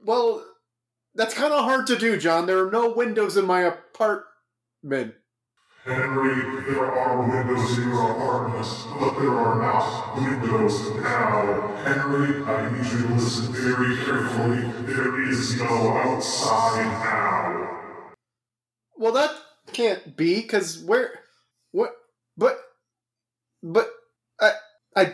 Well, 0.05 0.45
that's 1.13 1.33
kind 1.33 1.51
of 1.51 1.65
hard 1.65 1.87
to 1.87 1.97
do, 1.97 2.17
John. 2.17 2.45
There 2.45 2.65
are 2.65 2.71
no 2.71 2.93
windows 2.93 3.35
in 3.35 3.45
my 3.45 3.61
apartment. 3.61 5.15
Henry, 5.89 6.61
there 6.71 6.85
are 6.85 7.27
windows 7.27 7.79
in 7.79 7.89
your 7.89 8.11
apartment, 8.11 8.67
but 8.99 9.19
there 9.19 9.31
are 9.31 9.59
not 9.59 10.15
windows 10.17 10.95
now. 10.97 11.75
Henry, 11.83 12.43
I 12.43 12.69
need 12.71 12.91
you 12.91 13.07
to 13.07 13.13
listen 13.15 13.51
very 13.53 13.95
carefully. 13.97 14.71
There 14.85 15.19
is 15.27 15.57
no 15.57 15.65
outside 15.65 16.83
now. 16.83 18.13
Well, 18.97 19.13
that 19.13 19.31
can't 19.73 20.15
be 20.15 20.41
because 20.43 20.83
where, 20.83 21.21
what, 21.71 21.95
but, 22.37 22.59
but 23.63 23.89
I, 24.39 24.51
I, 24.95 25.13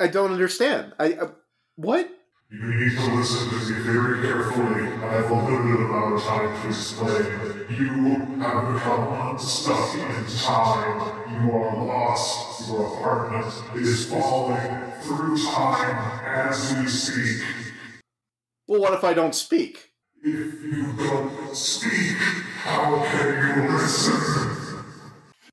I 0.00 0.08
don't 0.08 0.32
understand. 0.32 0.94
I, 0.98 1.12
uh, 1.12 1.30
what? 1.76 2.10
You 2.50 2.74
need 2.74 2.90
to 2.90 3.14
listen 3.14 3.50
to 3.50 3.54
me 3.54 3.80
very 3.82 4.26
carefully. 4.26 4.82
I 4.82 5.12
have 5.12 5.30
a 5.30 5.34
limited 5.34 5.84
amount 5.84 6.14
of 6.16 6.22
time 6.22 6.62
to 6.62 6.68
explain. 6.68 7.57
You 7.68 8.14
have 8.40 8.72
become 8.72 9.30
unstuck 9.30 9.94
in 9.94 10.26
time. 10.38 11.44
You 11.44 11.52
are 11.52 11.84
lost. 11.84 12.66
Your 12.66 12.86
apartment 12.96 13.52
is 13.76 14.06
falling 14.06 14.92
through 15.02 15.36
time 15.44 16.20
as 16.24 16.74
we 16.78 16.86
speak. 16.86 17.44
Well, 18.66 18.80
what 18.80 18.94
if 18.94 19.04
I 19.04 19.12
don't 19.12 19.34
speak? 19.34 19.90
If 20.22 20.62
you 20.64 20.94
don't 20.96 21.54
speak, 21.54 22.16
how 22.62 23.04
can 23.04 23.62
you 23.62 23.76
listen? 23.76 24.84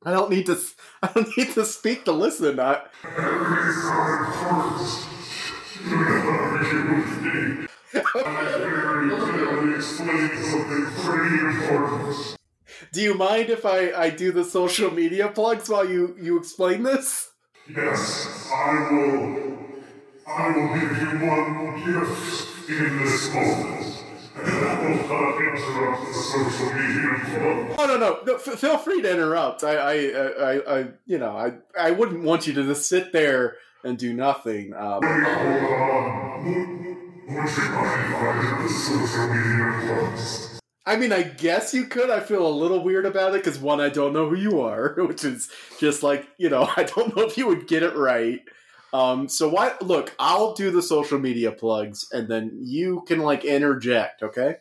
I 0.05 0.11
don't 0.11 0.29
need 0.29 0.45
to. 0.45 0.57
I 1.03 1.11
don't 1.13 1.37
need 1.37 1.51
to 1.55 1.65
speak 1.65 2.05
to 2.05 2.13
listen. 2.13 2.61
I, 2.61 2.81
not 3.03 3.25
important. 4.29 5.05
You 5.83 5.97
argue 5.97 6.95
with 6.95 7.59
me. 7.59 7.64
I 7.95 8.55
very 8.57 9.09
clearly 9.09 9.75
explained 9.75 10.31
something 10.45 10.85
pretty 11.03 11.39
important. 11.39 12.37
do 12.91 13.01
you 13.01 13.13
mind 13.15 13.49
if 13.49 13.65
I, 13.65 13.91
I 13.93 14.09
do 14.09 14.31
the 14.31 14.43
social 14.43 14.91
media 14.91 15.29
plugs 15.29 15.69
while 15.69 15.89
you 15.89 16.15
you 16.19 16.37
explain 16.37 16.83
this? 16.83 17.31
Yes, 17.69 18.49
I 18.53 18.91
will. 18.91 19.57
I 20.27 20.47
will 20.49 20.73
give 20.79 20.97
you 21.01 21.27
one 21.27 21.51
more 21.51 21.75
gift 21.77 22.69
in 22.69 22.97
this 22.99 23.33
moment. 23.33 24.03
And 24.37 24.65
I 24.65 24.81
will 24.81 24.97
not 25.07 25.41
interrupt 25.41 26.07
the 26.07 26.13
social 26.13 26.73
media 26.73 27.09
plug. 27.25 27.75
Oh 27.79 27.85
no 27.87 27.97
no 27.97 28.19
no! 28.25 28.35
F- 28.35 28.59
feel 28.59 28.77
free 28.77 29.01
to 29.01 29.11
interrupt. 29.11 29.63
I 29.63 29.75
I, 29.77 29.93
I 30.51 30.79
I 30.79 30.87
you 31.05 31.17
know 31.17 31.35
I 31.37 31.53
I 31.79 31.91
wouldn't 31.91 32.23
want 32.23 32.45
you 32.47 32.53
to 32.53 32.63
just 32.63 32.87
sit 32.89 33.13
there 33.13 33.55
and 33.83 33.97
do 33.97 34.13
nothing. 34.13 34.73
Um, 34.73 34.99
Wait, 37.27 37.37
hold 37.37 37.41
on. 37.41 37.45
Would 37.45 37.57
you 37.57 37.71
mind 37.71 38.13
if 38.13 38.21
I 38.21 38.57
did 38.57 38.65
the 38.65 38.73
social 38.73 39.27
media 39.27 39.79
plugs? 39.81 40.59
I 40.85 40.95
mean, 40.97 41.11
I 41.11 41.23
guess 41.23 41.73
you 41.73 41.85
could. 41.85 42.11
I 42.11 42.19
feel 42.19 42.45
a 42.45 42.49
little 42.49 42.83
weird 42.83 43.07
about 43.07 43.33
it 43.33 43.43
because 43.43 43.57
one, 43.57 43.81
I 43.81 43.89
don't 43.89 44.13
know 44.13 44.29
who 44.29 44.35
you 44.35 44.61
are, 44.61 44.93
which 44.97 45.23
is 45.23 45.49
just 45.79 46.03
like 46.03 46.27
you 46.37 46.49
know, 46.49 46.69
I 46.77 46.83
don't 46.83 47.15
know 47.15 47.23
if 47.23 47.37
you 47.37 47.47
would 47.47 47.67
get 47.67 47.83
it 47.83 47.95
right. 47.95 48.41
Um, 48.93 49.27
so 49.27 49.49
why? 49.49 49.73
Look, 49.81 50.15
I'll 50.19 50.53
do 50.53 50.71
the 50.71 50.81
social 50.81 51.19
media 51.19 51.51
plugs, 51.51 52.07
and 52.11 52.27
then 52.27 52.59
you 52.61 53.03
can 53.07 53.19
like 53.19 53.43
interject. 53.43 54.21
Okay. 54.21 54.57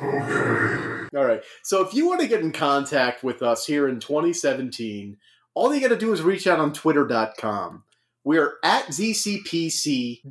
Okay. 0.00 1.06
All 1.16 1.24
right. 1.24 1.42
So 1.62 1.86
if 1.86 1.94
you 1.94 2.08
want 2.08 2.20
to 2.20 2.28
get 2.28 2.40
in 2.40 2.52
contact 2.52 3.22
with 3.22 3.42
us 3.42 3.66
here 3.66 3.88
in 3.88 4.00
2017, 4.00 5.16
all 5.54 5.72
you 5.72 5.80
got 5.80 5.88
to 5.88 5.96
do 5.96 6.12
is 6.12 6.22
reach 6.22 6.46
out 6.46 6.58
on 6.58 6.72
twitter.com. 6.72 7.84
We're 8.24 8.54
at 8.62 8.86
ZCPCWHJ 8.86 10.22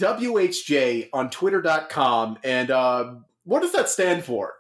on 1.14 1.30
twitter.com. 1.30 2.40
And 2.44 2.72
uh, 2.72 3.14
what 3.44 3.62
does 3.62 3.72
that 3.74 3.88
stand 3.88 4.26
for? 4.26 4.56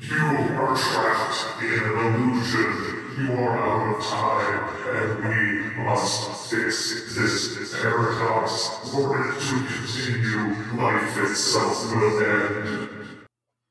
You 0.00 0.16
are 0.16 0.74
trapped 0.74 1.62
in 1.62 1.68
an 1.68 2.14
illusion. 2.14 3.02
You 3.18 3.34
are 3.34 3.58
out 3.58 3.94
of 3.94 4.02
time, 4.02 4.64
and 4.96 5.10
we 5.28 5.84
must 5.84 6.50
fix 6.50 7.14
this 7.14 7.78
paradox. 7.82 8.68
For 8.90 9.20
it 9.20 9.34
to 9.38 9.56
continue, 9.66 10.54
life 10.80 11.18
itself 11.18 11.94
will 11.94 12.24
end. 12.24 13.01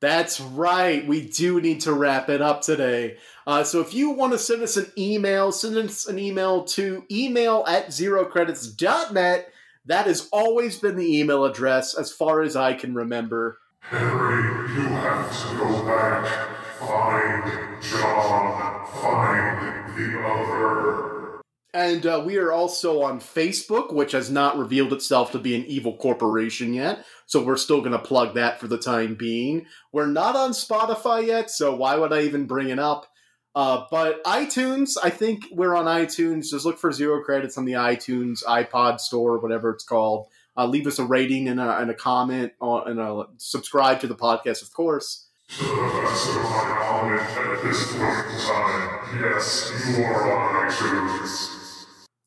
That's 0.02 0.42
right. 0.42 1.06
We 1.06 1.28
do 1.28 1.62
need 1.62 1.82
to 1.82 1.94
wrap 1.94 2.28
it 2.28 2.42
up 2.42 2.62
today. 2.62 3.18
Uh, 3.46 3.64
so 3.64 3.82
if 3.82 3.94
you 3.94 4.10
want 4.10 4.34
to 4.34 4.40
send 4.40 4.64
us 4.64 4.76
an 4.76 4.92
email, 4.98 5.52
send 5.52 5.78
us 5.78 6.08
an 6.08 6.18
email 6.18 6.64
to 6.66 7.06
email 7.12 7.64
at 7.68 7.90
zerocredits.net. 7.90 9.54
That 9.86 10.08
has 10.08 10.28
always 10.32 10.80
been 10.80 10.96
the 10.96 11.20
email 11.20 11.46
address 11.46 11.96
as 11.96 12.12
far 12.12 12.42
as 12.42 12.56
I 12.56 12.74
can 12.74 12.96
remember. 12.96 13.60
Henry, 13.82 14.44
you 14.74 14.88
have 14.90 15.50
to 15.50 15.58
go 15.58 15.86
back. 15.86 16.58
Find 16.80 17.82
John. 17.84 18.86
Find 18.88 19.98
the 19.98 20.20
other. 20.20 21.42
And 21.74 22.06
uh, 22.06 22.22
we 22.26 22.38
are 22.38 22.52
also 22.52 23.02
on 23.02 23.20
Facebook, 23.20 23.94
which 23.94 24.12
has 24.12 24.30
not 24.30 24.58
revealed 24.58 24.94
itself 24.94 25.32
to 25.32 25.40
be 25.40 25.56
an 25.56 25.66
evil 25.66 25.96
corporation 25.96 26.74
yet. 26.74 27.06
So 27.32 27.42
we're 27.42 27.56
still 27.56 27.80
going 27.80 27.94
to 27.94 27.98
plug 28.00 28.34
that 28.34 28.60
for 28.60 28.68
the 28.68 28.78
time 28.78 29.16
being. 29.16 29.66
We're 29.94 30.06
not 30.06 30.36
on 30.36 30.52
Spotify 30.52 31.26
yet, 31.26 31.50
so 31.50 31.74
why 31.74 31.96
would 31.96 32.12
I 32.12 32.24
even 32.24 32.46
bring 32.46 32.68
it 32.68 32.78
up? 32.78 33.08
Uh, 33.56 33.86
but 33.90 34.22
iTunes, 34.26 34.98
I 35.02 35.12
think 35.12 35.46
we're 35.50 35.74
on 35.74 35.86
iTunes. 35.86 36.50
Just 36.50 36.66
look 36.66 36.78
for 36.78 36.92
zero 36.92 37.24
credits 37.24 37.58
on 37.58 37.64
the 37.64 37.72
iTunes, 37.72 38.44
iPod 38.44 39.00
store, 39.00 39.40
whatever 39.40 39.70
it's 39.70 39.86
called. 39.86 40.28
Uh, 40.58 40.66
leave 40.66 40.86
us 40.86 41.00
a 41.00 41.06
rating 41.06 41.48
and 41.48 41.62
a, 41.62 41.78
and 41.80 41.90
a 41.90 41.94
comment 41.94 42.52
on, 42.60 42.90
and 42.90 43.00
a, 43.00 43.24
subscribe 43.38 44.02
to 44.02 44.08
the 44.08 44.16
podcast, 44.16 44.62
of 44.62 44.74
course. 44.74 45.30
At 45.52 45.64
this 47.64 47.94
point 47.94 48.28
in 48.28 48.40
time, 48.42 49.22
yes, 49.22 49.72
you 49.88 50.04
are 50.04 50.34
on 50.34 50.70
iTunes. 50.70 51.61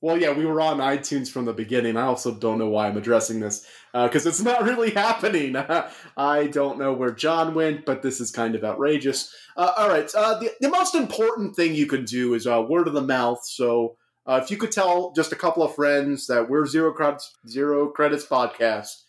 Well, 0.05 0.21
yeah, 0.21 0.33
we 0.33 0.45
were 0.45 0.61
on 0.61 0.81
iTunes 0.81 1.31
from 1.31 1.47
the 1.47 1.55
beginning. 1.55 1.97
I 1.97 2.03
also 2.03 2.35
don't 2.35 2.59
know 2.59 2.69
why 2.69 2.89
I'm 2.89 2.99
addressing 2.99 3.41
this 3.41 3.67
because 3.95 4.27
it's 4.27 4.43
not 4.43 4.63
really 4.71 4.91
happening. 4.91 5.57
I 6.19 6.47
don't 6.49 6.79
know 6.79 6.93
where 6.93 7.11
John 7.11 7.55
went, 7.55 7.87
but 7.87 8.03
this 8.03 8.21
is 8.21 8.31
kind 8.31 8.55
of 8.55 8.63
outrageous. 8.63 9.35
Uh, 9.57 9.73
all 9.79 9.89
right, 9.89 10.15
uh, 10.15 10.39
the, 10.39 10.51
the 10.61 10.69
most 10.69 10.95
important 10.95 11.57
thing 11.57 11.75
you 11.75 11.87
can 11.87 12.05
do 12.05 12.35
is 12.35 12.47
uh, 12.47 12.63
word 12.69 12.87
of 12.87 12.93
the 12.93 13.01
mouth. 13.01 13.41
So 13.47 13.97
Uh, 14.27 14.41
if 14.43 14.51
you 14.51 14.59
could 14.59 14.73
tell 14.73 15.13
just 15.17 15.33
a 15.33 15.37
couple 15.37 15.63
of 15.63 15.75
friends 15.75 16.27
that 16.27 16.51
we're 16.51 16.67
Zero 16.67 16.93
Credits, 16.93 17.35
Zero 17.49 17.89
Credits 17.89 18.27
Podcast, 18.27 19.05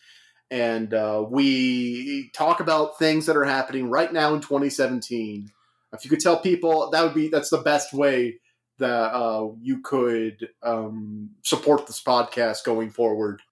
and 0.50 0.94
uh, 0.94 1.22
we 1.28 2.30
talk 2.34 2.60
about 2.60 2.98
things 2.98 3.26
that 3.26 3.36
are 3.36 3.44
happening 3.44 3.90
right 3.90 4.12
now 4.12 4.32
in 4.32 4.40
2017. 4.40 5.52
If 5.92 6.04
you 6.04 6.10
could 6.10 6.20
tell 6.20 6.38
people, 6.38 6.88
that 6.90 7.02
would 7.02 7.14
be 7.14 7.28
that's 7.28 7.50
the 7.50 7.58
best 7.58 7.92
way 7.92 8.40
that 8.78 9.14
uh, 9.14 9.48
you 9.62 9.80
could 9.80 10.48
um, 10.62 11.30
support 11.42 11.86
this 11.86 12.02
podcast 12.02 12.64
going 12.64 12.90
forward. 12.90 13.42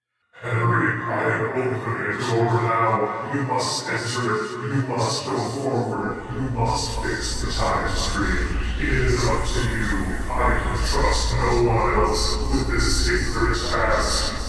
Henry, 0.41 1.01
I 1.01 1.23
am 1.31 1.45
opening 1.49 1.75
a 1.75 2.35
over 2.35 2.61
now. 2.63 3.31
You 3.33 3.41
must 3.43 3.87
enter 3.87 4.35
it. 4.35 4.51
You 4.75 4.81
must 4.87 5.25
go 5.25 5.37
forward. 5.37 6.23
You 6.33 6.49
must 6.49 7.01
fix 7.01 7.41
the 7.41 7.51
time 7.53 7.95
stream. 7.95 8.59
It 8.79 8.89
is 8.89 9.25
up 9.25 9.45
to 9.47 9.59
you. 9.61 10.05
I 10.29 10.59
can 10.61 10.77
trust 10.87 11.33
no 11.35 11.63
one 11.63 11.93
else 11.95 12.37
with 12.51 12.67
this 12.67 13.05
sacred 13.05 13.55
task. 13.71 14.45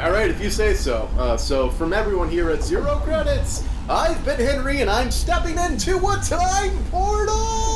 All 0.00 0.10
right, 0.10 0.30
if 0.30 0.40
you 0.42 0.50
say 0.50 0.74
so. 0.74 1.08
Uh, 1.18 1.36
so, 1.36 1.68
from 1.70 1.92
everyone 1.92 2.30
here 2.30 2.50
at 2.50 2.62
Zero 2.62 2.96
Credits, 3.04 3.64
I've 3.88 4.24
been 4.24 4.40
Henry, 4.40 4.80
and 4.80 4.90
I'm 4.90 5.10
stepping 5.10 5.58
into 5.58 5.98
a 5.98 6.16
time 6.24 6.76
portal. 6.90 7.73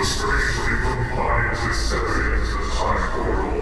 Were 0.00 0.06
strangely 0.06 0.76
compliant 0.80 1.58
into 1.60 2.00
the 2.00 2.70
time 2.72 3.04
portal. 3.12 3.60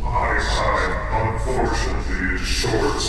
My 0.00 0.38
time, 0.38 0.94
unfortunately, 1.26 2.36
is 2.36 2.40
short. 2.40 3.00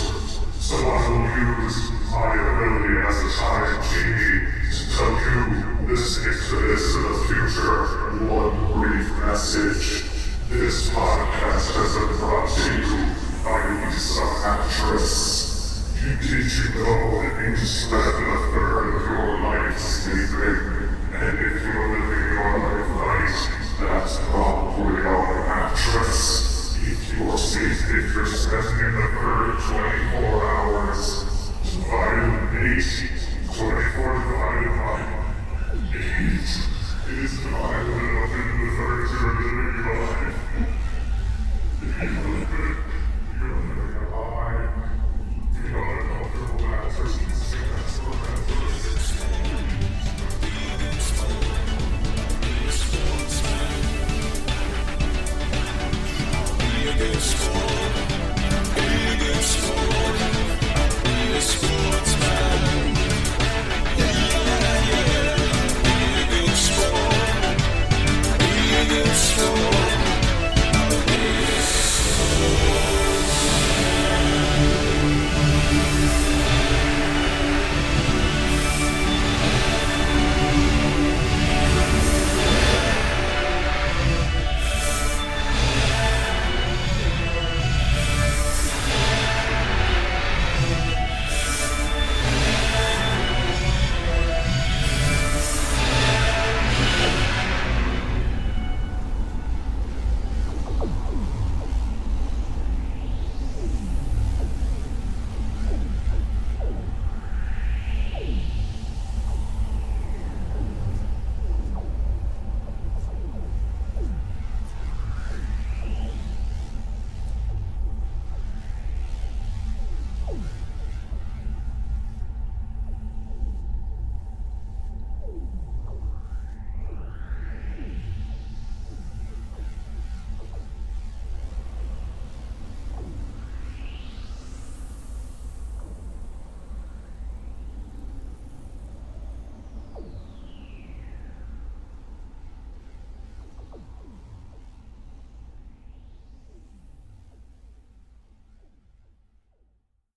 So 0.58 0.74
I 0.74 1.08
will 1.08 1.62
use 1.62 1.78
my 2.10 2.34
ability 2.34 2.98
as 3.06 3.18
a 3.22 3.30
time 3.38 3.78
genie 3.86 4.50
to 4.74 4.82
tell 4.90 5.14
you 5.22 5.86
this 5.86 6.26
exodus 6.26 6.84
to 6.94 6.98
the 6.98 7.14
future 7.28 7.84
one 8.26 8.58
brief 8.72 9.08
message. 9.20 10.10
This 10.50 10.90
podcast 10.90 11.70
has 11.78 11.94
been 11.94 12.18
brought 12.18 12.50
to 12.50 12.74
you 12.74 13.06
by 13.44 13.62
Leesa 13.86 14.26
Mattress. 14.42 15.94
Did 16.02 16.24
you 16.26 16.82
know 16.82 17.22
that 17.22 17.50
you 17.50 17.56
spend 17.56 18.02
a 18.02 18.38
third 18.50 18.96
of 18.96 19.02
your 19.12 19.40
life 19.42 19.78
sleeping? 19.78 20.73